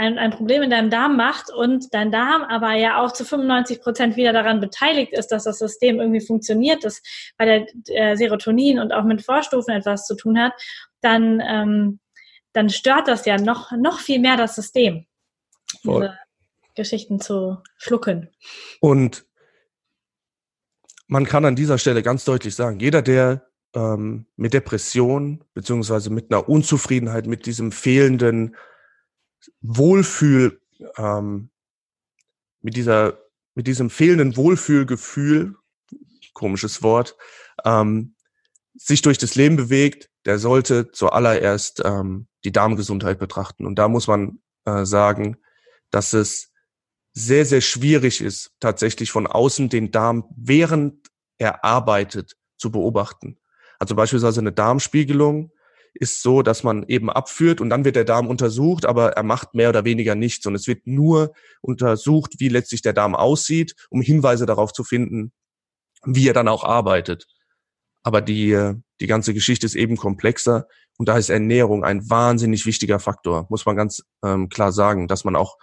ein, 0.00 0.16
ein 0.16 0.30
Problem 0.30 0.62
in 0.62 0.70
deinem 0.70 0.88
Darm 0.88 1.18
macht 1.18 1.50
und 1.52 1.92
dein 1.92 2.10
Darm 2.10 2.42
aber 2.42 2.72
ja 2.72 3.02
auch 3.04 3.12
zu 3.12 3.22
95 3.22 3.82
Prozent 3.82 4.16
wieder 4.16 4.32
daran 4.32 4.58
beteiligt 4.58 5.12
ist, 5.12 5.28
dass 5.28 5.44
das 5.44 5.58
System 5.58 6.00
irgendwie 6.00 6.22
funktioniert, 6.22 6.84
das 6.84 7.02
bei 7.36 7.44
der 7.44 7.66
äh, 7.88 8.16
Serotonin 8.16 8.78
und 8.78 8.92
auch 8.92 9.04
mit 9.04 9.22
Vorstufen 9.22 9.74
etwas 9.74 10.06
zu 10.06 10.16
tun 10.16 10.38
hat, 10.38 10.54
dann, 11.02 11.42
ähm, 11.46 12.00
dann 12.54 12.70
stört 12.70 13.08
das 13.08 13.26
ja 13.26 13.36
noch, 13.36 13.72
noch 13.72 14.00
viel 14.00 14.20
mehr 14.20 14.38
das 14.38 14.54
System, 14.54 15.04
Voll. 15.84 16.00
diese 16.00 16.18
Geschichten 16.76 17.20
zu 17.20 17.58
schlucken. 17.76 18.30
Und 18.80 19.26
man 21.08 21.26
kann 21.26 21.44
an 21.44 21.56
dieser 21.56 21.76
Stelle 21.76 22.02
ganz 22.02 22.24
deutlich 22.24 22.54
sagen, 22.54 22.80
jeder, 22.80 23.02
der 23.02 23.50
ähm, 23.74 24.24
mit 24.36 24.54
Depression 24.54 25.44
beziehungsweise 25.52 26.08
mit 26.08 26.32
einer 26.32 26.48
Unzufriedenheit, 26.48 27.26
mit 27.26 27.44
diesem 27.44 27.70
fehlenden 27.70 28.56
Wohlfühl, 29.60 30.60
ähm, 30.96 31.50
mit 32.60 32.76
dieser, 32.76 33.18
mit 33.54 33.66
diesem 33.66 33.90
fehlenden 33.90 34.36
Wohlfühlgefühl, 34.36 35.56
komisches 36.32 36.82
Wort, 36.82 37.16
ähm, 37.64 38.14
sich 38.74 39.02
durch 39.02 39.18
das 39.18 39.34
Leben 39.34 39.56
bewegt, 39.56 40.10
der 40.24 40.38
sollte 40.38 40.90
zuallererst 40.92 41.82
ähm, 41.84 42.26
die 42.44 42.52
Darmgesundheit 42.52 43.18
betrachten. 43.18 43.66
Und 43.66 43.78
da 43.78 43.88
muss 43.88 44.06
man 44.06 44.40
äh, 44.64 44.84
sagen, 44.84 45.36
dass 45.90 46.12
es 46.12 46.52
sehr, 47.12 47.44
sehr 47.44 47.60
schwierig 47.60 48.20
ist, 48.20 48.52
tatsächlich 48.60 49.10
von 49.10 49.26
außen 49.26 49.68
den 49.68 49.90
Darm, 49.90 50.24
während 50.36 51.08
er 51.38 51.64
arbeitet, 51.64 52.36
zu 52.56 52.70
beobachten. 52.70 53.38
Also 53.78 53.94
beispielsweise 53.94 54.40
eine 54.40 54.52
Darmspiegelung 54.52 55.50
ist 55.94 56.22
so, 56.22 56.42
dass 56.42 56.62
man 56.62 56.84
eben 56.88 57.10
abführt 57.10 57.60
und 57.60 57.70
dann 57.70 57.84
wird 57.84 57.96
der 57.96 58.04
Darm 58.04 58.28
untersucht, 58.28 58.86
aber 58.86 59.12
er 59.12 59.22
macht 59.22 59.54
mehr 59.54 59.68
oder 59.68 59.84
weniger 59.84 60.14
nichts 60.14 60.46
und 60.46 60.54
es 60.54 60.66
wird 60.66 60.86
nur 60.86 61.32
untersucht, 61.60 62.34
wie 62.38 62.48
letztlich 62.48 62.82
der 62.82 62.92
Darm 62.92 63.14
aussieht, 63.14 63.74
um 63.90 64.00
Hinweise 64.00 64.46
darauf 64.46 64.72
zu 64.72 64.84
finden, 64.84 65.32
wie 66.04 66.28
er 66.28 66.34
dann 66.34 66.48
auch 66.48 66.64
arbeitet. 66.64 67.26
Aber 68.02 68.22
die, 68.22 68.74
die 69.00 69.06
ganze 69.06 69.34
Geschichte 69.34 69.66
ist 69.66 69.74
eben 69.74 69.96
komplexer 69.96 70.66
und 70.96 71.08
da 71.08 71.18
ist 71.18 71.28
Ernährung 71.28 71.84
ein 71.84 72.08
wahnsinnig 72.08 72.66
wichtiger 72.66 72.98
Faktor, 72.98 73.46
muss 73.50 73.66
man 73.66 73.76
ganz 73.76 74.02
ähm, 74.24 74.48
klar 74.48 74.72
sagen, 74.72 75.08
dass 75.08 75.24
man 75.24 75.36
auch 75.36 75.58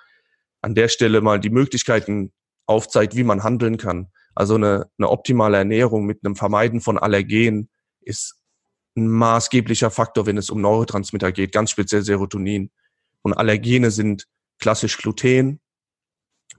an 0.61 0.75
der 0.75 0.87
Stelle 0.87 1.21
mal 1.21 1.39
die 1.39 1.49
Möglichkeiten 1.49 2.31
aufzeigt, 2.65 3.15
wie 3.15 3.23
man 3.23 3.43
handeln 3.43 3.77
kann. 3.77 4.11
Also 4.35 4.55
eine, 4.55 4.89
eine 4.97 5.09
optimale 5.09 5.57
Ernährung 5.57 6.05
mit 6.05 6.23
einem 6.23 6.35
Vermeiden 6.35 6.81
von 6.81 6.99
Allergen 6.99 7.69
ist 8.01 8.35
ein 8.97 9.07
maßgeblicher 9.07 9.91
Faktor, 9.91 10.25
wenn 10.25 10.37
es 10.37 10.49
um 10.49 10.59
Neurotransmitter 10.61 11.31
geht, 11.31 11.51
ganz 11.51 11.71
speziell 11.71 12.03
Serotonin. 12.03 12.71
Und 13.21 13.33
Allergene 13.33 13.91
sind 13.91 14.27
klassisch 14.59 14.97
Gluten. 14.97 15.59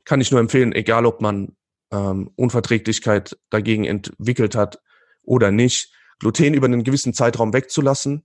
Kann 0.05 0.21
ich 0.21 0.31
nur 0.31 0.41
empfehlen, 0.41 0.73
egal 0.73 1.05
ob 1.05 1.21
man 1.21 1.57
ähm, 1.91 2.31
Unverträglichkeit 2.37 3.39
dagegen 3.51 3.85
entwickelt 3.85 4.55
hat 4.55 4.81
oder 5.23 5.51
nicht, 5.51 5.93
Gluten 6.21 6.55
über 6.55 6.67
einen 6.67 6.85
gewissen 6.85 7.15
Zeitraum 7.15 7.53
wegzulassen. 7.53 8.25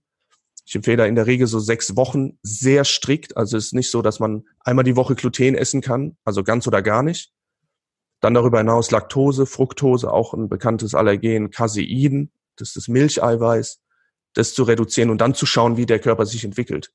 Ich 0.66 0.76
empfehle 0.76 1.08
in 1.08 1.16
der 1.16 1.28
Regel 1.28 1.48
so 1.48 1.60
sechs 1.60 1.96
Wochen 1.96 2.38
sehr 2.42 2.86
strikt. 2.86 3.36
Also 3.36 3.58
es 3.58 3.68
ist 3.68 3.74
nicht 3.74 3.92
so, 3.92 4.02
dass 4.02 4.20
man 4.20 4.46
einmal 4.62 4.86
die 4.86 4.96
Woche 4.96 5.16
Gluten 5.16 5.56
essen 5.56 5.82
kann, 5.82 6.18
also 6.24 6.44
ganz 6.44 6.66
oder 6.68 6.82
gar 6.82 7.04
nicht. 7.04 7.34
Dann 8.22 8.34
darüber 8.34 8.60
hinaus 8.60 8.90
Laktose, 8.92 9.46
Fructose, 9.46 10.12
auch 10.12 10.34
ein 10.34 10.48
bekanntes 10.48 10.96
Allergen, 10.96 11.52
Casein, 11.52 12.32
das 12.56 12.70
ist 12.70 12.76
das 12.78 12.88
Milcheiweiß 12.88 13.83
das 14.34 14.54
zu 14.54 14.64
reduzieren 14.64 15.10
und 15.10 15.20
dann 15.20 15.34
zu 15.36 15.46
schauen, 15.46 15.78
wie 15.78 15.86
der 15.86 16.00
Körper 16.00 16.26
sich 16.26 16.44
entwickelt, 16.44 16.92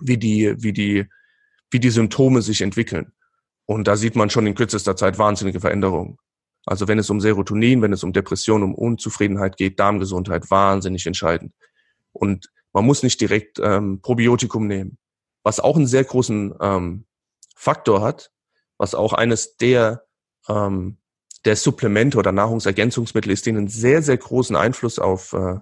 wie 0.00 0.18
die, 0.18 0.54
wie 0.58 0.72
die, 0.72 1.06
wie 1.70 1.80
die 1.80 1.90
Symptome 1.90 2.42
sich 2.42 2.62
entwickeln. 2.62 3.12
Und 3.66 3.88
da 3.88 3.96
sieht 3.96 4.16
man 4.16 4.30
schon 4.30 4.46
in 4.46 4.54
kürzester 4.54 4.96
Zeit 4.96 5.18
wahnsinnige 5.18 5.60
Veränderungen. 5.60 6.18
Also 6.64 6.88
wenn 6.88 6.98
es 6.98 7.10
um 7.10 7.20
Serotonin, 7.20 7.82
wenn 7.82 7.92
es 7.92 8.02
um 8.02 8.12
Depression, 8.12 8.62
um 8.62 8.74
Unzufriedenheit 8.74 9.56
geht, 9.56 9.78
Darmgesundheit, 9.78 10.50
wahnsinnig 10.50 11.06
entscheidend. 11.06 11.52
Und 12.12 12.50
man 12.72 12.84
muss 12.84 13.02
nicht 13.02 13.20
direkt 13.20 13.58
ähm, 13.60 14.00
Probiotikum 14.00 14.66
nehmen. 14.66 14.98
Was 15.42 15.60
auch 15.60 15.76
einen 15.76 15.86
sehr 15.86 16.04
großen 16.04 16.54
ähm, 16.60 17.06
Faktor 17.54 18.02
hat, 18.02 18.32
was 18.78 18.94
auch 18.94 19.12
eines 19.12 19.56
der, 19.56 20.04
ähm, 20.48 20.98
der 21.44 21.56
Supplemente 21.56 22.18
oder 22.18 22.32
Nahrungsergänzungsmittel 22.32 23.32
ist, 23.32 23.46
die 23.46 23.50
einen 23.50 23.68
sehr, 23.68 24.02
sehr 24.02 24.16
großen 24.16 24.56
Einfluss 24.56 24.98
auf 24.98 25.32
äh, 25.32 25.58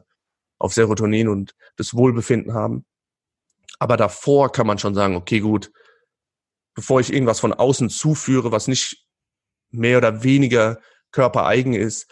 auf 0.59 0.73
Serotonin 0.73 1.29
und 1.29 1.55
das 1.77 1.95
Wohlbefinden 1.95 2.55
haben. 2.55 2.85
Aber 3.79 3.97
davor 3.97 4.53
kann 4.53 4.67
man 4.67 4.79
schon 4.79 4.95
sagen, 4.95 5.17
okay, 5.17 5.41
gut, 5.41 5.73
bevor 6.75 7.01
ich 7.01 7.13
irgendwas 7.13 7.41
von 7.41 7.53
außen 7.53 7.91
zuführe, 7.91 8.53
was 8.53 8.69
nicht 8.69 9.07
mehr 9.71 9.99
oder 9.99 10.23
weniger 10.23 10.81
körpereigen 11.11 11.75
ist, 11.75 12.09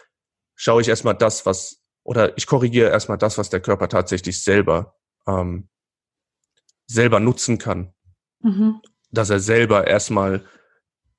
schaue 0.55 0.81
ich 0.81 0.87
erstmal 0.87 1.15
das, 1.15 1.45
was, 1.45 1.81
oder 2.03 2.37
ich 2.37 2.47
korrigiere 2.47 2.89
erstmal 2.89 3.17
das, 3.17 3.37
was 3.37 3.49
der 3.49 3.61
Körper 3.61 3.89
tatsächlich 3.89 4.43
selber, 4.43 4.95
ähm, 5.25 5.69
selber 6.85 7.19
nutzen 7.19 7.57
kann. 7.57 7.93
Mhm. 8.39 8.81
Dass 9.11 9.29
er 9.29 9.39
selber 9.39 9.87
erstmal 9.87 10.45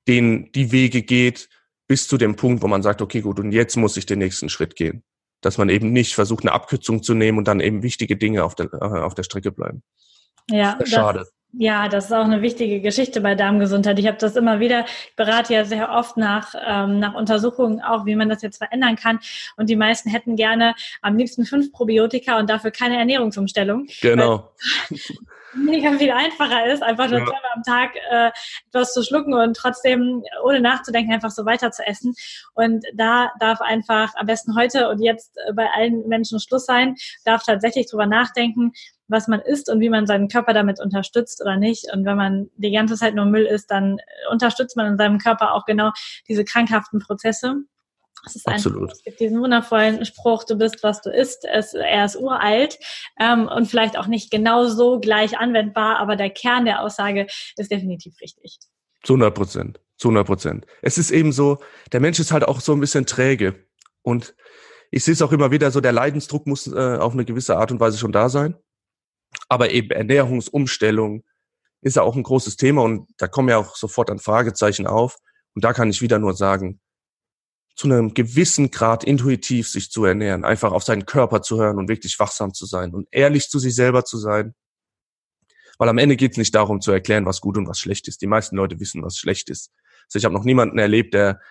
den, 0.07 0.51
die 0.51 0.71
Wege 0.71 1.01
geht, 1.01 1.49
bis 1.87 2.07
zu 2.07 2.17
dem 2.17 2.35
Punkt, 2.35 2.61
wo 2.63 2.67
man 2.67 2.83
sagt, 2.83 3.01
okay, 3.01 3.21
gut, 3.21 3.39
und 3.39 3.51
jetzt 3.51 3.75
muss 3.75 3.97
ich 3.97 4.05
den 4.05 4.19
nächsten 4.19 4.49
Schritt 4.49 4.75
gehen 4.75 5.03
dass 5.45 5.57
man 5.57 5.69
eben 5.69 5.91
nicht 5.91 6.15
versucht, 6.15 6.43
eine 6.43 6.53
Abkürzung 6.53 7.03
zu 7.03 7.13
nehmen 7.13 7.37
und 7.37 7.47
dann 7.47 7.59
eben 7.59 7.83
wichtige 7.83 8.17
Dinge 8.17 8.43
auf 8.43 8.55
der, 8.55 8.73
äh, 8.73 8.77
auf 8.77 9.13
der 9.13 9.23
Strecke 9.23 9.51
bleiben. 9.51 9.83
Ja, 10.49 10.75
das 10.79 10.89
schade. 10.89 11.19
Das, 11.19 11.33
ja, 11.57 11.87
das 11.87 12.05
ist 12.05 12.11
auch 12.11 12.25
eine 12.25 12.41
wichtige 12.41 12.81
Geschichte 12.81 13.21
bei 13.21 13.35
Darmgesundheit. 13.35 13.97
Ich 13.99 14.07
habe 14.07 14.17
das 14.17 14.35
immer 14.35 14.59
wieder, 14.59 14.85
ich 15.07 15.15
berate 15.15 15.53
ja 15.53 15.63
sehr 15.63 15.91
oft 15.91 16.17
nach, 16.17 16.53
ähm, 16.67 16.99
nach 16.99 17.13
Untersuchungen 17.13 17.81
auch, 17.81 18.05
wie 18.05 18.15
man 18.15 18.27
das 18.27 18.41
jetzt 18.41 18.57
verändern 18.57 18.95
kann. 18.95 19.19
Und 19.55 19.69
die 19.69 19.75
meisten 19.75 20.09
hätten 20.09 20.35
gerne 20.35 20.75
am 21.01 21.15
liebsten 21.15 21.45
fünf 21.45 21.71
Probiotika 21.71 22.39
und 22.39 22.49
dafür 22.49 22.71
keine 22.71 22.97
Ernährungsumstellung. 22.97 23.87
Genau. 24.01 24.51
Mega 25.55 25.97
viel 25.97 26.11
einfacher 26.11 26.65
ist, 26.67 26.83
einfach 26.83 27.09
nur 27.09 27.19
ja. 27.19 27.25
zweimal 27.25 27.51
am 27.55 27.63
Tag 27.63 27.95
äh, 28.09 28.31
etwas 28.67 28.93
zu 28.93 29.03
schlucken 29.03 29.33
und 29.33 29.55
trotzdem 29.55 30.23
ohne 30.43 30.59
nachzudenken 30.59 31.13
einfach 31.13 31.31
so 31.31 31.45
weiter 31.45 31.71
zu 31.71 31.85
essen. 31.85 32.13
Und 32.53 32.85
da 32.93 33.31
darf 33.39 33.61
einfach 33.61 34.13
am 34.15 34.25
besten 34.25 34.55
heute 34.55 34.89
und 34.89 35.01
jetzt 35.01 35.37
äh, 35.47 35.53
bei 35.53 35.67
allen 35.75 36.07
Menschen 36.07 36.39
Schluss 36.39 36.65
sein, 36.65 36.95
darf 37.23 37.43
tatsächlich 37.43 37.89
drüber 37.89 38.05
nachdenken, 38.05 38.73
was 39.07 39.27
man 39.27 39.39
isst 39.39 39.69
und 39.69 39.79
wie 39.79 39.89
man 39.89 40.07
seinen 40.07 40.27
Körper 40.27 40.53
damit 40.53 40.79
unterstützt 40.79 41.41
oder 41.41 41.57
nicht. 41.57 41.85
Und 41.93 42.05
wenn 42.05 42.17
man 42.17 42.49
die 42.57 42.71
ganze 42.71 42.95
Zeit 42.95 43.15
nur 43.15 43.25
Müll 43.25 43.45
isst, 43.45 43.69
dann 43.71 43.97
unterstützt 44.31 44.75
man 44.75 44.87
in 44.87 44.97
seinem 44.97 45.19
Körper 45.19 45.53
auch 45.53 45.65
genau 45.65 45.91
diese 46.27 46.43
krankhaften 46.43 46.99
Prozesse. 46.99 47.55
Es 48.25 48.35
ist 48.35 48.47
Absolut. 48.47 48.83
Einfach, 48.83 48.95
es 48.95 49.03
gibt 49.03 49.19
diesen 49.19 49.39
wundervollen 49.41 50.05
Spruch, 50.05 50.43
du 50.43 50.55
bist, 50.57 50.83
was 50.83 51.01
du 51.01 51.09
isst. 51.09 51.45
Es, 51.45 51.73
er 51.73 52.05
ist 52.05 52.15
uralt 52.15 52.79
ähm, 53.19 53.47
und 53.47 53.67
vielleicht 53.67 53.97
auch 53.97 54.07
nicht 54.07 54.31
genau 54.31 54.67
so 54.67 54.99
gleich 54.99 55.37
anwendbar, 55.37 55.99
aber 55.99 56.15
der 56.15 56.29
Kern 56.29 56.65
der 56.65 56.81
Aussage 56.81 57.27
ist 57.57 57.71
definitiv 57.71 58.15
richtig. 58.21 58.59
Zu 59.03 59.13
100 59.13 59.33
Prozent. 59.33 59.79
Zu 59.97 60.09
100 60.09 60.25
Prozent. 60.25 60.65
Es 60.81 60.97
ist 60.97 61.11
eben 61.11 61.31
so, 61.31 61.59
der 61.91 61.99
Mensch 61.99 62.19
ist 62.19 62.31
halt 62.31 62.43
auch 62.45 62.59
so 62.59 62.73
ein 62.73 62.79
bisschen 62.79 63.05
träge. 63.05 63.65
Und 64.01 64.35
ich 64.91 65.03
sehe 65.03 65.13
es 65.13 65.21
auch 65.21 65.31
immer 65.31 65.51
wieder 65.51 65.71
so, 65.71 65.81
der 65.81 65.91
Leidensdruck 65.91 66.47
muss 66.47 66.67
äh, 66.67 66.97
auf 66.97 67.13
eine 67.13 67.25
gewisse 67.25 67.57
Art 67.57 67.71
und 67.71 67.79
Weise 67.79 67.97
schon 67.97 68.11
da 68.11 68.29
sein. 68.29 68.55
Aber 69.49 69.71
eben 69.71 69.91
Ernährungsumstellung 69.91 71.23
ist 71.81 71.97
ja 71.97 72.01
auch 72.01 72.15
ein 72.15 72.23
großes 72.23 72.57
Thema 72.57 72.81
und 72.81 73.07
da 73.17 73.27
kommen 73.27 73.49
ja 73.49 73.57
auch 73.57 73.75
sofort 73.75 74.09
ein 74.09 74.19
Fragezeichen 74.19 74.87
auf. 74.87 75.17
Und 75.53 75.63
da 75.63 75.71
kann 75.73 75.89
ich 75.89 76.01
wieder 76.01 76.19
nur 76.19 76.33
sagen, 76.33 76.79
zu 77.75 77.87
einem 77.87 78.13
gewissen 78.13 78.71
Grad 78.71 79.03
intuitiv 79.03 79.67
sich 79.67 79.91
zu 79.91 80.05
ernähren, 80.05 80.45
einfach 80.45 80.71
auf 80.71 80.83
seinen 80.83 81.05
Körper 81.05 81.41
zu 81.41 81.59
hören 81.59 81.77
und 81.77 81.89
wirklich 81.89 82.17
wachsam 82.19 82.53
zu 82.53 82.65
sein 82.65 82.93
und 82.93 83.07
ehrlich 83.11 83.49
zu 83.49 83.59
sich 83.59 83.75
selber 83.75 84.05
zu 84.05 84.17
sein. 84.17 84.55
Weil 85.77 85.89
am 85.89 85.97
Ende 85.97 86.15
geht 86.15 86.31
es 86.31 86.37
nicht 86.37 86.55
darum 86.55 86.79
zu 86.79 86.91
erklären, 86.91 87.25
was 87.25 87.41
gut 87.41 87.57
und 87.57 87.67
was 87.67 87.79
schlecht 87.79 88.07
ist. 88.07 88.21
Die 88.21 88.27
meisten 88.27 88.55
Leute 88.55 88.79
wissen, 88.79 89.03
was 89.03 89.17
schlecht 89.17 89.49
ist. 89.49 89.71
Also 90.05 90.19
ich 90.19 90.25
habe 90.25 90.33
noch 90.33 90.45
niemanden 90.45 90.77
erlebt, 90.77 91.13
der 91.13 91.41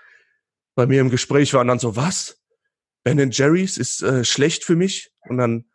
bei 0.75 0.87
mir 0.87 1.03
im 1.03 1.11
Gespräch 1.11 1.53
war 1.53 1.61
und 1.61 1.69
dann 1.69 1.79
so, 1.79 1.95
was? 1.95 2.41
Ben 3.03 3.31
Jerry's 3.31 3.77
ist 3.77 4.03
äh, 4.03 4.25
schlecht 4.25 4.65
für 4.65 4.77
mich? 4.77 5.11
Und 5.29 5.37
dann, 5.37 5.67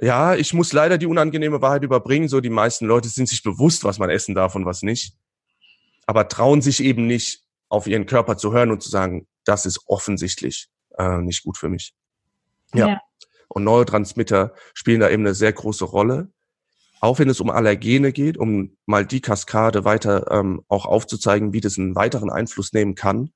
ja, 0.00 0.34
ich 0.34 0.54
muss 0.54 0.72
leider 0.72 0.96
die 0.96 1.06
unangenehme 1.06 1.60
Wahrheit 1.60 1.82
überbringen. 1.82 2.28
So, 2.28 2.40
die 2.40 2.48
meisten 2.48 2.86
Leute 2.86 3.10
sind 3.10 3.28
sich 3.28 3.42
bewusst, 3.42 3.84
was 3.84 3.98
man 3.98 4.08
essen 4.08 4.34
darf 4.34 4.54
und 4.54 4.64
was 4.64 4.80
nicht. 4.80 5.14
Aber 6.06 6.28
trauen 6.28 6.62
sich 6.62 6.82
eben 6.82 7.06
nicht, 7.06 7.44
auf 7.68 7.86
ihren 7.86 8.06
Körper 8.06 8.36
zu 8.36 8.52
hören 8.52 8.70
und 8.70 8.82
zu 8.82 8.90
sagen, 8.90 9.26
das 9.44 9.66
ist 9.66 9.80
offensichtlich 9.86 10.68
äh, 10.98 11.18
nicht 11.18 11.42
gut 11.42 11.56
für 11.58 11.68
mich. 11.68 11.94
Ja. 12.74 12.88
ja. 12.88 13.00
Und 13.48 13.64
Neurotransmitter 13.64 14.54
spielen 14.74 15.00
da 15.00 15.10
eben 15.10 15.24
eine 15.24 15.34
sehr 15.34 15.52
große 15.52 15.84
Rolle. 15.84 16.32
Auch 17.00 17.18
wenn 17.18 17.28
es 17.28 17.40
um 17.40 17.50
Allergene 17.50 18.12
geht, 18.12 18.38
um 18.38 18.76
mal 18.86 19.04
die 19.04 19.20
Kaskade 19.20 19.84
weiter 19.84 20.30
ähm, 20.30 20.62
auch 20.68 20.86
aufzuzeigen, 20.86 21.52
wie 21.52 21.60
das 21.60 21.76
einen 21.76 21.96
weiteren 21.96 22.30
Einfluss 22.30 22.72
nehmen 22.72 22.94
kann. 22.94 23.32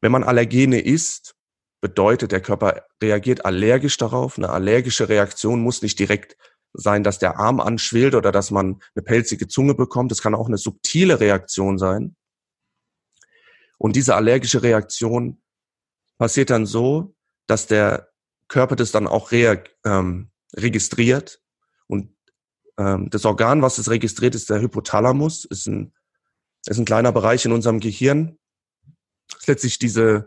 Wenn 0.00 0.12
man 0.12 0.24
Allergene 0.24 0.80
isst, 0.80 1.34
bedeutet, 1.80 2.32
der 2.32 2.40
Körper 2.40 2.84
reagiert 3.02 3.44
allergisch 3.44 3.96
darauf. 3.96 4.38
Eine 4.38 4.50
allergische 4.50 5.08
Reaktion 5.08 5.60
muss 5.62 5.82
nicht 5.82 5.98
direkt 5.98 6.36
sein, 6.72 7.04
dass 7.04 7.18
der 7.18 7.38
Arm 7.38 7.60
anschwillt 7.60 8.14
oder 8.14 8.32
dass 8.32 8.50
man 8.50 8.80
eine 8.94 9.02
pelzige 9.02 9.48
Zunge 9.48 9.74
bekommt. 9.74 10.12
Es 10.12 10.22
kann 10.22 10.34
auch 10.34 10.48
eine 10.48 10.58
subtile 10.58 11.20
Reaktion 11.20 11.78
sein. 11.78 12.16
Und 13.78 13.96
diese 13.96 14.16
allergische 14.16 14.62
Reaktion 14.62 15.40
passiert 16.18 16.50
dann 16.50 16.66
so, 16.66 17.14
dass 17.46 17.66
der 17.66 18.10
Körper 18.48 18.76
das 18.76 18.92
dann 18.92 19.06
auch 19.06 19.32
ähm, 19.32 20.30
registriert. 20.54 21.40
Und 21.86 22.14
ähm, 22.76 23.08
das 23.10 23.24
Organ, 23.24 23.62
was 23.62 23.78
es 23.78 23.88
registriert, 23.88 24.34
ist 24.34 24.50
der 24.50 24.60
Hypothalamus, 24.60 25.44
ist 25.44 25.66
ein, 25.66 25.94
ist 26.66 26.78
ein 26.78 26.84
kleiner 26.84 27.12
Bereich 27.12 27.44
in 27.44 27.52
unserem 27.52 27.78
Gehirn. 27.80 28.36
Das 29.28 29.40
ist 29.40 29.46
letztlich 29.46 29.78
diese, 29.78 30.26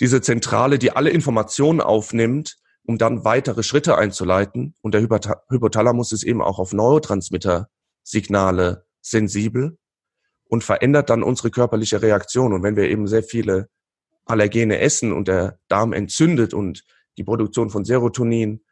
diese 0.00 0.20
Zentrale, 0.20 0.78
die 0.78 0.92
alle 0.92 1.10
Informationen 1.10 1.80
aufnimmt, 1.80 2.58
um 2.84 2.96
dann 2.96 3.24
weitere 3.24 3.64
Schritte 3.64 3.98
einzuleiten. 3.98 4.74
Und 4.80 4.94
der 4.94 5.02
Hypothalamus 5.02 6.12
ist 6.12 6.22
eben 6.22 6.42
auch 6.42 6.58
auf 6.58 6.72
Neurotransmitter-Signale 6.72 8.86
sensibel 9.00 9.78
und 10.48 10.64
verändert 10.64 11.10
dann 11.10 11.22
unsere 11.22 11.50
körperliche 11.50 12.02
Reaktion. 12.02 12.52
Und 12.52 12.62
wenn 12.62 12.76
wir 12.76 12.88
eben 12.88 13.06
sehr 13.06 13.22
viele 13.22 13.68
Allergene 14.24 14.78
essen 14.80 15.12
und 15.12 15.28
der 15.28 15.58
Darm 15.68 15.92
entzündet 15.92 16.52
und 16.52 16.84
die 17.16 17.24
Produktion 17.24 17.70
von 17.70 17.84
Serotonin 17.84 18.62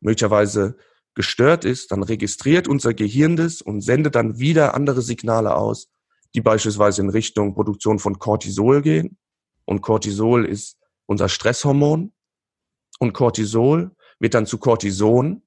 möglicherweise 0.00 0.76
gestört 1.14 1.64
ist, 1.64 1.92
dann 1.92 2.02
registriert 2.02 2.68
unser 2.68 2.94
Gehirn 2.94 3.36
das 3.36 3.60
und 3.62 3.80
sendet 3.80 4.14
dann 4.14 4.38
wieder 4.38 4.74
andere 4.74 5.02
Signale 5.02 5.54
aus, 5.54 5.88
die 6.34 6.40
beispielsweise 6.40 7.02
in 7.02 7.10
Richtung 7.10 7.54
Produktion 7.54 7.98
von 7.98 8.18
Cortisol 8.18 8.82
gehen. 8.82 9.18
Und 9.64 9.82
Cortisol 9.82 10.44
ist 10.44 10.78
unser 11.06 11.28
Stresshormon. 11.28 12.12
Und 12.98 13.12
Cortisol 13.12 13.90
wird 14.18 14.34
dann 14.34 14.46
zu 14.46 14.58
Cortison. 14.58 15.42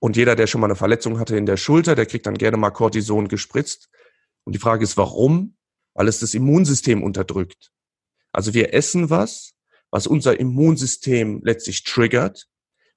Und 0.00 0.16
jeder, 0.16 0.36
der 0.36 0.46
schon 0.46 0.60
mal 0.60 0.66
eine 0.66 0.76
Verletzung 0.76 1.18
hatte 1.18 1.36
in 1.36 1.46
der 1.46 1.56
Schulter, 1.56 1.94
der 1.94 2.06
kriegt 2.06 2.26
dann 2.26 2.34
gerne 2.34 2.56
mal 2.56 2.70
Cortison 2.70 3.28
gespritzt. 3.28 3.88
Und 4.44 4.54
die 4.54 4.60
Frage 4.60 4.84
ist, 4.84 4.96
warum? 4.96 5.56
Weil 5.94 6.08
es 6.08 6.20
das 6.20 6.34
Immunsystem 6.34 7.02
unterdrückt. 7.02 7.72
Also 8.32 8.52
wir 8.54 8.74
essen 8.74 9.10
was, 9.10 9.54
was 9.90 10.06
unser 10.06 10.38
Immunsystem 10.38 11.40
letztlich 11.44 11.84
triggert. 11.84 12.48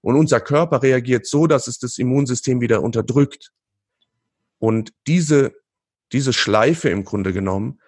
Und 0.01 0.15
unser 0.15 0.39
Körper 0.39 0.81
reagiert 0.83 1.25
so, 1.25 1.47
dass 1.47 1.67
es 1.67 1.79
das 1.79 1.97
Immunsystem 1.97 2.61
wieder 2.61 2.81
unterdrückt. 2.81 3.51
Und 4.59 4.93
diese, 5.05 5.53
diese 6.11 6.33
Schleife 6.33 6.89
im 6.89 7.03
Grunde 7.03 7.33
genommen, 7.33 7.79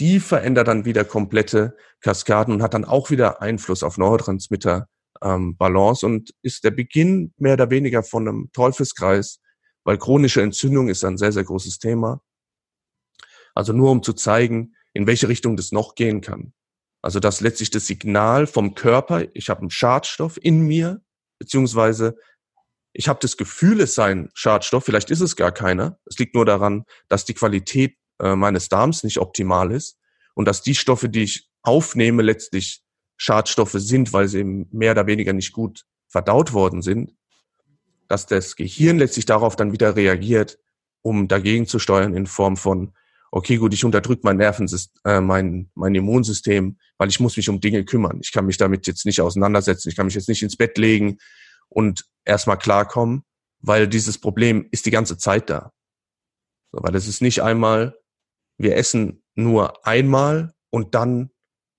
die 0.00 0.20
verändert 0.20 0.68
dann 0.68 0.84
wieder 0.84 1.04
komplette 1.04 1.76
Kaskaden 2.00 2.54
und 2.54 2.62
hat 2.62 2.74
dann 2.74 2.84
auch 2.84 3.10
wieder 3.10 3.42
Einfluss 3.42 3.82
auf 3.82 3.98
Neurotransmitter 3.98 4.88
ähm, 5.22 5.56
Balance 5.56 6.06
und 6.06 6.34
ist 6.42 6.64
der 6.64 6.70
Beginn 6.70 7.32
mehr 7.36 7.54
oder 7.54 7.70
weniger 7.70 8.02
von 8.02 8.28
einem 8.28 8.50
Teufelskreis, 8.52 9.40
weil 9.84 9.98
chronische 9.98 10.42
Entzündung 10.42 10.88
ist 10.88 11.04
ein 11.04 11.16
sehr, 11.16 11.32
sehr 11.32 11.44
großes 11.44 11.78
Thema. 11.78 12.20
Also 13.58 13.72
nur 13.72 13.90
um 13.90 14.04
zu 14.04 14.12
zeigen, 14.12 14.76
in 14.94 15.08
welche 15.08 15.28
Richtung 15.28 15.56
das 15.56 15.72
noch 15.72 15.96
gehen 15.96 16.20
kann. 16.20 16.52
Also 17.02 17.18
dass 17.18 17.40
letztlich 17.40 17.72
das 17.72 17.88
Signal 17.88 18.46
vom 18.46 18.76
Körper, 18.76 19.24
ich 19.34 19.48
habe 19.48 19.62
einen 19.62 19.70
Schadstoff 19.70 20.38
in 20.40 20.60
mir, 20.60 21.02
beziehungsweise 21.40 22.16
ich 22.92 23.08
habe 23.08 23.18
das 23.20 23.36
Gefühl, 23.36 23.80
es 23.80 23.96
sei 23.96 24.12
ein 24.12 24.30
Schadstoff, 24.32 24.84
vielleicht 24.84 25.10
ist 25.10 25.22
es 25.22 25.34
gar 25.34 25.50
keiner. 25.50 25.98
Es 26.04 26.20
liegt 26.20 26.36
nur 26.36 26.44
daran, 26.44 26.84
dass 27.08 27.24
die 27.24 27.34
Qualität 27.34 27.96
äh, 28.20 28.36
meines 28.36 28.68
Darms 28.68 29.02
nicht 29.02 29.18
optimal 29.18 29.72
ist 29.72 29.98
und 30.36 30.46
dass 30.46 30.62
die 30.62 30.76
Stoffe, 30.76 31.08
die 31.08 31.24
ich 31.24 31.50
aufnehme, 31.62 32.22
letztlich 32.22 32.84
Schadstoffe 33.16 33.74
sind, 33.74 34.12
weil 34.12 34.28
sie 34.28 34.38
eben 34.38 34.68
mehr 34.70 34.92
oder 34.92 35.08
weniger 35.08 35.32
nicht 35.32 35.52
gut 35.52 35.84
verdaut 36.06 36.52
worden 36.52 36.80
sind, 36.80 37.12
dass 38.06 38.26
das 38.26 38.54
Gehirn 38.54 38.98
letztlich 38.98 39.26
darauf 39.26 39.56
dann 39.56 39.72
wieder 39.72 39.96
reagiert, 39.96 40.60
um 41.02 41.26
dagegen 41.26 41.66
zu 41.66 41.80
steuern 41.80 42.14
in 42.14 42.28
Form 42.28 42.56
von 42.56 42.94
okay, 43.30 43.56
gut, 43.56 43.74
ich 43.74 43.84
unterdrücke 43.84 44.22
mein 44.24 44.36
Nervensystem, 44.36 45.00
äh, 45.04 45.20
mein, 45.20 45.70
mein 45.74 45.94
Immunsystem, 45.94 46.78
weil 46.96 47.08
ich 47.08 47.20
muss 47.20 47.36
mich 47.36 47.48
um 47.48 47.60
Dinge 47.60 47.84
kümmern. 47.84 48.18
Ich 48.22 48.32
kann 48.32 48.46
mich 48.46 48.56
damit 48.56 48.86
jetzt 48.86 49.06
nicht 49.06 49.20
auseinandersetzen, 49.20 49.88
ich 49.88 49.96
kann 49.96 50.06
mich 50.06 50.14
jetzt 50.14 50.28
nicht 50.28 50.42
ins 50.42 50.56
Bett 50.56 50.78
legen 50.78 51.18
und 51.68 52.06
erstmal 52.24 52.58
klarkommen, 52.58 53.24
weil 53.60 53.88
dieses 53.88 54.18
Problem 54.18 54.68
ist 54.70 54.86
die 54.86 54.90
ganze 54.90 55.18
Zeit 55.18 55.50
da. 55.50 55.72
So, 56.72 56.80
weil 56.82 56.94
es 56.94 57.06
ist 57.06 57.22
nicht 57.22 57.42
einmal, 57.42 57.98
wir 58.56 58.76
essen 58.76 59.22
nur 59.34 59.86
einmal 59.86 60.52
und 60.70 60.94
dann 60.94 61.30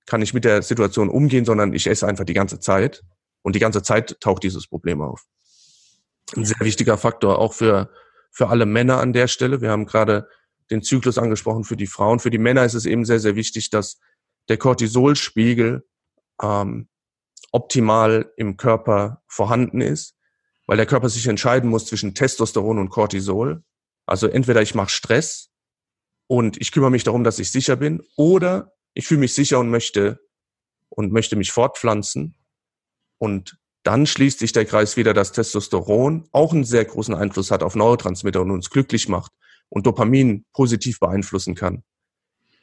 kann 0.06 0.22
ich 0.22 0.34
mit 0.34 0.46
der 0.46 0.62
Situation 0.64 1.10
umgehen, 1.10 1.46
sondern 1.46 1.74
ich 1.74 1.86
esse 1.86 2.08
einfach 2.08 2.26
die 2.26 2.34
ganze 2.34 2.60
Zeit 2.60 3.04
und 3.44 3.56
die 3.56 3.60
ganze 3.60 3.84
Zeit 3.84 4.20
taucht 4.20 4.44
dieses 4.44 4.68
Problem 4.68 5.02
auf. 5.02 5.26
Ein 6.36 6.46
sehr 6.46 6.60
wichtiger 6.62 6.98
Faktor 6.98 7.40
auch 7.40 7.54
für, 7.54 7.92
für 8.32 8.50
alle 8.50 8.66
Männer 8.66 9.00
an 9.00 9.14
der 9.14 9.28
Stelle. 9.28 9.62
Wir 9.62 9.70
haben 9.70 9.86
gerade 9.86 10.28
den 10.72 10.82
Zyklus 10.82 11.18
angesprochen 11.18 11.64
für 11.64 11.78
die 11.78 11.88
Frauen. 11.88 12.20
Für 12.20 12.30
die 12.30 12.38
Männer 12.38 12.66
ist 12.66 12.74
es 12.74 12.86
eben 12.86 13.06
sehr, 13.06 13.20
sehr 13.20 13.36
wichtig, 13.36 13.70
dass 13.70 14.00
der 14.50 14.58
Cortisolspiegel 14.58 15.88
ähm, 16.42 16.88
optimal 17.52 18.32
im 18.38 18.58
Körper 18.58 19.24
vorhanden 19.28 19.82
ist, 19.82 20.16
weil 20.68 20.78
der 20.78 20.86
Körper 20.86 21.10
sich 21.10 21.28
entscheiden 21.28 21.70
muss 21.70 21.86
zwischen 21.86 22.14
Testosteron 22.14 22.80
und 22.80 22.90
Cortisol. 22.90 23.64
Also 24.06 24.28
entweder 24.28 24.62
ich 24.62 24.76
mache 24.76 24.90
Stress 24.90 25.52
und 26.28 26.58
ich 26.62 26.72
kümmere 26.72 26.92
mich 26.92 27.04
darum, 27.04 27.24
dass 27.24 27.40
ich 27.40 27.52
sicher 27.52 27.76
bin, 27.76 28.04
oder 28.16 28.74
ich 28.94 29.08
fühle 29.08 29.22
mich 29.22 29.34
sicher 29.34 29.60
und 29.60 29.70
möchte 29.70 30.20
und 30.90 31.12
möchte 31.12 31.36
mich 31.36 31.52
fortpflanzen. 31.52 32.36
Und 33.18 33.58
dann 33.84 34.06
schließt 34.06 34.40
sich 34.40 34.52
der 34.52 34.66
Kreis 34.66 34.98
wieder, 34.98 35.14
dass 35.14 35.32
Testosteron 35.32 36.28
auch 36.32 36.54
einen 36.54 36.66
sehr 36.66 36.86
großen 36.86 37.16
Einfluss 37.16 37.52
hat 37.52 37.64
auf 37.64 37.76
Neurotransmitter 37.76 38.42
und 38.42 38.52
uns 38.52 38.70
glücklich 38.70 39.08
macht 39.08 39.32
und 39.70 39.86
Dopamin 39.86 40.46
positiv 40.54 41.00
beeinflussen 41.00 41.56
kann. 41.56 41.84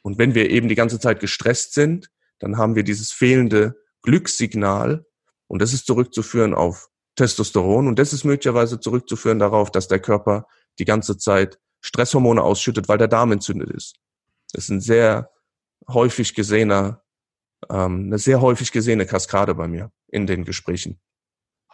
Und 0.03 0.17
wenn 0.17 0.35
wir 0.35 0.49
eben 0.49 0.69
die 0.69 0.75
ganze 0.75 0.99
Zeit 0.99 1.19
gestresst 1.19 1.73
sind, 1.73 2.09
dann 2.39 2.57
haben 2.57 2.75
wir 2.75 2.83
dieses 2.83 3.11
fehlende 3.11 3.75
Glückssignal 4.03 5.05
und 5.47 5.61
das 5.61 5.73
ist 5.73 5.85
zurückzuführen 5.85 6.53
auf 6.53 6.89
Testosteron. 7.15 7.87
Und 7.87 7.99
das 7.99 8.13
ist 8.13 8.23
möglicherweise 8.23 8.79
zurückzuführen 8.79 9.39
darauf, 9.39 9.71
dass 9.71 9.87
der 9.87 9.99
Körper 9.99 10.47
die 10.79 10.85
ganze 10.85 11.17
Zeit 11.17 11.59
Stresshormone 11.81 12.41
ausschüttet, 12.41 12.87
weil 12.87 12.97
der 12.97 13.07
Darm 13.07 13.31
entzündet 13.31 13.69
ist. 13.71 13.95
Das 14.53 14.65
ist 14.65 14.69
ein 14.69 14.81
sehr 14.81 15.31
häufig 15.87 16.35
gesehener, 16.35 17.03
ähm, 17.69 18.05
eine 18.07 18.19
sehr 18.19 18.41
häufig 18.41 18.71
gesehene 18.71 19.05
Kaskade 19.05 19.55
bei 19.55 19.67
mir 19.67 19.91
in 20.07 20.27
den 20.27 20.45
Gesprächen. 20.45 20.99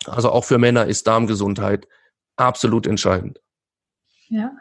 Also 0.06 0.32
auch 0.32 0.46
für 0.46 0.58
Männer 0.58 0.86
ist 0.86 1.08
Darmgesundheit 1.08 1.88
absolut 2.36 2.88
entscheidend. 2.88 3.42
Ja. 4.28 4.52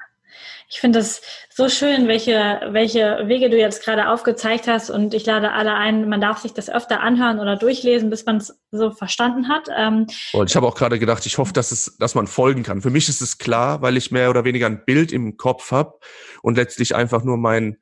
Ich 0.72 0.80
finde 0.80 1.00
es 1.00 1.20
so 1.54 1.68
schön, 1.68 2.08
welche, 2.08 2.62
welche 2.70 3.24
Wege 3.26 3.50
du 3.50 3.58
jetzt 3.58 3.84
gerade 3.84 4.08
aufgezeigt 4.08 4.66
hast 4.66 4.88
und 4.88 5.12
ich 5.12 5.26
lade 5.26 5.52
alle 5.52 5.74
ein, 5.74 6.08
man 6.08 6.22
darf 6.22 6.38
sich 6.38 6.54
das 6.54 6.70
öfter 6.70 7.02
anhören 7.02 7.40
oder 7.40 7.56
durchlesen, 7.56 8.08
bis 8.08 8.24
man 8.24 8.38
es 8.38 8.58
so 8.70 8.90
verstanden 8.90 9.50
hat. 9.50 9.68
Ähm, 9.76 10.06
und 10.32 10.48
ich 10.48 10.56
habe 10.56 10.66
auch 10.66 10.74
gerade 10.74 10.98
gedacht, 10.98 11.26
ich 11.26 11.36
hoffe, 11.36 11.52
dass, 11.52 11.72
es, 11.72 11.98
dass 11.98 12.14
man 12.14 12.26
folgen 12.26 12.62
kann. 12.62 12.80
Für 12.80 12.88
mich 12.88 13.10
ist 13.10 13.20
es 13.20 13.36
klar, 13.36 13.82
weil 13.82 13.98
ich 13.98 14.12
mehr 14.12 14.30
oder 14.30 14.46
weniger 14.46 14.64
ein 14.64 14.82
Bild 14.86 15.12
im 15.12 15.36
Kopf 15.36 15.72
habe 15.72 15.98
und 16.40 16.56
letztlich 16.56 16.94
einfach 16.94 17.22
nur 17.22 17.36
mein, 17.36 17.76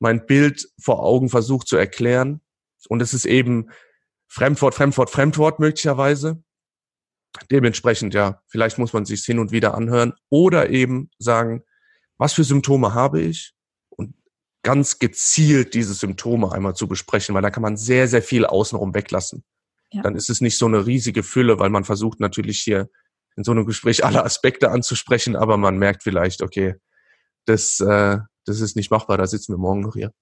mein 0.00 0.26
Bild 0.26 0.68
vor 0.82 1.04
Augen 1.04 1.28
versucht 1.28 1.68
zu 1.68 1.76
erklären. 1.76 2.40
Und 2.88 3.02
es 3.02 3.14
ist 3.14 3.26
eben 3.26 3.70
Fremdwort, 4.26 4.74
Fremdwort, 4.74 5.10
Fremdwort 5.10 5.60
möglicherweise. 5.60 6.42
Dementsprechend, 7.52 8.14
ja, 8.14 8.42
vielleicht 8.48 8.78
muss 8.78 8.92
man 8.92 9.04
sich 9.04 9.22
hin 9.24 9.38
und 9.38 9.52
wieder 9.52 9.74
anhören 9.74 10.14
oder 10.28 10.70
eben 10.70 11.08
sagen, 11.20 11.62
was 12.18 12.32
für 12.32 12.44
Symptome 12.44 12.94
habe 12.94 13.20
ich 13.20 13.54
und 13.90 14.14
ganz 14.62 14.98
gezielt 14.98 15.74
diese 15.74 15.94
Symptome 15.94 16.52
einmal 16.52 16.74
zu 16.74 16.88
besprechen, 16.88 17.34
weil 17.34 17.42
da 17.42 17.50
kann 17.50 17.62
man 17.62 17.76
sehr, 17.76 18.08
sehr 18.08 18.22
viel 18.22 18.46
außenrum 18.46 18.94
weglassen. 18.94 19.44
Ja. 19.92 20.02
Dann 20.02 20.16
ist 20.16 20.30
es 20.30 20.40
nicht 20.40 20.58
so 20.58 20.66
eine 20.66 20.86
riesige 20.86 21.22
Fülle, 21.22 21.58
weil 21.58 21.70
man 21.70 21.84
versucht 21.84 22.20
natürlich 22.20 22.60
hier 22.60 22.88
in 23.36 23.44
so 23.44 23.52
einem 23.52 23.66
Gespräch 23.66 24.04
alle 24.04 24.24
Aspekte 24.24 24.70
anzusprechen, 24.70 25.36
aber 25.36 25.56
man 25.56 25.78
merkt 25.78 26.02
vielleicht, 26.02 26.42
okay, 26.42 26.74
das, 27.44 27.80
äh, 27.80 28.18
das 28.44 28.60
ist 28.60 28.76
nicht 28.76 28.90
machbar, 28.90 29.18
da 29.18 29.26
sitzen 29.26 29.52
wir 29.52 29.58
morgen 29.58 29.80
noch 29.80 29.94
hier. 29.94 30.12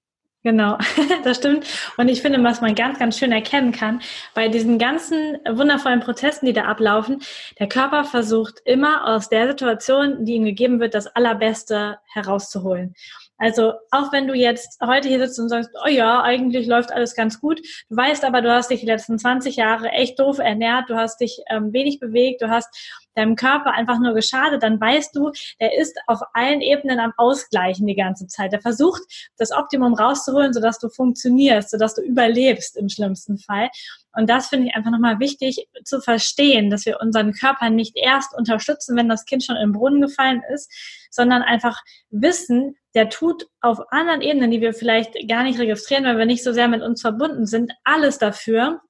Genau, 0.45 0.77
das 1.25 1.39
stimmt. 1.39 1.67
Und 1.97 2.09
ich 2.09 2.21
finde, 2.21 2.43
was 2.45 2.61
man 2.61 2.75
ganz, 2.75 2.99
ganz 2.99 3.19
schön 3.19 3.33
erkennen 3.33 3.73
kann, 3.73 4.03
bei 4.35 4.49
diesen 4.49 4.79
ganzen 4.79 5.39
wundervollen 5.49 6.01
Prozessen, 6.01 6.45
die 6.45 6.53
da 6.53 6.65
ablaufen, 6.67 7.23
der 7.59 7.67
Körper 7.67 8.05
versucht 8.05 8.61
immer 8.67 9.09
aus 9.09 9.31
der 9.31 9.49
Situation, 9.49 10.27
die 10.27 10.35
ihm 10.35 10.45
gegeben 10.45 10.81
wird, 10.81 10.93
das 10.93 11.07
Allerbeste 11.07 11.97
herauszuholen. 12.13 12.95
Also 13.39 13.73
auch 13.91 14.13
wenn 14.13 14.29
du 14.29 14.35
jetzt 14.35 14.79
heute 14.85 15.09
hier 15.09 15.19
sitzt 15.19 15.41
und 15.41 15.49
sagst, 15.49 15.71
oh 15.83 15.89
ja, 15.89 16.23
eigentlich 16.23 16.67
läuft 16.67 16.93
alles 16.93 17.17
ganz 17.17 17.41
gut, 17.41 17.61
du 17.89 17.97
weißt 17.97 18.25
aber, 18.25 18.43
du 18.43 18.53
hast 18.53 18.71
dich 18.71 18.81
die 18.81 18.87
letzten 18.87 19.19
20 19.19 19.57
Jahre 19.57 19.89
echt 19.89 20.21
doof 20.21 20.39
ernährt, 20.39 20.91
du 20.91 20.95
hast 20.95 21.21
dich 21.21 21.41
ähm, 21.49 21.73
wenig 21.73 22.01
bewegt, 22.01 22.43
du 22.43 22.51
hast 22.51 22.69
deinem 23.15 23.37
Körper 23.37 23.73
einfach 23.73 23.99
nur 23.99 24.15
geschadet, 24.15 24.63
dann 24.63 24.81
weißt 24.81 25.15
du, 25.15 25.31
der 25.61 25.79
ist 25.79 25.97
auf 26.07 26.21
allen 26.33 26.61
Ebenen 26.61 27.01
am 27.01 27.13
Ausgleichen 27.17 27.87
die 27.87 27.95
ganze 27.95 28.27
Zeit. 28.27 28.53
Der 28.53 28.61
versucht, 28.61 29.03
das 29.37 29.53
Optimum 29.53 29.95
rauszuholen, 29.95 30.53
sodass 30.53 30.79
du 30.79 30.89
funktionierst, 30.89 31.71
sodass 31.71 31.95
du 31.95 32.03
überlebst 32.03 32.77
im 32.77 32.89
schlimmsten 32.89 33.39
Fall. 33.39 33.71
Und 34.17 34.31
das 34.31 34.49
finde 34.49 34.69
ich 34.69 34.75
einfach 34.75 34.91
nochmal 34.91 35.19
wichtig 35.19 35.67
zu 35.85 36.01
verstehen, 36.01 36.71
dass 36.71 36.87
wir 36.87 37.01
unseren 37.01 37.33
Körper 37.33 37.71
nicht 37.71 37.97
erst 37.97 38.37
unterstützen, 38.37 38.97
wenn 38.97 39.09
das 39.09 39.25
Kind 39.25 39.45
schon 39.45 39.57
im 39.57 39.73
Brunnen 39.73 40.01
gefallen 40.01 40.43
ist, 40.53 40.73
sondern 41.11 41.43
einfach 41.43 41.83
wissen, 42.11 42.77
der 42.95 43.09
tut 43.09 43.49
auf 43.61 43.81
anderen 43.91 44.21
Ebenen, 44.21 44.51
die 44.51 44.61
wir 44.61 44.73
vielleicht 44.73 45.15
gar 45.29 45.43
nicht 45.43 45.59
registrieren, 45.59 46.05
weil 46.05 46.19
wir 46.19 46.27
nicht 46.27 46.45
so 46.45 46.53
sehr 46.53 46.69
mit 46.69 46.83
uns 46.83 47.01
verbunden 47.01 47.47
sind, 47.47 47.73
alles 47.83 48.19
dafür, 48.19 48.81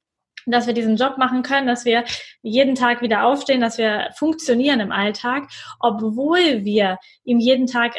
dass 0.53 0.67
wir 0.67 0.75
diesen 0.75 0.97
Job 0.97 1.19
machen 1.19 1.43
können, 1.43 1.67
dass 1.67 1.85
wir 1.85 2.05
jeden 2.43 2.75
Tag 2.75 3.03
wieder 3.03 3.25
aufstehen, 3.25 3.61
dass 3.61 3.79
wir 3.79 4.11
funktionieren 4.17 4.81
im 4.81 4.93
Alltag, 4.93 5.49
obwohl 5.81 6.65
wir 6.65 6.99
ihm 7.25 7.39
jeden 7.39 7.67
Tag 7.67 7.95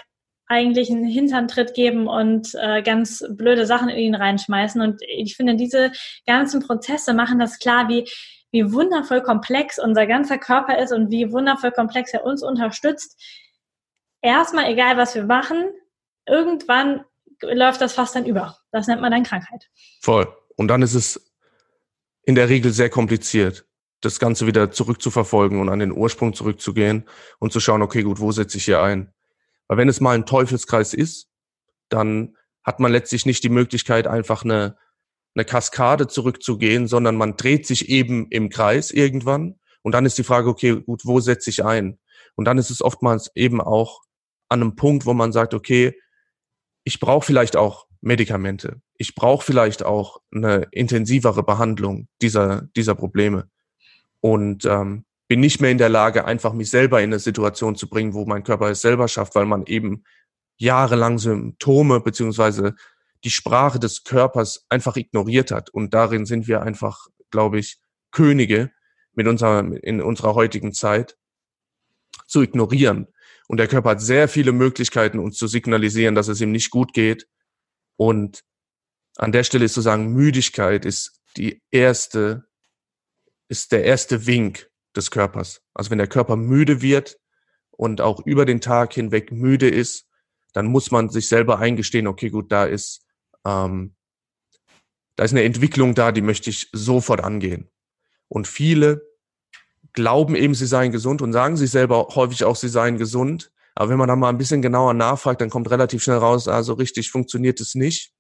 eigentlich 0.48 0.92
einen 0.92 1.06
Hinterntritt 1.06 1.74
geben 1.74 2.08
und 2.08 2.54
äh, 2.56 2.82
ganz 2.84 3.24
blöde 3.30 3.66
Sachen 3.66 3.90
in 3.90 3.98
ihn 3.98 4.16
reinschmeißen. 4.16 4.82
Und 4.82 5.02
ich 5.08 5.36
finde, 5.36 5.56
diese 5.56 5.92
ganzen 6.28 6.62
Prozesse 6.62 7.14
machen 7.14 7.40
das 7.40 7.58
klar, 7.58 7.90
wie, 7.90 8.08
wie 8.52 8.72
wundervoll 8.72 9.24
komplex 9.24 9.80
unser 9.80 10.06
ganzer 10.06 10.38
Körper 10.38 10.78
ist 10.78 10.92
und 10.92 11.10
wie 11.10 11.32
wundervoll 11.32 11.72
komplex 11.72 12.14
er 12.14 12.26
uns 12.26 12.44
unterstützt. 12.44 13.20
Erstmal, 14.22 14.72
egal 14.72 14.98
was 14.98 15.16
wir 15.16 15.24
machen, 15.24 15.66
irgendwann 16.28 17.04
läuft 17.42 17.82
das 17.82 17.94
fast 17.94 18.16
dann 18.16 18.26
über. 18.26 18.58
Das 18.72 18.88
nennt 18.88 19.02
man 19.02 19.12
dann 19.12 19.24
Krankheit. 19.24 19.70
Voll. 20.02 20.28
Und 20.58 20.68
dann 20.68 20.82
ist 20.82 20.94
es 20.94 21.35
in 22.26 22.36
der 22.36 22.50
Regel 22.50 22.72
sehr 22.72 22.90
kompliziert, 22.90 23.68
das 24.02 24.20
Ganze 24.20 24.48
wieder 24.48 24.72
zurückzuverfolgen 24.72 25.60
und 25.60 25.70
an 25.70 25.80
den 25.80 25.92
Ursprung 25.92 26.34
zurückzugehen 26.34 27.06
und 27.40 27.54
zu 27.54 27.60
schauen, 27.60 27.82
okay, 27.82 28.04
gut, 28.04 28.20
wo 28.20 28.32
setze 28.32 28.58
ich 28.58 28.66
hier 28.66 28.82
ein? 28.82 29.14
Weil 29.68 29.78
wenn 29.78 29.90
es 29.90 30.02
mal 30.02 30.16
ein 30.16 30.26
Teufelskreis 30.26 30.94
ist, 30.94 31.28
dann 31.90 32.36
hat 32.64 32.80
man 32.80 32.92
letztlich 32.92 33.26
nicht 33.26 33.44
die 33.44 33.50
Möglichkeit, 33.50 34.08
einfach 34.08 34.44
eine, 34.44 34.78
eine 35.36 35.46
Kaskade 35.46 36.08
zurückzugehen, 36.08 36.88
sondern 36.88 37.16
man 37.16 37.36
dreht 37.38 37.68
sich 37.68 37.90
eben 37.90 38.28
im 38.30 38.50
Kreis 38.50 38.92
irgendwann. 38.92 39.60
Und 39.82 39.92
dann 39.92 40.06
ist 40.06 40.18
die 40.18 40.24
Frage, 40.24 40.50
okay, 40.50 40.82
gut, 40.82 41.06
wo 41.06 41.20
setze 41.20 41.50
ich 41.52 41.64
ein? 41.64 42.00
Und 42.36 42.46
dann 42.46 42.58
ist 42.58 42.72
es 42.72 42.82
oftmals 42.82 43.32
eben 43.36 43.62
auch 43.62 44.02
an 44.50 44.62
einem 44.62 44.76
Punkt, 44.76 45.06
wo 45.06 45.14
man 45.14 45.32
sagt, 45.32 45.54
okay, 45.54 46.00
ich 46.84 47.00
brauche 47.00 47.26
vielleicht 47.26 47.56
auch 47.56 47.88
Medikamente. 48.02 48.82
Ich 48.98 49.16
brauche 49.16 49.46
vielleicht 49.46 49.84
auch 49.84 50.22
eine 50.34 50.68
intensivere 50.72 51.44
Behandlung 51.44 52.08
dieser, 52.22 52.64
dieser 52.76 52.96
Probleme. 52.96 53.50
Und 54.22 54.66
ähm, 54.66 55.06
bin 55.28 55.40
nicht 55.40 55.62
mehr 55.62 55.72
in 55.72 55.78
der 55.78 55.90
Lage, 55.90 56.26
einfach 56.26 56.54
mich 56.54 56.70
selber 56.70 57.02
in 57.02 57.10
eine 57.10 57.20
Situation 57.20 57.76
zu 57.76 57.90
bringen, 57.90 58.14
wo 58.14 58.26
mein 58.26 58.44
Körper 58.44 58.70
es 58.70 58.82
selber 58.82 59.08
schafft, 59.08 59.36
weil 59.36 59.46
man 59.46 59.66
eben 59.66 60.04
jahrelang 60.58 61.18
Symptome 61.18 62.00
beziehungsweise 62.00 62.76
die 63.24 63.32
Sprache 63.32 63.80
des 63.80 64.04
Körpers 64.04 64.66
einfach 64.70 64.96
ignoriert 64.96 65.52
hat. 65.52 65.70
Und 65.72 65.94
darin 65.94 66.26
sind 66.26 66.48
wir 66.48 66.62
einfach, 66.62 67.08
glaube 67.32 67.60
ich, 67.60 67.80
Könige 68.12 68.72
mit 69.14 69.28
unserer, 69.28 69.60
in 69.84 70.02
unserer 70.02 70.36
heutigen 70.36 70.74
Zeit 70.74 71.18
zu 72.28 72.42
ignorieren. 72.42 73.08
Und 73.48 73.58
der 73.58 73.68
Körper 73.68 73.92
hat 73.92 74.02
sehr 74.02 74.28
viele 74.28 74.52
Möglichkeiten, 74.52 75.20
uns 75.20 75.38
zu 75.38 75.48
signalisieren, 75.48 76.16
dass 76.16 76.28
es 76.28 76.40
ihm 76.42 76.52
nicht 76.52 76.70
gut 76.72 76.94
geht. 76.94 77.28
Und 77.98 78.44
an 79.16 79.32
der 79.32 79.44
Stelle 79.44 79.66
ist 79.66 79.74
zu 79.74 79.82
sagen, 79.82 80.14
Müdigkeit 80.14 80.86
ist 80.86 81.20
die 81.38 81.62
erste, 81.72 82.46
ist 83.48 83.72
der 83.72 83.84
erste 83.84 84.26
Wink 84.26 84.70
des 84.96 85.12
Körpers. 85.12 85.62
Also 85.74 85.92
wenn 85.92 85.98
der 85.98 86.08
Körper 86.08 86.36
müde 86.36 86.82
wird 86.82 87.18
und 87.72 88.02
auch 88.02 88.26
über 88.26 88.46
den 88.46 88.62
Tag 88.62 88.94
hinweg 88.94 89.32
müde 89.32 89.70
ist, 89.70 90.08
dann 90.54 90.68
muss 90.68 90.92
man 90.92 91.10
sich 91.10 91.28
selber 91.28 91.60
eingestehen, 91.60 92.08
okay, 92.08 92.30
gut, 92.30 92.52
da 92.52 92.66
ist, 92.66 93.06
ähm, 93.46 93.96
da 95.18 95.26
ist 95.26 95.32
eine 95.32 95.44
Entwicklung 95.44 95.96
da, 95.96 96.12
die 96.12 96.22
möchte 96.22 96.50
ich 96.50 96.70
sofort 96.72 97.22
angehen. 97.22 97.70
Und 98.30 98.48
viele 98.48 99.02
glauben 99.94 100.36
eben, 100.36 100.56
sie 100.56 100.66
seien 100.66 100.92
gesund 100.92 101.22
und 101.22 101.34
sagen 101.34 101.58
sich 101.58 101.72
selber 101.72 102.08
häufig 102.16 102.44
auch, 102.44 102.56
sie 102.56 102.70
seien 102.70 102.98
gesund. 102.98 103.52
Aber 103.76 103.90
wenn 103.90 103.98
man 103.98 104.08
da 104.08 104.16
mal 104.16 104.30
ein 104.30 104.38
bisschen 104.38 104.62
genauer 104.62 104.94
nachfragt, 104.94 105.42
dann 105.42 105.50
kommt 105.50 105.70
relativ 105.70 106.04
schnell 106.04 106.18
raus, 106.18 106.48
also 106.48 106.74
richtig 106.74 107.12
funktioniert 107.12 107.60
es 107.60 107.76
nicht. 107.76 108.15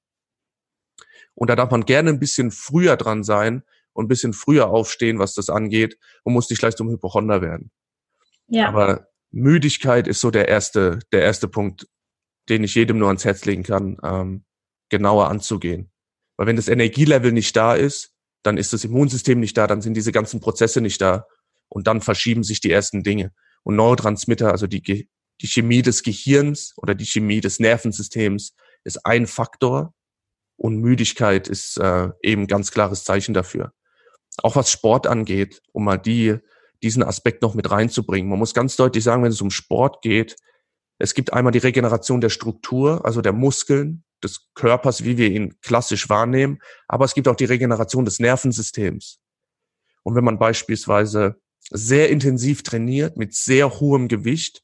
Und 1.35 1.49
da 1.49 1.55
darf 1.55 1.69
man 1.69 1.85
gerne 1.85 2.09
ein 2.09 2.19
bisschen 2.19 2.51
früher 2.51 2.97
dran 2.97 3.23
sein 3.23 3.63
und 3.93 4.05
ein 4.05 4.07
bisschen 4.09 4.33
früher 4.33 4.69
aufstehen, 4.69 5.19
was 5.19 5.33
das 5.33 5.49
angeht 5.49 5.97
und 6.23 6.33
muss 6.33 6.49
nicht 6.49 6.59
gleich 6.59 6.75
zum 6.75 6.89
Hypochonder 6.89 7.41
werden. 7.41 7.71
Ja. 8.47 8.67
Aber 8.67 9.07
Müdigkeit 9.31 10.07
ist 10.07 10.21
so 10.21 10.31
der 10.31 10.47
erste, 10.47 10.99
der 11.11 11.21
erste 11.21 11.47
Punkt, 11.47 11.87
den 12.49 12.63
ich 12.63 12.75
jedem 12.75 12.99
nur 12.99 13.07
ans 13.07 13.25
Herz 13.25 13.45
legen 13.45 13.63
kann, 13.63 13.97
ähm, 14.03 14.45
genauer 14.89 15.29
anzugehen. 15.29 15.91
Weil 16.37 16.47
wenn 16.47 16.55
das 16.55 16.67
Energielevel 16.67 17.31
nicht 17.31 17.55
da 17.55 17.73
ist, 17.73 18.11
dann 18.43 18.57
ist 18.57 18.73
das 18.73 18.83
Immunsystem 18.83 19.39
nicht 19.39 19.57
da, 19.57 19.65
dann 19.65 19.81
sind 19.81 19.95
diese 19.95 20.11
ganzen 20.11 20.39
Prozesse 20.39 20.79
nicht 20.79 21.01
da 21.01 21.25
und 21.69 21.87
dann 21.87 22.01
verschieben 22.01 22.43
sich 22.43 22.59
die 22.59 22.71
ersten 22.71 23.01
Dinge. 23.01 23.31
Und 23.63 23.75
Neurotransmitter, 23.75 24.51
also 24.51 24.67
die, 24.67 25.09
die 25.41 25.47
Chemie 25.47 25.81
des 25.81 26.03
Gehirns 26.03 26.73
oder 26.77 26.93
die 26.93 27.05
Chemie 27.05 27.41
des 27.41 27.59
Nervensystems 27.59 28.55
ist 28.83 29.05
ein 29.05 29.25
Faktor 29.25 29.94
und 30.57 30.77
Müdigkeit 30.77 31.47
ist 31.47 31.77
äh, 31.77 32.09
eben 32.21 32.47
ganz 32.47 32.71
klares 32.71 33.03
Zeichen 33.03 33.33
dafür 33.33 33.73
auch 34.43 34.55
was 34.55 34.71
Sport 34.71 35.07
angeht, 35.07 35.61
um 35.71 35.85
mal 35.85 35.97
die, 35.97 36.37
diesen 36.83 37.03
Aspekt 37.03 37.41
noch 37.41 37.53
mit 37.53 37.71
reinzubringen. 37.71 38.29
Man 38.29 38.39
muss 38.39 38.53
ganz 38.53 38.75
deutlich 38.75 39.03
sagen, 39.03 39.23
wenn 39.23 39.31
es 39.31 39.41
um 39.41 39.51
Sport 39.51 40.01
geht, 40.01 40.35
es 40.97 41.13
gibt 41.13 41.33
einmal 41.33 41.51
die 41.51 41.59
Regeneration 41.59 42.21
der 42.21 42.29
Struktur, 42.29 43.05
also 43.05 43.21
der 43.21 43.33
Muskeln, 43.33 44.03
des 44.23 44.49
Körpers, 44.55 45.03
wie 45.03 45.17
wir 45.17 45.29
ihn 45.29 45.59
klassisch 45.61 46.09
wahrnehmen, 46.09 46.59
aber 46.87 47.05
es 47.05 47.13
gibt 47.13 47.27
auch 47.27 47.35
die 47.35 47.45
Regeneration 47.45 48.05
des 48.05 48.19
Nervensystems. 48.19 49.19
Und 50.03 50.15
wenn 50.15 50.23
man 50.23 50.39
beispielsweise 50.39 51.35
sehr 51.69 52.09
intensiv 52.09 52.63
trainiert 52.63 53.17
mit 53.17 53.33
sehr 53.35 53.79
hohem 53.79 54.07
Gewicht, 54.07 54.63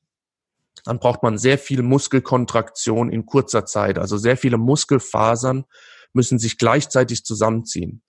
dann 0.83 0.99
braucht 0.99 1.23
man 1.23 1.37
sehr 1.37 1.57
viel 1.57 1.81
Muskelkontraktion 1.81 3.11
in 3.11 3.25
kurzer 3.25 3.65
Zeit. 3.65 3.97
Also 3.97 4.17
sehr 4.17 4.37
viele 4.37 4.57
Muskelfasern 4.57 5.65
müssen 6.13 6.39
sich 6.39 6.57
gleichzeitig 6.57 7.23
zusammenziehen. 7.23 8.01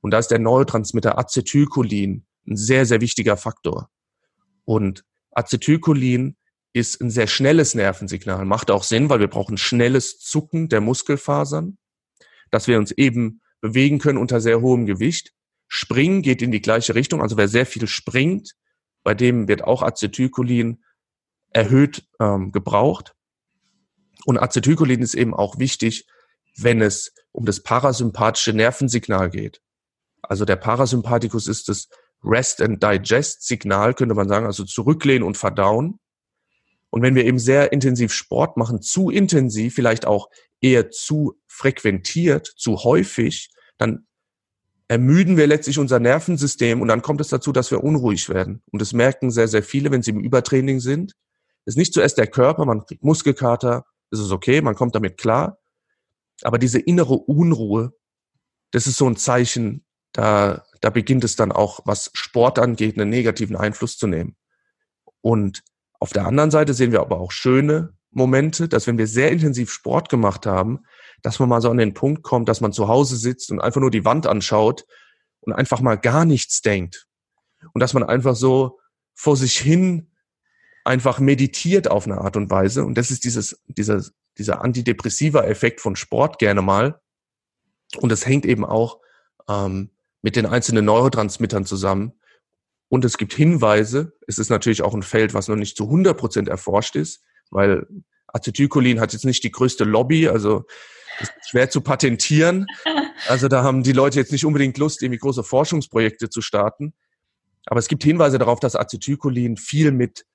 Und 0.00 0.10
da 0.10 0.18
ist 0.18 0.28
der 0.28 0.38
Neurotransmitter 0.38 1.18
Acetylcholin 1.18 2.26
ein 2.46 2.56
sehr, 2.56 2.86
sehr 2.86 3.00
wichtiger 3.00 3.36
Faktor. 3.36 3.90
Und 4.64 5.04
Acetylcholin 5.32 6.36
ist 6.72 7.00
ein 7.00 7.10
sehr 7.10 7.26
schnelles 7.26 7.74
Nervensignal. 7.74 8.44
Macht 8.44 8.70
auch 8.70 8.82
Sinn, 8.82 9.08
weil 9.08 9.20
wir 9.20 9.28
brauchen 9.28 9.56
schnelles 9.56 10.18
Zucken 10.18 10.68
der 10.68 10.80
Muskelfasern, 10.80 11.78
dass 12.50 12.66
wir 12.66 12.78
uns 12.78 12.90
eben 12.90 13.40
bewegen 13.60 13.98
können 13.98 14.18
unter 14.18 14.40
sehr 14.40 14.60
hohem 14.60 14.84
Gewicht. 14.84 15.32
Springen 15.68 16.22
geht 16.22 16.42
in 16.42 16.50
die 16.50 16.60
gleiche 16.60 16.94
Richtung. 16.94 17.22
Also 17.22 17.36
wer 17.36 17.48
sehr 17.48 17.64
viel 17.64 17.86
springt, 17.86 18.54
bei 19.04 19.14
dem 19.14 19.48
wird 19.48 19.64
auch 19.64 19.82
Acetylcholin 19.82 20.82
erhöht 21.54 22.06
ähm, 22.20 22.52
gebraucht. 22.52 23.14
Und 24.26 24.38
Acetylcholin 24.38 25.00
ist 25.00 25.14
eben 25.14 25.32
auch 25.32 25.58
wichtig, 25.58 26.06
wenn 26.56 26.82
es 26.82 27.14
um 27.32 27.46
das 27.46 27.62
parasympathische 27.62 28.52
Nervensignal 28.52 29.30
geht. 29.30 29.60
Also 30.22 30.44
der 30.44 30.56
Parasympathikus 30.56 31.48
ist 31.48 31.68
das 31.68 31.88
Rest 32.22 32.62
and 32.62 32.82
Digest 32.82 33.46
Signal, 33.46 33.94
könnte 33.94 34.14
man 34.14 34.28
sagen, 34.28 34.46
also 34.46 34.64
zurücklehnen 34.64 35.22
und 35.22 35.36
verdauen. 35.36 35.98
Und 36.90 37.02
wenn 37.02 37.14
wir 37.14 37.24
eben 37.24 37.38
sehr 37.38 37.72
intensiv 37.72 38.12
Sport 38.12 38.56
machen, 38.56 38.80
zu 38.80 39.10
intensiv, 39.10 39.74
vielleicht 39.74 40.06
auch 40.06 40.28
eher 40.60 40.90
zu 40.90 41.34
frequentiert, 41.46 42.46
zu 42.56 42.84
häufig, 42.84 43.50
dann 43.78 44.06
ermüden 44.88 45.36
wir 45.36 45.46
letztlich 45.46 45.78
unser 45.78 45.98
Nervensystem 45.98 46.80
und 46.80 46.88
dann 46.88 47.02
kommt 47.02 47.20
es 47.20 47.28
dazu, 47.28 47.52
dass 47.52 47.70
wir 47.70 47.82
unruhig 47.82 48.28
werden. 48.28 48.62
Und 48.70 48.80
das 48.80 48.92
merken 48.92 49.30
sehr, 49.30 49.48
sehr 49.48 49.62
viele, 49.62 49.90
wenn 49.90 50.02
sie 50.02 50.12
im 50.12 50.20
Übertraining 50.20 50.80
sind. 50.80 51.14
Ist 51.66 51.78
nicht 51.78 51.94
zuerst 51.94 52.18
der 52.18 52.26
Körper, 52.26 52.64
man 52.64 52.84
kriegt 52.84 53.04
Muskelkater, 53.04 53.84
ist 54.10 54.30
okay, 54.30 54.60
man 54.60 54.74
kommt 54.74 54.94
damit 54.94 55.18
klar. 55.18 55.58
Aber 56.42 56.58
diese 56.58 56.78
innere 56.78 57.14
Unruhe, 57.14 57.92
das 58.70 58.86
ist 58.86 58.96
so 58.96 59.08
ein 59.08 59.16
Zeichen, 59.16 59.84
da, 60.12 60.64
da 60.80 60.90
beginnt 60.90 61.24
es 61.24 61.36
dann 61.36 61.52
auch, 61.52 61.80
was 61.84 62.10
Sport 62.14 62.58
angeht, 62.58 62.98
einen 62.98 63.10
negativen 63.10 63.56
Einfluss 63.56 63.96
zu 63.96 64.06
nehmen. 64.06 64.36
Und 65.20 65.62
auf 66.00 66.12
der 66.12 66.26
anderen 66.26 66.50
Seite 66.50 66.74
sehen 66.74 66.92
wir 66.92 67.00
aber 67.00 67.18
auch 67.18 67.32
schöne 67.32 67.94
Momente, 68.10 68.68
dass 68.68 68.86
wenn 68.86 68.98
wir 68.98 69.06
sehr 69.06 69.30
intensiv 69.32 69.70
Sport 69.70 70.08
gemacht 70.08 70.46
haben, 70.46 70.80
dass 71.22 71.38
man 71.38 71.48
mal 71.48 71.60
so 71.60 71.70
an 71.70 71.78
den 71.78 71.94
Punkt 71.94 72.22
kommt, 72.22 72.48
dass 72.48 72.60
man 72.60 72.72
zu 72.72 72.88
Hause 72.88 73.16
sitzt 73.16 73.50
und 73.50 73.60
einfach 73.60 73.80
nur 73.80 73.90
die 73.90 74.04
Wand 74.04 74.26
anschaut 74.26 74.84
und 75.40 75.52
einfach 75.52 75.80
mal 75.80 75.96
gar 75.96 76.24
nichts 76.24 76.60
denkt. 76.60 77.06
Und 77.72 77.80
dass 77.80 77.94
man 77.94 78.02
einfach 78.02 78.36
so 78.36 78.78
vor 79.14 79.36
sich 79.36 79.58
hin 79.58 80.13
einfach 80.84 81.18
meditiert 81.18 81.90
auf 81.90 82.06
eine 82.06 82.18
Art 82.18 82.36
und 82.36 82.50
Weise. 82.50 82.84
Und 82.84 82.96
das 82.96 83.10
ist 83.10 83.24
dieses, 83.24 83.60
dieser, 83.66 84.04
dieser 84.38 84.62
antidepressiver 84.62 85.48
Effekt 85.48 85.80
von 85.80 85.96
Sport 85.96 86.38
gerne 86.38 86.62
mal. 86.62 87.00
Und 87.96 88.12
das 88.12 88.26
hängt 88.26 88.44
eben 88.44 88.64
auch 88.64 88.98
ähm, 89.48 89.90
mit 90.22 90.36
den 90.36 90.46
einzelnen 90.46 90.84
Neurotransmittern 90.84 91.64
zusammen. 91.64 92.12
Und 92.88 93.04
es 93.04 93.16
gibt 93.16 93.32
Hinweise, 93.32 94.12
es 94.26 94.38
ist 94.38 94.50
natürlich 94.50 94.82
auch 94.82 94.94
ein 94.94 95.02
Feld, 95.02 95.34
was 95.34 95.48
noch 95.48 95.56
nicht 95.56 95.76
zu 95.76 95.84
100 95.84 96.16
Prozent 96.16 96.48
erforscht 96.48 96.96
ist, 96.96 97.22
weil 97.50 97.86
Acetylcholin 98.28 99.00
hat 99.00 99.12
jetzt 99.12 99.24
nicht 99.24 99.42
die 99.42 99.50
größte 99.50 99.84
Lobby, 99.84 100.28
also 100.28 100.64
ist 101.20 101.32
schwer 101.48 101.70
zu 101.70 101.80
patentieren. 101.80 102.66
Also 103.28 103.46
da 103.46 103.62
haben 103.62 103.84
die 103.84 103.92
Leute 103.92 104.18
jetzt 104.18 104.32
nicht 104.32 104.44
unbedingt 104.44 104.76
Lust, 104.76 105.00
irgendwie 105.00 105.20
große 105.20 105.44
Forschungsprojekte 105.44 106.28
zu 106.28 106.42
starten. 106.42 106.94
Aber 107.64 107.78
es 107.78 107.86
gibt 107.86 108.02
Hinweise 108.02 108.38
darauf, 108.38 108.58
dass 108.58 108.74
Acetylcholin 108.74 109.56
viel 109.56 109.92
mit 109.92 110.26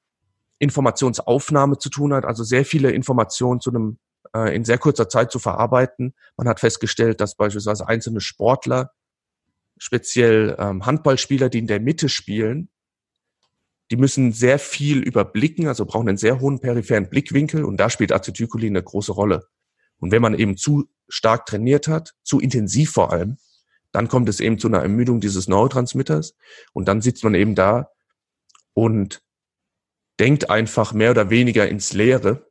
Informationsaufnahme 0.59 1.77
zu 1.77 1.89
tun 1.89 2.13
hat, 2.13 2.25
also 2.25 2.43
sehr 2.43 2.65
viele 2.65 2.91
Informationen 2.91 3.61
zu 3.61 3.69
einem 3.71 3.97
äh, 4.35 4.55
in 4.55 4.65
sehr 4.65 4.77
kurzer 4.77 5.09
Zeit 5.09 5.31
zu 5.31 5.39
verarbeiten. 5.39 6.13
Man 6.37 6.47
hat 6.47 6.59
festgestellt, 6.59 7.21
dass 7.21 7.35
beispielsweise 7.35 7.87
einzelne 7.87 8.21
Sportler, 8.21 8.91
speziell 9.77 10.55
ähm, 10.59 10.85
Handballspieler, 10.85 11.49
die 11.49 11.59
in 11.59 11.67
der 11.67 11.79
Mitte 11.79 12.09
spielen, 12.09 12.69
die 13.91 13.97
müssen 13.97 14.33
sehr 14.33 14.59
viel 14.59 14.99
überblicken, 14.99 15.67
also 15.67 15.85
brauchen 15.85 16.09
einen 16.09 16.17
sehr 16.17 16.39
hohen 16.39 16.59
peripheren 16.59 17.09
Blickwinkel 17.09 17.63
und 17.63 17.77
da 17.77 17.89
spielt 17.89 18.11
Acetylcholin 18.11 18.75
eine 18.75 18.83
große 18.83 19.13
Rolle. 19.13 19.47
Und 19.97 20.11
wenn 20.11 20.21
man 20.21 20.37
eben 20.37 20.57
zu 20.57 20.89
stark 21.07 21.45
trainiert 21.45 21.87
hat, 21.87 22.13
zu 22.23 22.39
intensiv 22.39 22.91
vor 22.91 23.11
allem, 23.11 23.37
dann 23.91 24.07
kommt 24.07 24.29
es 24.29 24.39
eben 24.39 24.59
zu 24.59 24.67
einer 24.67 24.81
Ermüdung 24.81 25.19
dieses 25.19 25.47
Neurotransmitters 25.47 26.35
und 26.73 26.87
dann 26.87 27.01
sitzt 27.01 27.23
man 27.23 27.33
eben 27.33 27.55
da 27.55 27.89
und 28.73 29.23
denkt 30.19 30.49
einfach 30.49 30.93
mehr 30.93 31.11
oder 31.11 31.29
weniger 31.29 31.67
ins 31.67 31.93
Leere 31.93 32.47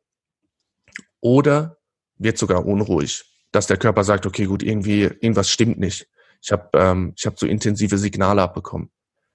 oder 1.20 1.78
wird 2.16 2.38
sogar 2.38 2.66
unruhig, 2.66 3.24
dass 3.52 3.66
der 3.66 3.76
Körper 3.76 4.04
sagt, 4.04 4.26
okay, 4.26 4.46
gut, 4.46 4.62
irgendwie 4.62 5.02
irgendwas 5.02 5.50
stimmt 5.50 5.78
nicht. 5.78 6.08
Ich 6.40 6.52
habe 6.52 6.70
ähm, 6.74 7.12
ich 7.16 7.26
hab 7.26 7.38
so 7.38 7.46
intensive 7.46 7.98
Signale 7.98 8.42
abbekommen. 8.42 8.90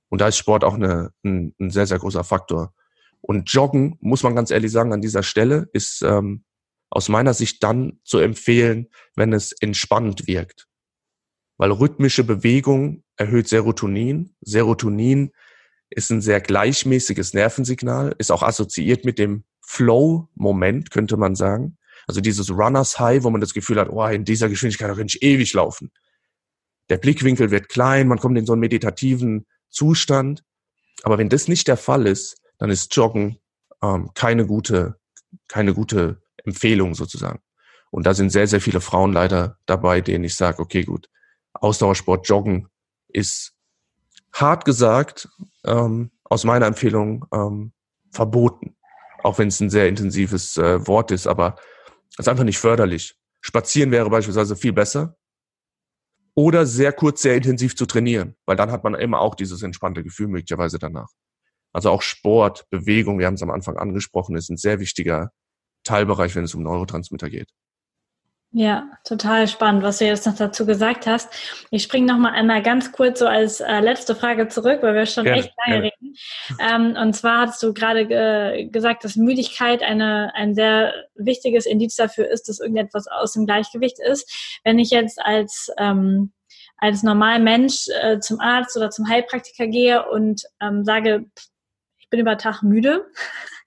Und 0.09 0.21
da 0.21 0.27
ist 0.27 0.37
Sport 0.37 0.63
auch 0.63 0.75
eine, 0.75 1.11
ein, 1.23 1.53
ein 1.59 1.69
sehr, 1.69 1.87
sehr 1.87 1.99
großer 1.99 2.23
Faktor. 2.23 2.73
Und 3.21 3.51
Joggen, 3.51 3.97
muss 3.99 4.23
man 4.23 4.35
ganz 4.35 4.51
ehrlich 4.51 4.71
sagen, 4.71 4.93
an 4.93 5.01
dieser 5.01 5.23
Stelle 5.23 5.69
ist 5.73 6.01
ähm, 6.01 6.43
aus 6.89 7.09
meiner 7.09 7.33
Sicht 7.33 7.63
dann 7.63 7.99
zu 8.03 8.19
empfehlen, 8.19 8.89
wenn 9.15 9.33
es 9.33 9.53
entspannend 9.53 10.27
wirkt. 10.27 10.67
Weil 11.57 11.71
rhythmische 11.71 12.23
Bewegung 12.23 13.03
erhöht 13.15 13.47
Serotonin. 13.47 14.35
Serotonin 14.41 15.31
ist 15.93 16.09
ein 16.11 16.21
sehr 16.21 16.41
gleichmäßiges 16.41 17.33
Nervensignal, 17.33 18.15
ist 18.17 18.31
auch 18.31 18.43
assoziiert 18.43 19.05
mit 19.05 19.19
dem 19.19 19.43
Flow-Moment, 19.61 20.91
könnte 20.91 21.17
man 21.17 21.35
sagen. 21.35 21.77
Also 22.07 22.21
dieses 22.21 22.51
Runners 22.51 22.99
High, 22.99 23.23
wo 23.23 23.29
man 23.29 23.41
das 23.41 23.53
Gefühl 23.53 23.79
hat, 23.79 23.89
oh, 23.89 24.05
in 24.05 24.25
dieser 24.25 24.49
Geschwindigkeit 24.49 24.95
kann 24.95 25.05
ich 25.05 25.21
ewig 25.23 25.53
laufen. 25.53 25.91
Der 26.89 26.97
Blickwinkel 26.97 27.51
wird 27.51 27.69
klein, 27.69 28.07
man 28.07 28.19
kommt 28.19 28.37
in 28.37 28.45
so 28.45 28.53
einen 28.53 28.59
meditativen 28.59 29.45
Zustand. 29.69 30.43
Aber 31.03 31.17
wenn 31.17 31.29
das 31.29 31.47
nicht 31.47 31.67
der 31.67 31.77
Fall 31.77 32.07
ist, 32.07 32.37
dann 32.57 32.69
ist 32.69 32.93
Joggen 32.95 33.37
ähm, 33.81 34.11
keine 34.13 34.45
gute, 34.45 34.99
keine 35.47 35.73
gute 35.73 36.21
Empfehlung 36.43 36.93
sozusagen. 36.93 37.39
Und 37.89 38.05
da 38.05 38.13
sind 38.13 38.31
sehr, 38.31 38.47
sehr 38.47 38.61
viele 38.61 38.81
Frauen 38.81 39.13
leider 39.13 39.57
dabei, 39.65 40.01
denen 40.01 40.23
ich 40.23 40.35
sage, 40.35 40.59
okay, 40.59 40.83
gut, 40.83 41.09
Ausdauersport, 41.53 42.27
Joggen 42.27 42.67
ist 43.07 43.52
hart 44.33 44.65
gesagt, 44.65 45.29
ähm, 45.65 46.11
aus 46.23 46.43
meiner 46.43 46.65
Empfehlung 46.65 47.25
ähm, 47.33 47.73
verboten. 48.11 48.75
Auch 49.23 49.37
wenn 49.37 49.47
es 49.47 49.59
ein 49.59 49.69
sehr 49.69 49.87
intensives 49.87 50.57
äh, 50.57 50.85
Wort 50.87 51.11
ist, 51.11 51.27
aber 51.27 51.55
es 52.11 52.19
ist 52.19 52.27
einfach 52.27 52.43
nicht 52.43 52.59
förderlich. 52.59 53.15
Spazieren 53.41 53.91
wäre 53.91 54.09
beispielsweise 54.09 54.55
viel 54.55 54.73
besser. 54.73 55.15
Oder 56.35 56.65
sehr 56.65 56.93
kurz, 56.93 57.21
sehr 57.21 57.35
intensiv 57.35 57.75
zu 57.75 57.85
trainieren, 57.85 58.35
weil 58.45 58.55
dann 58.55 58.71
hat 58.71 58.83
man 58.83 58.95
immer 58.95 59.19
auch 59.19 59.35
dieses 59.35 59.61
entspannte 59.61 60.03
Gefühl 60.03 60.27
möglicherweise 60.27 60.79
danach. 60.79 61.09
Also 61.73 61.91
auch 61.91 62.01
Sport, 62.01 62.67
Bewegung, 62.71 63.19
wir 63.19 63.27
haben 63.27 63.35
es 63.35 63.43
am 63.43 63.51
Anfang 63.51 63.77
angesprochen, 63.77 64.35
ist 64.35 64.49
ein 64.49 64.57
sehr 64.57 64.79
wichtiger 64.79 65.31
Teilbereich, 65.83 66.35
wenn 66.35 66.43
es 66.43 66.55
um 66.55 66.63
Neurotransmitter 66.63 67.29
geht. 67.29 67.49
Ja, 68.55 68.87
total 69.03 69.47
spannend, 69.47 69.81
was 69.81 69.97
du 69.97 70.05
jetzt 70.05 70.27
noch 70.27 70.35
dazu 70.35 70.67
gesagt 70.67 71.07
hast. 71.07 71.27
Ich 71.71 71.81
springe 71.81 72.05
noch 72.05 72.19
mal 72.19 72.33
einmal 72.33 72.61
ganz 72.61 72.91
kurz 72.91 73.17
so 73.17 73.25
als 73.25 73.61
äh, 73.61 73.79
letzte 73.79 74.15
Frage 74.15 74.47
zurück, 74.47 74.83
weil 74.83 74.93
wir 74.93 75.07
schon 75.07 75.23
gerne, 75.23 75.39
echt 75.39 75.53
lange 75.65 75.81
gerne. 75.81 75.91
reden. 75.91 76.15
Ähm, 76.59 76.95
und 77.01 77.13
zwar 77.13 77.47
hast 77.47 77.63
du 77.63 77.73
gerade 77.73 78.05
ge 78.05 78.65
gesagt, 78.65 79.05
dass 79.05 79.15
Müdigkeit 79.15 79.81
eine, 79.81 80.35
ein 80.35 80.53
sehr 80.53 80.93
wichtiges 81.15 81.65
Indiz 81.65 81.95
dafür 81.95 82.29
ist, 82.29 82.47
dass 82.47 82.59
irgendetwas 82.59 83.07
aus 83.07 83.33
dem 83.33 83.47
Gleichgewicht 83.47 83.97
ist. 83.99 84.59
Wenn 84.63 84.77
ich 84.77 84.91
jetzt 84.91 85.19
als 85.19 85.71
ähm, 85.79 86.31
als 86.77 87.01
normaler 87.01 87.39
Mensch 87.39 87.87
äh, 88.01 88.19
zum 88.19 88.39
Arzt 88.39 88.77
oder 88.77 88.91
zum 88.91 89.09
Heilpraktiker 89.09 89.65
gehe 89.65 90.07
und 90.07 90.43
ähm, 90.61 90.85
sage, 90.85 91.25
ich 91.97 92.09
bin 92.11 92.19
über 92.19 92.37
Tag 92.37 92.61
müde, 92.61 93.07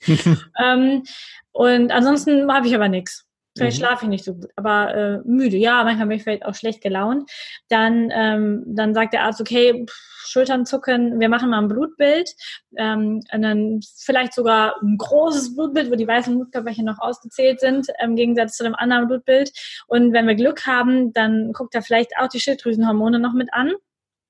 ähm, 0.62 1.02
und 1.50 1.90
ansonsten 1.90 2.52
habe 2.52 2.68
ich 2.68 2.74
aber 2.74 2.88
nichts 2.88 3.25
Vielleicht 3.56 3.78
mhm. 3.78 3.84
schlafe 3.84 4.04
ich 4.04 4.10
nicht 4.10 4.24
so 4.24 4.34
gut, 4.34 4.50
aber 4.56 4.94
äh, 4.94 5.18
müde. 5.24 5.56
Ja, 5.56 5.82
manchmal 5.84 6.08
bin 6.08 6.16
ich 6.18 6.24
vielleicht 6.24 6.44
auch 6.44 6.54
schlecht 6.54 6.82
gelaunt. 6.82 7.30
Dann, 7.68 8.10
ähm, 8.12 8.64
dann 8.66 8.94
sagt 8.94 9.14
der 9.14 9.22
Arzt, 9.22 9.40
okay, 9.40 9.86
pff, 9.86 10.16
Schultern 10.28 10.66
zucken, 10.66 11.20
wir 11.20 11.28
machen 11.28 11.50
mal 11.50 11.60
ein 11.60 11.68
Blutbild. 11.68 12.34
Ähm, 12.76 13.22
und 13.32 13.42
dann 13.42 13.80
vielleicht 13.98 14.34
sogar 14.34 14.74
ein 14.82 14.98
großes 14.98 15.54
Blutbild, 15.54 15.90
wo 15.90 15.94
die 15.94 16.06
weißen 16.06 16.34
Blutkörperchen 16.34 16.84
noch 16.84 16.98
ausgezählt 16.98 17.60
sind, 17.60 17.86
im 18.02 18.16
Gegensatz 18.16 18.56
zu 18.56 18.64
dem 18.64 18.74
anderen 18.74 19.08
Blutbild. 19.08 19.52
Und 19.86 20.12
wenn 20.12 20.26
wir 20.26 20.34
Glück 20.34 20.66
haben, 20.66 21.12
dann 21.12 21.52
guckt 21.52 21.74
er 21.74 21.82
vielleicht 21.82 22.12
auch 22.18 22.28
die 22.28 22.40
Schilddrüsenhormone 22.40 23.18
noch 23.18 23.32
mit 23.32 23.52
an. 23.52 23.72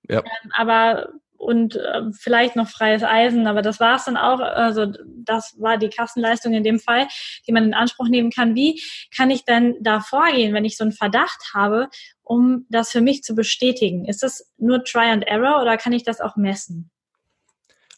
Ja. 0.09 0.21
Ähm, 0.21 0.53
aber 0.55 1.09
und 1.39 1.77
äh, 1.77 2.03
vielleicht 2.13 2.57
noch 2.57 2.69
freies 2.69 3.03
Eisen, 3.03 3.47
aber 3.47 3.63
das 3.63 3.81
war 3.81 3.97
es 3.97 4.05
dann 4.05 4.17
auch. 4.17 4.41
Also 4.41 4.93
das 5.07 5.55
war 5.59 5.79
die 5.79 5.89
Kassenleistung 5.89 6.55
in 6.55 6.65
dem 6.65 6.79
Fall, 6.79 7.07
die 7.47 7.53
man 7.53 7.65
in 7.65 7.75
Anspruch 7.75 8.09
nehmen 8.09 8.31
kann. 8.31 8.55
Wie 8.55 8.81
kann 9.15 9.31
ich 9.31 9.45
denn 9.45 9.77
da 9.81 10.01
vorgehen, 10.01 10.55
wenn 10.55 10.65
ich 10.65 10.77
so 10.77 10.85
einen 10.85 10.93
Verdacht 10.93 11.53
habe, 11.55 11.89
um 12.23 12.67
das 12.69 12.91
für 12.91 13.01
mich 13.01 13.23
zu 13.23 13.35
bestätigen? 13.35 14.05
Ist 14.05 14.23
das 14.23 14.53
nur 14.59 14.85
Try 14.85 15.11
and 15.11 15.27
Error 15.27 15.63
oder 15.63 15.77
kann 15.77 15.93
ich 15.93 16.05
das 16.05 16.21
auch 16.21 16.37
messen? 16.37 16.91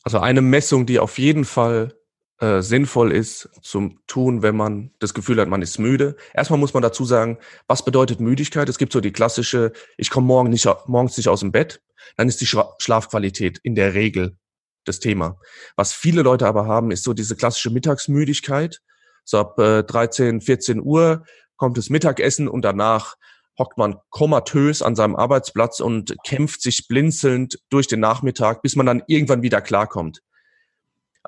Also 0.02 0.20
eine 0.20 0.40
Messung, 0.40 0.86
die 0.86 0.98
auf 0.98 1.18
jeden 1.18 1.44
Fall 1.44 1.97
äh, 2.40 2.62
sinnvoll 2.62 3.12
ist 3.12 3.48
zum 3.62 4.00
Tun, 4.06 4.42
wenn 4.42 4.56
man 4.56 4.92
das 5.00 5.12
Gefühl 5.14 5.40
hat, 5.40 5.48
man 5.48 5.62
ist 5.62 5.78
müde. 5.78 6.16
Erstmal 6.34 6.58
muss 6.58 6.74
man 6.74 6.82
dazu 6.82 7.04
sagen, 7.04 7.38
was 7.66 7.84
bedeutet 7.84 8.20
Müdigkeit? 8.20 8.68
Es 8.68 8.78
gibt 8.78 8.92
so 8.92 9.00
die 9.00 9.12
klassische, 9.12 9.72
ich 9.96 10.10
komme 10.10 10.26
morgen 10.26 10.50
nicht, 10.50 10.68
morgens 10.86 11.16
nicht 11.16 11.28
aus 11.28 11.40
dem 11.40 11.52
Bett, 11.52 11.80
dann 12.16 12.28
ist 12.28 12.40
die 12.40 12.46
Schlafqualität 12.46 13.58
in 13.62 13.74
der 13.74 13.94
Regel 13.94 14.36
das 14.84 15.00
Thema. 15.00 15.38
Was 15.76 15.92
viele 15.92 16.22
Leute 16.22 16.46
aber 16.46 16.66
haben, 16.66 16.90
ist 16.90 17.04
so 17.04 17.12
diese 17.12 17.36
klassische 17.36 17.70
Mittagsmüdigkeit. 17.70 18.80
So 19.24 19.38
ab 19.38 19.58
äh, 19.58 19.82
13, 19.82 20.40
14 20.40 20.80
Uhr 20.80 21.24
kommt 21.56 21.76
das 21.76 21.90
Mittagessen 21.90 22.48
und 22.48 22.62
danach 22.62 23.16
hockt 23.58 23.76
man 23.76 23.96
komatös 24.10 24.82
an 24.82 24.94
seinem 24.94 25.16
Arbeitsplatz 25.16 25.80
und 25.80 26.14
kämpft 26.24 26.62
sich 26.62 26.86
blinzelnd 26.86 27.58
durch 27.70 27.88
den 27.88 28.00
Nachmittag, 28.00 28.62
bis 28.62 28.76
man 28.76 28.86
dann 28.86 29.02
irgendwann 29.08 29.42
wieder 29.42 29.60
klarkommt. 29.60 30.20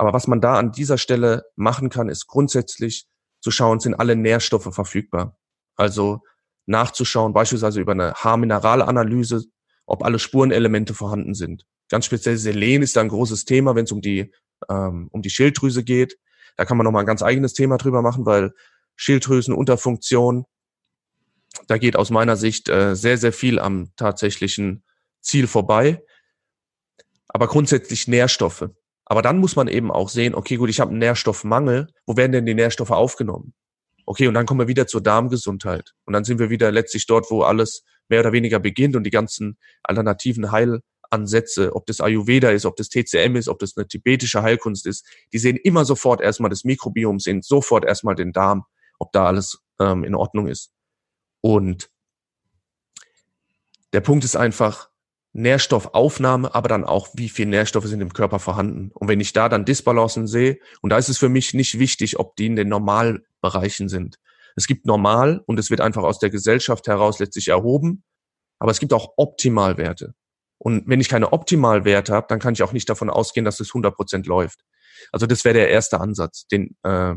Aber 0.00 0.14
was 0.14 0.26
man 0.26 0.40
da 0.40 0.54
an 0.54 0.72
dieser 0.72 0.96
Stelle 0.96 1.44
machen 1.56 1.90
kann, 1.90 2.08
ist 2.08 2.26
grundsätzlich 2.26 3.06
zu 3.42 3.50
schauen, 3.50 3.80
sind 3.80 3.92
alle 3.92 4.16
Nährstoffe 4.16 4.74
verfügbar. 4.74 5.36
Also 5.76 6.22
nachzuschauen, 6.64 7.34
beispielsweise 7.34 7.82
über 7.82 7.92
eine 7.92 8.14
Haarmineralanalyse, 8.14 9.44
ob 9.84 10.02
alle 10.02 10.18
Spurenelemente 10.18 10.94
vorhanden 10.94 11.34
sind. 11.34 11.66
Ganz 11.90 12.06
speziell 12.06 12.38
Selen 12.38 12.80
ist 12.80 12.96
da 12.96 13.02
ein 13.02 13.10
großes 13.10 13.44
Thema, 13.44 13.74
wenn 13.74 13.84
es 13.84 13.92
um 13.92 14.00
die 14.00 14.32
ähm, 14.70 15.10
um 15.12 15.20
die 15.20 15.28
Schilddrüse 15.28 15.84
geht. 15.84 16.16
Da 16.56 16.64
kann 16.64 16.78
man 16.78 16.86
noch 16.86 16.92
mal 16.92 17.00
ein 17.00 17.06
ganz 17.06 17.22
eigenes 17.22 17.52
Thema 17.52 17.76
drüber 17.76 18.00
machen, 18.00 18.24
weil 18.24 18.54
Schilddrüsenunterfunktion, 18.96 20.46
da 21.66 21.76
geht 21.76 21.96
aus 21.96 22.08
meiner 22.08 22.38
Sicht 22.38 22.70
äh, 22.70 22.96
sehr 22.96 23.18
sehr 23.18 23.34
viel 23.34 23.58
am 23.58 23.92
tatsächlichen 23.96 24.82
Ziel 25.20 25.46
vorbei. 25.46 26.02
Aber 27.28 27.48
grundsätzlich 27.48 28.08
Nährstoffe. 28.08 28.70
Aber 29.10 29.22
dann 29.22 29.38
muss 29.38 29.56
man 29.56 29.66
eben 29.66 29.90
auch 29.90 30.08
sehen, 30.08 30.36
okay, 30.36 30.54
gut, 30.54 30.70
ich 30.70 30.78
habe 30.78 30.90
einen 30.90 31.00
Nährstoffmangel. 31.00 31.88
Wo 32.06 32.16
werden 32.16 32.30
denn 32.30 32.46
die 32.46 32.54
Nährstoffe 32.54 32.92
aufgenommen? 32.92 33.54
Okay, 34.06 34.28
und 34.28 34.34
dann 34.34 34.46
kommen 34.46 34.60
wir 34.60 34.68
wieder 34.68 34.86
zur 34.86 35.00
Darmgesundheit. 35.00 35.94
Und 36.04 36.12
dann 36.12 36.22
sind 36.22 36.38
wir 36.38 36.48
wieder 36.48 36.70
letztlich 36.70 37.06
dort, 37.08 37.28
wo 37.28 37.42
alles 37.42 37.82
mehr 38.08 38.20
oder 38.20 38.30
weniger 38.30 38.60
beginnt 38.60 38.94
und 38.94 39.02
die 39.02 39.10
ganzen 39.10 39.58
alternativen 39.82 40.52
Heilansätze, 40.52 41.74
ob 41.74 41.86
das 41.86 42.00
Ayurveda 42.00 42.50
ist, 42.50 42.64
ob 42.64 42.76
das 42.76 42.88
TCM 42.88 43.34
ist, 43.34 43.48
ob 43.48 43.58
das 43.58 43.76
eine 43.76 43.88
tibetische 43.88 44.42
Heilkunst 44.42 44.86
ist, 44.86 45.04
die 45.32 45.38
sehen 45.38 45.56
immer 45.56 45.84
sofort 45.84 46.20
erstmal 46.20 46.50
das 46.50 46.62
Mikrobiom, 46.62 47.18
sehen 47.18 47.42
sofort 47.42 47.84
erstmal 47.84 48.14
den 48.14 48.30
Darm, 48.30 48.64
ob 49.00 49.10
da 49.10 49.26
alles 49.26 49.58
ähm, 49.80 50.04
in 50.04 50.14
Ordnung 50.14 50.46
ist. 50.46 50.70
Und 51.40 51.90
der 53.92 54.02
Punkt 54.02 54.24
ist 54.24 54.36
einfach, 54.36 54.89
Nährstoffaufnahme, 55.32 56.54
aber 56.54 56.68
dann 56.68 56.84
auch, 56.84 57.08
wie 57.14 57.28
viel 57.28 57.46
Nährstoffe 57.46 57.86
sind 57.86 58.00
im 58.00 58.12
Körper 58.12 58.38
vorhanden. 58.38 58.90
Und 58.94 59.08
wenn 59.08 59.20
ich 59.20 59.32
da 59.32 59.48
dann 59.48 59.64
Disbalancen 59.64 60.26
sehe, 60.26 60.58
und 60.82 60.90
da 60.90 60.98
ist 60.98 61.08
es 61.08 61.18
für 61.18 61.28
mich 61.28 61.54
nicht 61.54 61.78
wichtig, 61.78 62.18
ob 62.18 62.36
die 62.36 62.46
in 62.46 62.56
den 62.56 62.68
Normalbereichen 62.68 63.88
sind. 63.88 64.18
Es 64.56 64.66
gibt 64.66 64.86
normal 64.86 65.42
und 65.46 65.58
es 65.58 65.70
wird 65.70 65.80
einfach 65.80 66.02
aus 66.02 66.18
der 66.18 66.30
Gesellschaft 66.30 66.88
heraus 66.88 67.20
letztlich 67.20 67.48
erhoben, 67.48 68.02
aber 68.58 68.72
es 68.72 68.80
gibt 68.80 68.92
auch 68.92 69.14
Optimalwerte. 69.16 70.14
Und 70.58 70.88
wenn 70.88 71.00
ich 71.00 71.08
keine 71.08 71.32
Optimalwerte 71.32 72.12
habe, 72.12 72.26
dann 72.28 72.40
kann 72.40 72.52
ich 72.52 72.62
auch 72.62 72.72
nicht 72.72 72.88
davon 72.88 73.08
ausgehen, 73.08 73.44
dass 73.44 73.60
es 73.60 73.70
100% 73.70 74.26
läuft. 74.26 74.60
Also 75.12 75.26
das 75.26 75.44
wäre 75.44 75.54
der 75.54 75.70
erste 75.70 76.00
Ansatz, 76.00 76.46
den, 76.48 76.76
äh, 76.82 77.14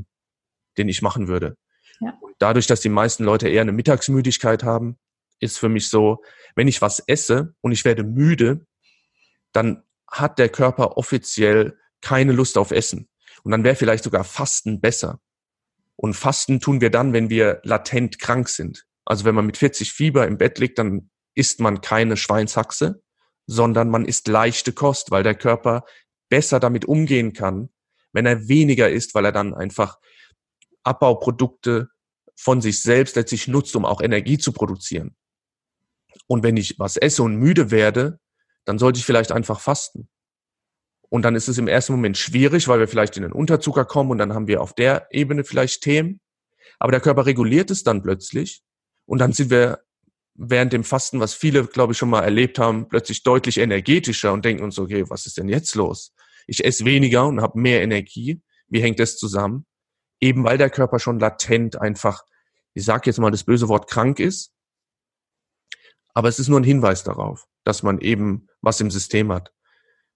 den 0.78 0.88
ich 0.88 1.02
machen 1.02 1.28
würde. 1.28 1.58
Ja. 2.00 2.18
Dadurch, 2.40 2.68
dass 2.68 2.82
die 2.82 2.90
meisten 2.90 3.24
Leute 3.24 3.50
eher 3.50 3.62
eine 3.62 3.74
Mittagsmüdigkeit 3.74 4.64
haben, 4.64 4.98
ist 5.40 5.60
für 5.60 5.70
mich 5.70 5.90
so, 5.90 6.24
wenn 6.56 6.68
ich 6.68 6.82
was 6.82 7.00
esse 7.00 7.56
und 7.62 7.72
ich 7.72 7.86
werde 7.86 8.04
müde, 8.04 8.66
dann 9.52 9.84
hat 10.10 10.40
der 10.40 10.50
Körper 10.50 10.98
offiziell 10.98 11.78
keine 12.02 12.34
Lust 12.34 12.58
auf 12.58 12.72
Essen. 12.72 13.10
Und 13.44 13.52
dann 13.52 13.64
wäre 13.64 13.76
vielleicht 13.76 14.04
sogar 14.04 14.24
Fasten 14.24 14.82
besser. 14.82 15.20
Und 15.96 16.16
Fasten 16.16 16.60
tun 16.60 16.82
wir 16.82 16.90
dann, 16.90 17.14
wenn 17.14 17.30
wir 17.30 17.62
latent 17.64 18.20
krank 18.20 18.50
sind. 18.50 18.86
Also 19.06 19.26
wenn 19.26 19.36
man 19.36 19.46
mit 19.46 19.58
40 19.58 19.92
Fieber 19.92 20.28
im 20.28 20.38
Bett 20.38 20.60
liegt, 20.60 20.80
dann 20.80 21.10
isst 21.36 21.60
man 21.60 21.82
keine 21.82 22.18
Schweinshaxe, 22.18 23.02
sondern 23.48 23.90
man 23.90 24.06
isst 24.06 24.28
leichte 24.28 24.72
Kost, 24.72 25.12
weil 25.12 25.24
der 25.24 25.36
Körper 25.36 25.84
besser 26.30 26.60
damit 26.60 26.86
umgehen 26.86 27.34
kann, 27.34 27.70
wenn 28.12 28.26
er 28.26 28.48
weniger 28.48 28.90
isst, 28.90 29.14
weil 29.14 29.26
er 29.26 29.32
dann 29.32 29.54
einfach 29.54 30.00
Abbauprodukte 30.84 31.90
von 32.36 32.62
sich 32.62 32.82
selbst 32.82 33.16
letztlich 33.16 33.48
nutzt, 33.48 33.76
um 33.76 33.86
auch 33.86 34.02
Energie 34.02 34.38
zu 34.38 34.52
produzieren. 34.52 35.16
Und 36.28 36.44
wenn 36.44 36.58
ich 36.58 36.80
was 36.80 36.98
esse 36.98 37.24
und 37.24 37.36
müde 37.36 37.72
werde, 37.72 38.20
dann 38.66 38.80
sollte 38.80 39.00
ich 39.00 39.06
vielleicht 39.06 39.32
einfach 39.32 39.60
fasten. 39.60 40.08
Und 41.10 41.24
dann 41.24 41.36
ist 41.36 41.48
es 41.48 41.58
im 41.58 41.68
ersten 41.68 41.94
Moment 41.94 42.18
schwierig, 42.18 42.68
weil 42.68 42.80
wir 42.80 42.88
vielleicht 42.88 43.18
in 43.18 43.24
den 43.24 43.34
Unterzucker 43.34 43.86
kommen 43.86 44.12
und 44.12 44.18
dann 44.18 44.34
haben 44.34 44.48
wir 44.48 44.62
auf 44.62 44.74
der 44.74 45.08
Ebene 45.12 45.44
vielleicht 45.44 45.84
Themen. 45.84 46.20
Aber 46.80 46.92
der 46.92 47.02
Körper 47.02 47.26
reguliert 47.26 47.70
es 47.70 47.84
dann 47.84 48.02
plötzlich. 48.02 48.64
Und 49.06 49.20
dann 49.20 49.32
sind 49.32 49.52
wir 49.52 49.84
während 50.34 50.74
dem 50.74 50.84
Fasten, 50.84 51.20
was 51.20 51.34
viele, 51.36 51.66
glaube 51.68 51.94
ich, 51.94 52.00
schon 52.00 52.10
mal 52.10 52.22
erlebt 52.22 52.58
haben, 52.58 52.88
plötzlich 52.88 53.22
deutlich 53.22 53.60
energetischer 53.60 54.34
und 54.34 54.44
denken 54.44 54.64
uns, 54.64 54.80
okay, 54.80 55.06
was 55.10 55.26
ist 55.28 55.38
denn 55.38 55.50
jetzt 55.50 55.76
los? 55.76 56.16
Ich 56.48 56.66
esse 56.66 56.86
weniger 56.86 57.28
und 57.28 57.42
habe 57.42 57.60
mehr 57.60 57.84
Energie. 57.84 58.42
Wie 58.68 58.82
hängt 58.82 59.00
das 59.00 59.18
zusammen? 59.18 59.66
Eben 60.20 60.44
weil 60.44 60.58
der 60.58 60.70
Körper 60.70 60.98
schon 60.98 61.20
latent 61.20 61.80
einfach, 61.80 62.24
ich 62.74 62.86
sage 62.86 63.04
jetzt 63.06 63.20
mal 63.20 63.30
das 63.30 63.44
böse 63.44 63.68
Wort 63.68 63.90
krank 63.90 64.20
ist 64.20 64.53
aber 66.14 66.30
es 66.30 66.40
ist 66.40 66.48
nur 66.48 66.60
ein 66.60 66.64
Hinweis 66.64 67.04
darauf, 67.04 67.48
dass 67.64 67.84
man 67.84 68.00
eben 68.00 68.48
was 68.62 68.80
im 68.80 68.92
System 68.92 69.32
hat. 69.32 69.52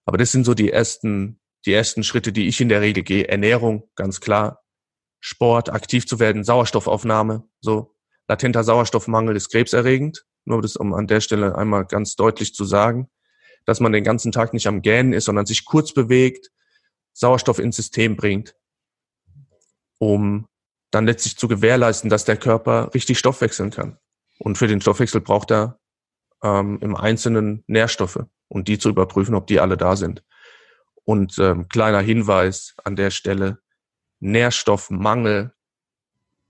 Aber 0.05 0.17
das 0.17 0.31
sind 0.31 0.45
so 0.45 0.53
die 0.53 0.71
ersten, 0.71 1.39
die 1.65 1.73
ersten 1.73 2.03
Schritte, 2.03 2.31
die 2.31 2.47
ich 2.47 2.61
in 2.61 2.69
der 2.69 2.81
Regel 2.81 3.03
gehe. 3.03 3.27
Ernährung, 3.27 3.89
ganz 3.95 4.21
klar. 4.21 4.63
Sport, 5.19 5.69
aktiv 5.69 6.05
zu 6.05 6.19
werden, 6.19 6.43
Sauerstoffaufnahme, 6.43 7.43
so. 7.59 7.95
Latenter 8.29 8.63
Sauerstoffmangel 8.63 9.35
ist 9.35 9.49
krebserregend. 9.49 10.25
Nur 10.45 10.61
das, 10.61 10.75
um 10.75 10.93
an 10.93 11.07
der 11.07 11.21
Stelle 11.21 11.55
einmal 11.55 11.85
ganz 11.85 12.15
deutlich 12.15 12.53
zu 12.53 12.65
sagen, 12.65 13.09
dass 13.65 13.79
man 13.79 13.91
den 13.91 14.03
ganzen 14.03 14.31
Tag 14.31 14.53
nicht 14.53 14.67
am 14.67 14.81
Gähnen 14.81 15.13
ist, 15.13 15.25
sondern 15.25 15.45
sich 15.45 15.65
kurz 15.65 15.93
bewegt, 15.93 16.51
Sauerstoff 17.13 17.59
ins 17.59 17.77
System 17.77 18.15
bringt, 18.15 18.55
um 19.97 20.47
dann 20.91 21.05
letztlich 21.05 21.37
zu 21.37 21.47
gewährleisten, 21.47 22.09
dass 22.09 22.25
der 22.25 22.37
Körper 22.37 22.93
richtig 22.93 23.17
Stoffwechseln 23.17 23.71
kann. 23.71 23.97
Und 24.39 24.57
für 24.57 24.67
den 24.67 24.81
Stoffwechsel 24.81 25.21
braucht 25.21 25.51
er 25.51 25.79
ähm, 26.47 26.79
im 26.81 26.95
Einzelnen 26.95 27.63
Nährstoffe 27.67 28.25
und 28.47 28.67
die 28.67 28.79
zu 28.79 28.89
überprüfen, 28.89 29.35
ob 29.35 29.47
die 29.47 29.59
alle 29.59 29.77
da 29.77 29.95
sind. 29.95 30.23
Und 31.03 31.37
ähm, 31.39 31.67
kleiner 31.69 32.01
Hinweis 32.01 32.75
an 32.83 32.95
der 32.95 33.11
Stelle, 33.11 33.59
Nährstoffmangel 34.19 35.53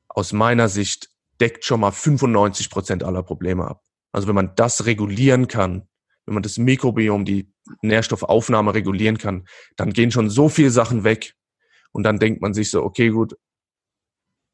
aus 0.07 0.33
meiner 0.33 0.69
Sicht 0.69 1.09
deckt 1.39 1.65
schon 1.65 1.81
mal 1.81 1.91
95 1.91 2.69
Prozent 2.69 3.03
aller 3.03 3.23
Probleme 3.23 3.65
ab. 3.65 3.83
Also 4.11 4.27
wenn 4.27 4.35
man 4.35 4.55
das 4.55 4.85
regulieren 4.85 5.47
kann, 5.47 5.87
wenn 6.25 6.33
man 6.33 6.43
das 6.43 6.57
Mikrobiom, 6.57 7.23
die 7.23 7.53
Nährstoffaufnahme 7.81 8.73
regulieren 8.73 9.17
kann, 9.17 9.47
dann 9.75 9.93
gehen 9.93 10.11
schon 10.11 10.29
so 10.29 10.49
viele 10.49 10.71
Sachen 10.71 11.03
weg. 11.03 11.35
Und 11.91 12.03
dann 12.03 12.19
denkt 12.19 12.41
man 12.41 12.53
sich 12.53 12.71
so, 12.71 12.83
okay, 12.83 13.09
gut, 13.09 13.37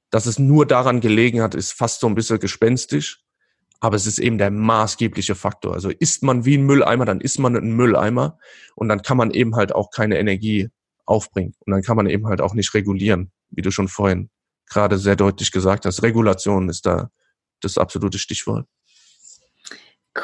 dass 0.10 0.26
es 0.26 0.38
nur 0.38 0.68
daran 0.68 1.00
gelegen 1.02 1.42
hat, 1.42 1.56
ist 1.56 1.72
fast 1.72 2.02
so 2.02 2.08
ein 2.08 2.16
bisschen 2.16 2.40
gespenstisch 2.40 3.23
aber 3.84 3.98
es 3.98 4.08
ist 4.08 4.18
eben 4.18 4.38
der 4.38 4.50
maßgebliche 4.50 5.36
Faktor. 5.36 5.74
Also 5.74 5.90
isst 5.90 6.24
man 6.24 6.46
wie 6.46 6.58
ein 6.58 6.64
Mülleimer, 6.64 7.04
dann 7.04 7.20
isst 7.20 7.38
man 7.38 7.58
ein 7.58 7.74
Mülleimer 7.74 8.40
und 8.76 8.88
dann 8.88 9.02
kann 9.02 9.18
man 9.18 9.32
eben 9.32 9.58
halt 9.58 9.76
auch 9.76 9.92
keine 9.92 10.18
Energie 10.18 10.70
aufbringen 11.06 11.54
und 11.60 11.74
dann 11.74 11.82
kann 11.82 11.98
man 11.98 12.08
eben 12.08 12.28
halt 12.28 12.40
auch 12.40 12.54
nicht 12.54 12.74
regulieren, 12.74 13.34
wie 13.50 13.62
du 13.62 13.72
schon 13.72 13.90
vorhin 13.90 14.30
gerade 14.70 14.98
sehr 14.98 15.18
deutlich 15.18 15.52
gesagt 15.52 15.86
hast. 15.86 16.02
Regulation 16.02 16.70
ist 16.70 16.86
da 16.86 17.10
das 17.60 17.78
absolute 17.78 18.20
Stichwort. 18.20 18.66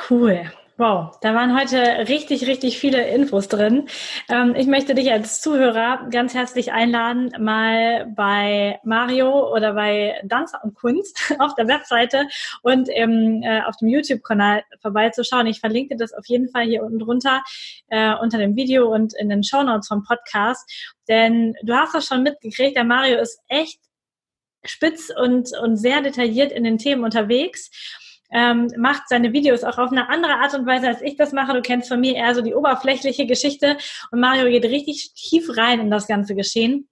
Cool. 0.09 0.49
Wow, 0.79 1.19
da 1.19 1.35
waren 1.35 1.59
heute 1.59 2.07
richtig, 2.07 2.47
richtig 2.47 2.79
viele 2.79 3.05
Infos 3.09 3.49
drin. 3.49 3.89
Ähm, 4.29 4.55
ich 4.55 4.65
möchte 4.65 4.95
dich 4.95 5.11
als 5.11 5.41
Zuhörer 5.41 6.07
ganz 6.09 6.33
herzlich 6.33 6.71
einladen, 6.71 7.33
mal 7.37 8.07
bei 8.15 8.79
Mario 8.85 9.53
oder 9.53 9.73
bei 9.73 10.21
Danzer 10.23 10.61
und 10.63 10.75
Kunst 10.75 11.35
auf 11.39 11.53
der 11.55 11.67
Webseite 11.67 12.29
und 12.61 12.87
ähm, 12.93 13.43
äh, 13.43 13.61
auf 13.63 13.75
dem 13.75 13.89
YouTube-Kanal 13.89 14.63
vorbeizuschauen. 14.81 15.47
Ich 15.47 15.59
verlinke 15.59 15.97
das 15.97 16.13
auf 16.13 16.25
jeden 16.27 16.47
Fall 16.47 16.63
hier 16.63 16.81
unten 16.81 16.99
drunter 16.99 17.43
äh, 17.89 18.13
unter 18.15 18.37
dem 18.37 18.55
Video 18.55 18.87
und 18.87 19.13
in 19.19 19.27
den 19.27 19.43
Show 19.43 19.61
Notes 19.63 19.89
vom 19.89 20.05
Podcast. 20.05 20.95
Denn 21.09 21.55
du 21.61 21.73
hast 21.73 21.93
das 21.93 22.05
schon 22.05 22.23
mitgekriegt, 22.23 22.77
der 22.77 22.85
Mario 22.85 23.19
ist 23.19 23.41
echt 23.49 23.81
spitz 24.63 25.11
und, 25.15 25.49
und 25.61 25.75
sehr 25.75 26.01
detailliert 26.01 26.51
in 26.51 26.63
den 26.63 26.77
Themen 26.77 27.03
unterwegs 27.03 27.69
ähm, 28.31 28.67
macht 28.77 29.09
seine 29.09 29.33
Videos 29.33 29.63
auch 29.63 29.77
auf 29.77 29.91
eine 29.91 30.09
andere 30.09 30.33
Art 30.35 30.53
und 30.53 30.65
Weise, 30.65 30.87
als 30.87 31.01
ich 31.01 31.15
das 31.15 31.31
mache. 31.31 31.53
Du 31.53 31.61
kennst 31.61 31.89
von 31.89 31.99
mir 31.99 32.15
eher 32.15 32.35
so 32.35 32.41
die 32.41 32.53
oberflächliche 32.53 33.25
Geschichte 33.25 33.77
und 34.11 34.19
Mario 34.19 34.45
geht 34.49 34.65
richtig 34.65 35.13
tief 35.13 35.57
rein 35.57 35.79
in 35.79 35.91
das 35.91 36.07
ganze 36.07 36.35
Geschehen. 36.35 36.87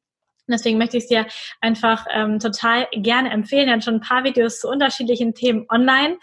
Deswegen 0.47 0.77
möchte 0.77 0.97
ich 0.97 1.03
es 1.03 1.09
dir 1.09 1.25
einfach 1.61 2.05
ähm, 2.11 2.39
total 2.39 2.87
gerne 2.91 3.31
empfehlen. 3.31 3.67
Er 3.67 3.75
hat 3.75 3.83
schon 3.83 3.95
ein 3.95 4.01
paar 4.01 4.23
Videos 4.23 4.59
zu 4.59 4.69
unterschiedlichen 4.69 5.33
Themen 5.33 5.65
online, 5.69 6.17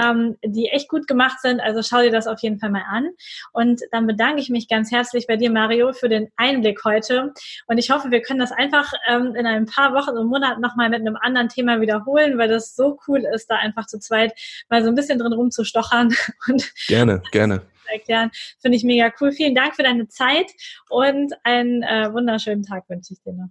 ähm, 0.00 0.36
die 0.44 0.68
echt 0.68 0.88
gut 0.88 1.06
gemacht 1.06 1.40
sind. 1.40 1.60
Also 1.60 1.82
schau 1.82 2.02
dir 2.02 2.10
das 2.10 2.26
auf 2.26 2.40
jeden 2.40 2.58
Fall 2.58 2.70
mal 2.70 2.84
an. 2.88 3.10
Und 3.52 3.80
dann 3.92 4.06
bedanke 4.06 4.40
ich 4.40 4.50
mich 4.50 4.68
ganz 4.68 4.90
herzlich 4.90 5.26
bei 5.26 5.36
dir, 5.36 5.50
Mario, 5.50 5.92
für 5.92 6.08
den 6.08 6.28
Einblick 6.36 6.84
heute. 6.84 7.32
Und 7.66 7.78
ich 7.78 7.90
hoffe, 7.90 8.10
wir 8.10 8.22
können 8.22 8.40
das 8.40 8.52
einfach 8.52 8.92
ähm, 9.08 9.34
in 9.34 9.46
ein 9.46 9.66
paar 9.66 9.94
Wochen 9.94 10.16
und 10.16 10.28
Monaten 10.28 10.60
nochmal 10.60 10.90
mit 10.90 11.00
einem 11.00 11.16
anderen 11.16 11.48
Thema 11.48 11.80
wiederholen, 11.80 12.38
weil 12.38 12.48
das 12.48 12.76
so 12.76 12.98
cool 13.08 13.24
ist, 13.34 13.50
da 13.50 13.56
einfach 13.56 13.86
zu 13.86 13.98
zweit 13.98 14.32
mal 14.68 14.82
so 14.82 14.88
ein 14.88 14.94
bisschen 14.94 15.18
drin 15.18 15.32
rumzustochern. 15.32 16.14
Und 16.48 16.72
gerne, 16.86 17.22
gerne 17.32 17.62
erklären. 17.90 18.30
Finde 18.60 18.76
ich 18.76 18.84
mega 18.84 19.12
cool. 19.20 19.32
Vielen 19.32 19.54
Dank 19.54 19.76
für 19.76 19.82
deine 19.82 20.08
Zeit 20.08 20.46
und 20.88 21.32
einen 21.44 21.82
äh, 21.82 22.12
wunderschönen 22.12 22.62
Tag 22.62 22.88
wünsche 22.88 23.14
ich 23.14 23.22
dir 23.22 23.32
noch. 23.32 23.48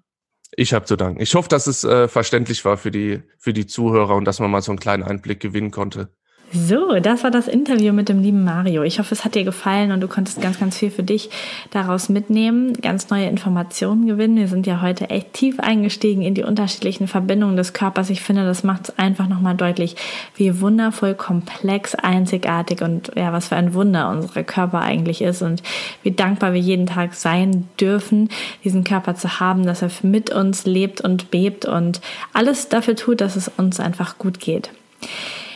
Ich 0.60 0.74
habe 0.74 0.84
zu 0.84 0.98
danken. 0.98 1.22
Ich 1.22 1.36
hoffe, 1.36 1.48
dass 1.48 1.68
es 1.68 1.86
äh, 1.86 2.10
verständlich 2.10 2.66
war 2.66 2.76
für 2.76 2.92
die, 2.92 3.24
für 3.38 3.54
die 3.54 3.66
Zuhörer 3.66 4.18
und 4.18 4.26
dass 4.26 4.42
man 4.42 4.52
mal 4.52 4.62
so 4.62 4.74
einen 4.74 4.80
kleinen 4.80 5.04
Einblick 5.04 5.40
gewinnen 5.40 5.72
konnte. 5.72 6.10
So, 6.52 7.00
das 7.00 7.24
war 7.24 7.30
das 7.30 7.48
Interview 7.48 7.94
mit 7.94 8.10
dem 8.10 8.24
lieben 8.24 8.44
Mario. 8.44 8.82
Ich 8.82 8.98
hoffe, 8.98 9.14
es 9.14 9.24
hat 9.24 9.36
dir 9.36 9.44
gefallen 9.44 9.92
und 9.92 10.02
du 10.02 10.08
konntest 10.08 10.42
ganz, 10.42 10.60
ganz 10.60 10.76
viel 10.76 10.90
für 10.90 11.04
dich 11.04 11.30
daraus 11.70 12.10
mitnehmen, 12.10 12.74
ganz 12.74 13.12
neue 13.12 13.28
Informationen 13.28 14.08
gewinnen. 14.08 14.38
Wir 14.38 14.48
sind 14.48 14.66
ja 14.66 14.82
heute 14.82 15.12
echt 15.12 15.34
tief 15.34 15.60
eingestiegen 15.60 16.24
in 16.24 16.34
die 16.34 16.42
unterschiedlichen 16.42 17.08
Verbindungen 17.08 17.56
des 17.56 17.74
Körpers. 17.74 18.10
Ich 18.10 18.22
finde, 18.22 18.46
das 18.46 18.64
macht 18.64 18.90
es 18.90 18.98
einfach 18.98 19.28
nochmal 19.28 19.54
deutlich, 19.54 19.96
wie 20.38 20.60
wundervoll 20.60 21.14
komplex, 21.14 21.94
einzigartig 21.94 22.82
und 22.82 23.12
ja, 23.16 23.32
was 23.32 23.50
für 23.50 23.56
ein 23.56 23.76
Wunder 23.76 24.10
unser 24.10 24.44
Körper 24.44 24.80
eigentlich 24.82 25.22
ist 25.22 25.44
und 25.44 25.62
wie 26.02 26.12
dankbar 26.12 26.54
wir 26.54 26.62
jeden 26.62 26.88
Tag 26.88 27.14
sein 27.14 27.68
dürfen, 27.80 28.30
diesen 28.64 28.84
Körper 28.84 29.14
zu 29.14 29.40
haben, 29.40 29.68
dass 29.68 29.84
er 29.84 29.92
mit 30.02 30.32
uns 30.32 30.66
lebt 30.66 31.00
und 31.00 31.30
bebt 31.30 31.66
und 31.66 32.02
alles 32.34 32.70
dafür 32.70 32.96
tut, 32.96 33.22
dass 33.22 33.36
es 33.36 33.52
uns 33.56 33.80
einfach 33.80 34.18
gut 34.18 34.40
geht. 34.40 34.72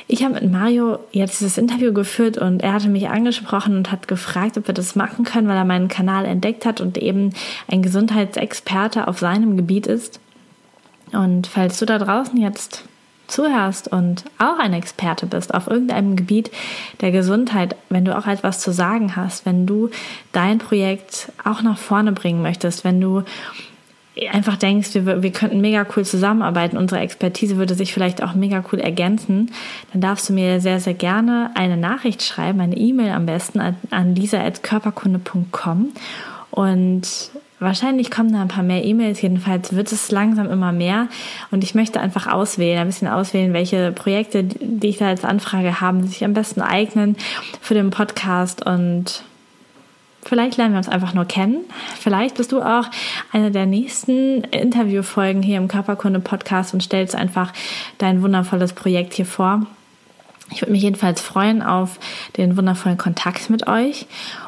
Ich 0.07 0.23
habe 0.23 0.35
mit 0.35 0.51
Mario 0.51 0.99
jetzt 1.11 1.39
dieses 1.39 1.57
Interview 1.57 1.93
geführt 1.93 2.37
und 2.37 2.61
er 2.61 2.73
hatte 2.73 2.89
mich 2.89 3.09
angesprochen 3.09 3.77
und 3.77 3.91
hat 3.91 4.07
gefragt, 4.07 4.57
ob 4.57 4.67
wir 4.67 4.73
das 4.73 4.95
machen 4.95 5.23
können, 5.23 5.47
weil 5.47 5.57
er 5.57 5.65
meinen 5.65 5.87
Kanal 5.87 6.25
entdeckt 6.25 6.65
hat 6.65 6.81
und 6.81 6.97
eben 6.97 7.31
ein 7.67 7.81
Gesundheitsexperte 7.81 9.07
auf 9.07 9.19
seinem 9.19 9.55
Gebiet 9.57 9.87
ist. 9.87 10.19
Und 11.13 11.47
falls 11.47 11.79
du 11.79 11.85
da 11.85 11.99
draußen 11.99 12.39
jetzt 12.39 12.83
zuhörst 13.27 13.87
und 13.87 14.25
auch 14.37 14.59
ein 14.59 14.73
Experte 14.73 15.25
bist 15.25 15.53
auf 15.53 15.67
irgendeinem 15.67 16.15
Gebiet 16.15 16.51
der 17.01 17.11
Gesundheit, 17.11 17.75
wenn 17.89 18.05
du 18.05 18.17
auch 18.17 18.27
etwas 18.27 18.59
zu 18.59 18.71
sagen 18.71 19.15
hast, 19.15 19.45
wenn 19.45 19.65
du 19.65 19.89
dein 20.31 20.57
Projekt 20.57 21.31
auch 21.43 21.61
nach 21.61 21.77
vorne 21.77 22.11
bringen 22.11 22.41
möchtest, 22.41 22.83
wenn 22.83 22.99
du 22.99 23.23
einfach 24.31 24.57
denkst, 24.57 24.93
wir, 24.93 25.23
wir 25.23 25.31
könnten 25.31 25.61
mega 25.61 25.85
cool 25.95 26.05
zusammenarbeiten, 26.05 26.77
unsere 26.77 27.01
Expertise 27.01 27.57
würde 27.57 27.73
sich 27.73 27.93
vielleicht 27.93 28.23
auch 28.23 28.33
mega 28.35 28.63
cool 28.71 28.79
ergänzen, 28.79 29.51
dann 29.91 30.01
darfst 30.01 30.29
du 30.29 30.33
mir 30.33 30.61
sehr, 30.61 30.79
sehr 30.79 30.93
gerne 30.93 31.51
eine 31.55 31.77
Nachricht 31.77 32.23
schreiben, 32.23 32.61
eine 32.61 32.77
E-Mail 32.77 33.11
am 33.11 33.25
besten 33.25 33.59
an, 33.59 33.75
an 33.89 34.15
lisa.körperkunde.com 34.15 35.93
und 36.51 37.31
Wahrscheinlich 37.63 38.11
kommen 38.11 38.33
da 38.33 38.41
ein 38.41 38.49
paar 38.49 38.63
mehr 38.63 38.83
E-Mails, 38.83 39.21
jedenfalls 39.21 39.73
wird 39.73 39.89
es 39.89 40.11
langsam 40.11 40.51
immer 40.51 40.73
mehr. 40.73 41.07
Und 41.49 41.63
ich 41.63 41.75
möchte 41.75 42.01
einfach 42.01 42.27
auswählen, 42.27 42.79
ein 42.79 42.87
bisschen 42.87 43.07
auswählen, 43.07 43.53
welche 43.53 43.93
Projekte, 43.93 44.43
die 44.43 44.89
ich 44.89 44.97
da 44.97 45.07
als 45.07 45.23
Anfrage 45.23 45.79
habe, 45.79 46.03
sich 46.03 46.25
am 46.25 46.33
besten 46.33 46.59
eignen 46.61 47.15
für 47.61 47.73
den 47.73 47.89
Podcast. 47.89 48.65
Und 48.65 49.23
Vielleicht 50.25 50.57
lernen 50.57 50.73
wir 50.73 50.77
uns 50.77 50.89
einfach 50.89 51.13
nur 51.13 51.25
kennen. 51.25 51.65
Vielleicht 51.99 52.35
bist 52.35 52.51
du 52.51 52.61
auch 52.61 52.85
eine 53.31 53.51
der 53.51 53.65
nächsten 53.65 54.43
Interviewfolgen 54.45 55.43
hier 55.43 55.57
im 55.57 55.67
Körperkunde 55.67 56.19
Podcast 56.19 56.73
und 56.73 56.81
stellst 56.81 57.15
einfach 57.15 57.53
dein 57.97 58.21
wundervolles 58.21 58.73
Projekt 58.73 59.13
hier 59.13 59.25
vor. 59.25 59.65
Ich 60.51 60.61
würde 60.61 60.71
mich 60.71 60.83
jedenfalls 60.83 61.21
freuen 61.21 61.61
auf 61.61 61.99
den 62.37 62.57
wundervollen 62.57 62.97
Kontakt 62.97 63.49
mit 63.49 63.67
euch 63.67 64.05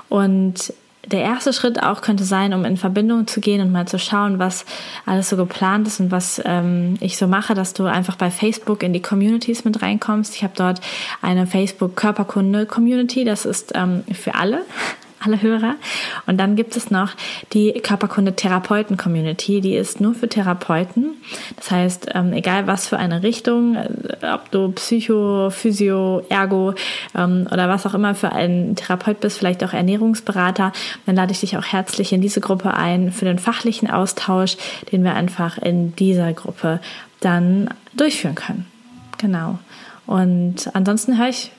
und 0.10 0.74
der 1.06 1.22
erste 1.22 1.54
Schritt 1.54 1.84
auch 1.84 2.02
könnte 2.02 2.24
sein, 2.24 2.54
um 2.54 2.66
in 2.66 2.78
Verbindung 2.78 3.28
zu 3.28 3.40
gehen 3.40 3.62
und 3.62 3.72
mal 3.72 3.88
zu 3.88 4.00
schauen, 4.00 4.40
was 4.40 4.66
alles 5.06 5.30
so 5.30 5.38
geplant 5.38 5.88
ist 5.88 6.00
und 6.00 6.12
was 6.12 6.42
ähm, 6.46 6.96
ich 7.00 7.18
so 7.18 7.28
mache, 7.28 7.54
dass 7.54 7.74
du 7.74 7.86
einfach 7.86 8.16
bei 8.16 8.32
Facebook 8.32 8.82
in 8.82 8.94
die 8.94 9.02
Communities 9.02 9.66
mit 9.66 9.82
reinkommst. 9.82 10.36
Ich 10.36 10.44
habe 10.44 10.54
dort 10.56 10.82
eine 11.22 11.48
Facebook 11.48 11.96
Körperkunde 11.96 12.66
Community, 12.66 13.24
das 13.24 13.46
ist 13.46 13.74
ähm, 13.76 14.04
für 14.14 14.36
alle 14.36 14.62
alle 15.24 15.42
Hörer. 15.42 15.76
Und 16.28 16.38
dann 16.38 16.56
gibt 16.56 16.76
es 16.76 16.92
noch 16.92 17.12
die 17.54 17.74
Körperkunde-Therapeuten-Community, 17.74 19.62
die 19.62 19.76
ist 19.76 20.02
nur 20.02 20.14
für 20.14 20.28
Therapeuten. 20.28 21.16
Das 21.56 21.72
heißt, 21.72 22.10
ähm, 22.14 22.34
egal 22.34 22.68
was 22.68 22.88
für 22.88 22.98
eine 22.98 23.24
Richtung, 23.24 23.76
äh, 23.76 23.90
ob 24.34 24.52
du 24.52 24.72
Psycho, 24.72 25.50
Physio, 25.50 26.24
Ergo 26.30 26.74
ähm, 27.16 27.48
oder 27.52 27.70
was 27.70 27.86
auch 27.86 27.94
immer 27.94 28.16
für 28.16 28.32
ein 28.32 28.76
Therapeut 28.76 29.20
bist, 29.20 29.38
vielleicht 29.38 29.64
auch 29.64 29.74
Ernährungsberater, 29.74 30.72
dann 31.06 31.16
lade 31.16 31.32
ich 31.32 31.40
dich 31.40 31.58
auch 31.58 31.66
herzlich 31.66 32.14
in 32.14 32.22
diese 32.22 32.42
Gruppe 32.42 32.74
ein 32.74 33.12
für 33.12 33.26
den 33.26 33.40
fachlichen 33.40 33.90
Austausch, 33.90 34.58
den 34.92 35.04
wir 35.04 35.16
einfach 35.16 35.58
in 35.58 35.96
dieser 35.96 36.34
Gruppe 36.34 36.80
dann 37.20 37.70
durchführen 37.94 38.36
können. 38.36 38.66
Genau. 39.18 39.60
Und 40.06 40.70
ansonsten 40.74 41.18
höre 41.18 41.30
ich 41.30 41.52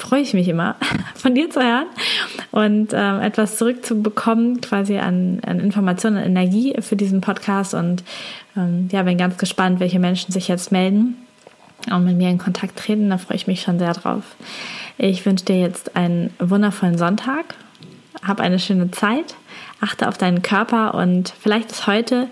freue 0.00 0.20
ich 0.20 0.34
mich 0.34 0.48
immer, 0.48 0.76
von 1.14 1.34
dir 1.34 1.50
zu 1.50 1.62
hören 1.62 1.86
und 2.50 2.92
ähm, 2.92 3.20
etwas 3.20 3.56
zurückzubekommen, 3.56 4.60
quasi 4.60 4.98
an, 4.98 5.40
an 5.46 5.60
Informationen, 5.60 6.16
an 6.16 6.24
Energie 6.24 6.74
für 6.80 6.96
diesen 6.96 7.20
Podcast. 7.20 7.74
Und 7.74 8.02
ähm, 8.56 8.88
ja, 8.90 9.02
bin 9.02 9.18
ganz 9.18 9.38
gespannt, 9.38 9.80
welche 9.80 9.98
Menschen 9.98 10.32
sich 10.32 10.48
jetzt 10.48 10.72
melden 10.72 11.16
und 11.90 12.04
mit 12.04 12.16
mir 12.16 12.30
in 12.30 12.38
Kontakt 12.38 12.78
treten. 12.78 13.10
Da 13.10 13.18
freue 13.18 13.36
ich 13.36 13.46
mich 13.46 13.62
schon 13.62 13.78
sehr 13.78 13.92
drauf. 13.92 14.22
Ich 14.98 15.24
wünsche 15.24 15.44
dir 15.44 15.58
jetzt 15.58 15.96
einen 15.96 16.34
wundervollen 16.38 16.98
Sonntag. 16.98 17.54
Hab 18.22 18.40
eine 18.40 18.58
schöne 18.58 18.90
Zeit. 18.90 19.36
Achte 19.80 20.08
auf 20.08 20.18
deinen 20.18 20.42
Körper 20.42 20.94
und 20.94 21.32
vielleicht 21.40 21.72
ist 21.72 21.86
heute 21.86 22.28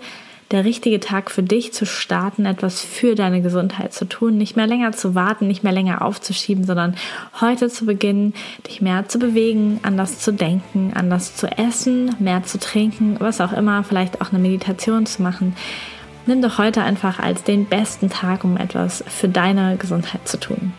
der 0.51 0.65
richtige 0.65 0.99
Tag 0.99 1.29
für 1.29 1.43
dich 1.43 1.73
zu 1.73 1.85
starten, 1.85 2.45
etwas 2.45 2.81
für 2.81 3.13
deine 3.15 3.41
Gesundheit 3.41 3.93
zu 3.93 4.05
tun, 4.05 4.37
nicht 4.37 4.55
mehr 4.55 4.65
länger 4.65 4.91
zu 4.93 5.13
warten, 5.13 5.47
nicht 5.47 5.63
mehr 5.63 5.73
länger 5.73 6.03
aufzuschieben, 6.03 6.63
sondern 6.63 6.95
heute 7.39 7.69
zu 7.69 7.85
beginnen, 7.85 8.33
dich 8.67 8.81
mehr 8.81 9.07
zu 9.07 9.19
bewegen, 9.19 9.79
anders 9.83 10.19
zu 10.19 10.33
denken, 10.33 10.91
anders 10.95 11.35
zu 11.35 11.47
essen, 11.47 12.15
mehr 12.19 12.43
zu 12.43 12.59
trinken, 12.59 13.17
was 13.19 13.41
auch 13.41 13.53
immer, 13.53 13.83
vielleicht 13.83 14.21
auch 14.21 14.31
eine 14.31 14.39
Meditation 14.39 15.05
zu 15.05 15.21
machen. 15.21 15.55
Nimm 16.25 16.41
doch 16.41 16.57
heute 16.57 16.81
einfach 16.81 17.19
als 17.19 17.43
den 17.43 17.65
besten 17.65 18.09
Tag, 18.09 18.43
um 18.43 18.57
etwas 18.57 19.03
für 19.07 19.29
deine 19.29 19.77
Gesundheit 19.77 20.27
zu 20.27 20.39
tun. 20.39 20.73